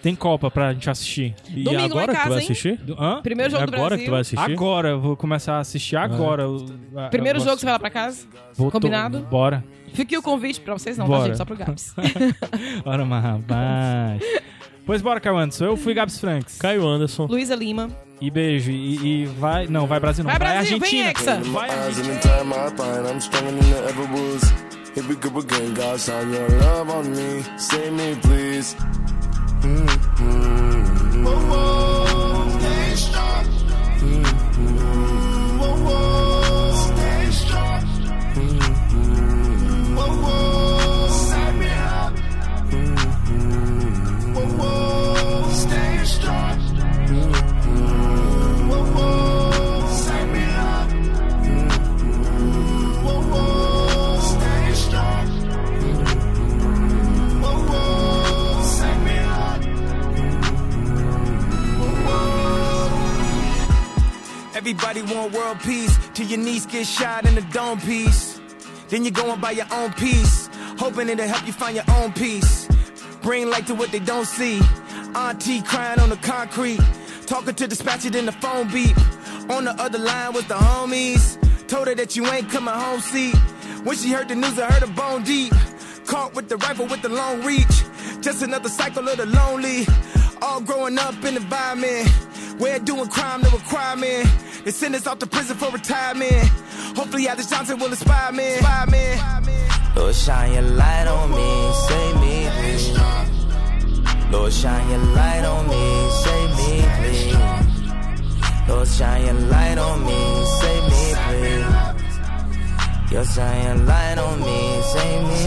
Tem 0.04 0.14
Copa 0.16 0.52
pra 0.52 0.74
gente 0.74 0.90
assistir. 0.90 1.34
E 1.50 1.64
Domingo 1.64 1.74
lá 1.74 1.82
em 1.82 1.86
agora 1.86 2.08
que 2.08 2.12
tu 2.12 2.18
casa, 2.18 2.30
vai 2.30 2.38
hein? 2.40 2.44
assistir? 2.44 2.78
Do- 2.78 3.02
Hã? 3.02 3.22
Primeiro 3.24 3.50
jogo 3.52 3.64
É 3.64 3.66
do 3.66 3.74
agora 3.74 3.88
Brasil. 3.90 3.98
que 4.04 4.06
tu 4.06 4.12
vai 4.12 4.22
assistir? 4.22 4.52
Agora, 4.52 4.90
eu 4.90 5.00
vou 5.02 5.16
começar 5.18 5.54
a 5.56 5.60
assistir 5.60 5.96
agora. 5.96 6.44
a- 6.98 7.08
Primeiro 7.10 7.38
eu 7.38 7.40
jogo 7.40 7.52
vou- 7.52 7.60
você 7.60 7.66
vai 7.66 7.74
lá 7.74 7.80
pra 7.80 7.90
casa? 7.90 8.28
vou 8.56 8.68
to- 8.70 8.74
combinado? 8.74 9.20
Bora. 9.22 9.64
Fica 9.88 10.04
aqui 10.04 10.18
o 10.18 10.22
convite 10.22 10.60
pra 10.60 10.74
vocês, 10.74 10.98
não, 10.98 11.08
Bora. 11.08 11.22
tá, 11.22 11.26
gente? 11.28 11.38
Só 11.38 11.46
pro 11.46 11.56
Gabs. 11.56 11.96
Bora, 12.84 13.06
mas 13.06 13.24
rapaz. 13.24 14.22
Pois 14.86 15.02
bora, 15.02 15.22
Caio 15.22 15.38
Anderson. 15.38 15.64
Eu 15.66 15.78
fui 15.78 15.94
Gabs 15.94 16.20
Franks. 16.20 16.58
Caio 16.58 16.86
Anderson. 16.86 17.26
Luísa 17.26 17.56
Lima. 17.56 17.88
E 18.20 18.30
beijo. 18.30 18.72
E, 18.72 19.22
e 19.22 19.26
vai. 19.26 19.68
Não, 19.68 19.88
vai 19.88 20.00
Brasil 20.02 20.24
não. 20.26 20.32
Vai, 20.32 20.38
Brasil, 20.40 20.78
vem, 20.80 21.04
Argentina. 21.06 21.10
Hexa. 21.10 21.52
Vai, 21.52 21.70
eyes 21.70 21.80
Argentina. 21.98 22.14
and 22.14 22.20
the 22.20 22.28
time 22.28 22.52
I 22.52 22.70
find 22.76 23.10
I'm 23.10 23.22
stronger 23.22 23.52
than 23.52 23.70
I 23.70 23.90
ever 23.90 24.02
was. 24.12 24.44
Here 24.96 25.08
we 25.08 25.16
go 25.16 25.40
again, 25.40 25.74
God, 25.74 25.98
shine 26.00 26.34
your 26.34 26.50
love 26.62 26.92
on 26.92 27.10
me. 27.10 27.44
Save 27.58 27.92
me, 27.92 28.16
please. 28.22 28.76
Mm-hmm. 29.64 30.93
World 65.34 65.60
peace 65.62 65.98
till 66.14 66.28
your 66.28 66.40
niece 66.40 66.66
get 66.66 66.86
shot 66.86 67.26
in 67.26 67.36
the 67.36 67.42
dome 67.54 67.80
piece. 67.80 68.40
Then 68.90 69.04
you 69.04 69.12
go 69.12 69.32
and 69.32 69.42
buy 69.42 69.52
your 69.52 69.66
own 69.72 69.92
piece, 69.94 70.50
hoping 70.78 71.10
it'll 71.10 71.28
help 71.28 71.46
you 71.48 71.54
find 71.54 71.76
your 71.76 71.86
own 71.98 72.14
peace. 72.14 72.68
Bring 73.22 73.50
light 73.50 73.68
to 73.68 73.76
what 73.76 73.92
they 73.92 74.00
don't 74.00 74.26
see. 74.26 74.62
Auntie 75.16 75.62
crying 75.62 76.00
on 76.00 76.10
the 76.10 76.18
concrete, 76.18 76.80
talking 77.26 77.56
to 77.56 77.68
dispatcher, 77.68 78.10
then 78.10 78.26
the 78.26 78.32
phone 78.32 78.70
beep. 78.72 78.98
On 79.50 79.66
the 79.66 79.72
other 79.82 80.00
line 80.00 80.34
was 80.34 80.46
the 80.48 80.56
homies. 80.56 81.38
Told 81.68 81.88
her 81.88 81.96
that 81.96 82.16
you 82.16 82.26
ain't 82.28 82.50
coming 82.50 82.74
home, 82.74 83.00
see. 83.00 83.32
When 83.84 83.98
she 83.98 84.12
heard 84.12 84.30
the 84.30 84.36
news, 84.36 84.58
I 84.60 84.72
heard 84.72 84.84
a 84.84 84.88
bone 84.88 85.24
deep. 85.24 85.54
Caught 86.06 86.36
with 86.36 86.50
the 86.50 86.58
rifle 86.58 86.86
with 86.86 87.02
the 87.02 87.10
long 87.10 87.44
reach. 87.44 87.84
Just 88.22 88.42
another 88.42 88.70
cycle 88.70 89.08
of 89.08 89.18
the 89.18 89.26
lonely. 89.26 89.86
All 90.42 90.62
growing 90.62 90.98
up 90.98 91.16
in 91.24 91.36
the 91.36 91.42
environment 91.42 92.10
where 92.60 92.80
doing 92.80 93.08
crime 93.08 93.42
no 93.42 93.50
requirement. 93.50 94.28
They 94.64 94.72
send 94.72 94.96
us 94.96 95.06
off 95.08 95.20
to 95.20 95.28
prison 95.28 95.58
for 95.58 95.70
retirement. 95.72 96.48
Hopefully, 96.96 97.28
Alice 97.28 97.50
Johnson 97.50 97.80
will 97.80 97.90
inspire 97.90 98.32
me. 98.32 98.54
Inspire 98.54 98.88
me. 98.88 99.16
Lord, 99.96 100.16
shine 100.16 100.54
your 100.54 100.62
light 100.62 101.08
on 101.08 101.32
me, 101.32 101.74
save 101.88 102.16
me, 102.22 102.50
please. 102.58 102.98
Lord, 104.32 104.54
shine 104.54 104.90
your 104.90 105.00
light 105.14 105.46
on 105.46 105.68
me, 105.68 106.10
save 106.24 106.50
me, 106.58 106.82
please. 106.98 107.36
Lord, 108.68 108.88
shine 108.88 109.26
your 109.26 109.34
light 109.34 109.78
on 109.78 110.06
me, 110.06 110.46
save 110.60 110.84
me, 110.84 111.14
please. 111.28 112.04
Your 113.12 113.24
light 113.86 114.18
on 114.18 114.40
me, 114.40 114.82
save 114.92 115.24
me. 115.30 115.40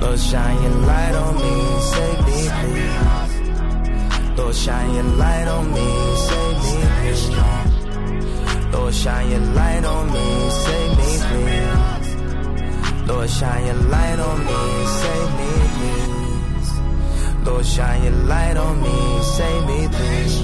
Lord, 0.00 0.18
shine 0.18 0.62
your 0.62 0.74
light 0.86 1.14
on 1.14 1.34
me, 1.36 1.80
save 1.92 2.18
me, 2.26 2.48
please. 2.58 2.92
Lord, 4.36 4.54
shine 4.54 4.94
your 4.94 5.04
light 5.04 5.48
on 5.48 5.72
me, 5.72 6.16
save 6.16 6.46
me. 6.46 6.51
Lord, 8.72 8.94
shine 8.94 9.30
your 9.30 9.40
light 9.40 9.84
on 9.84 10.06
me, 10.12 10.50
save 10.64 10.90
me, 10.98 11.18
please. 11.28 11.72
Lord, 13.08 13.30
shine 13.30 13.66
your 13.66 13.74
light 13.74 14.18
on 14.18 14.38
me, 14.46 14.86
save 15.00 15.30
me, 15.38 15.50
please. 15.76 16.70
Lord, 17.46 17.66
shine 17.66 18.02
your 18.04 18.12
light 18.12 18.56
on 18.56 18.80
me, 18.82 19.22
save 19.36 19.66
me, 19.66 19.88
please. 19.88 20.36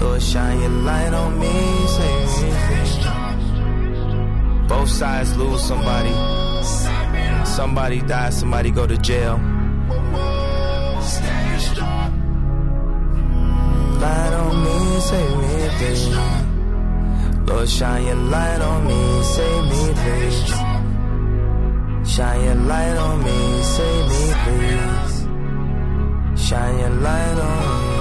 Lord, 0.00 0.22
shine 0.22 0.60
your 0.60 0.70
light 0.70 1.14
on 1.14 1.38
me, 1.38 1.52
save 1.96 2.28
me, 2.42 2.50
please. 2.66 2.94
Both 4.68 4.88
sides 4.88 5.36
lose 5.36 5.62
somebody. 5.62 6.14
Somebody 7.44 8.00
dies, 8.02 8.38
somebody 8.38 8.70
go 8.70 8.86
to 8.86 8.96
jail. 8.98 9.36
Light 14.00 14.32
on 14.42 14.64
me, 14.64 15.00
save 15.00 15.36
me, 15.38 15.68
please. 15.78 16.53
Lord, 17.46 17.68
shine 17.68 18.06
your 18.06 18.16
light 18.16 18.60
on 18.60 18.86
me, 18.86 19.22
save 19.22 19.64
me, 19.64 19.94
please. 20.02 20.50
Shine 22.14 22.44
your 22.44 22.54
light 22.54 22.96
on 22.96 23.24
me, 23.24 23.62
save 23.62 24.06
me, 24.12 24.22
please. 24.44 25.14
Shine 26.48 26.78
your 26.78 26.90
light 26.90 27.38
on 27.38 27.88
me. 27.88 27.93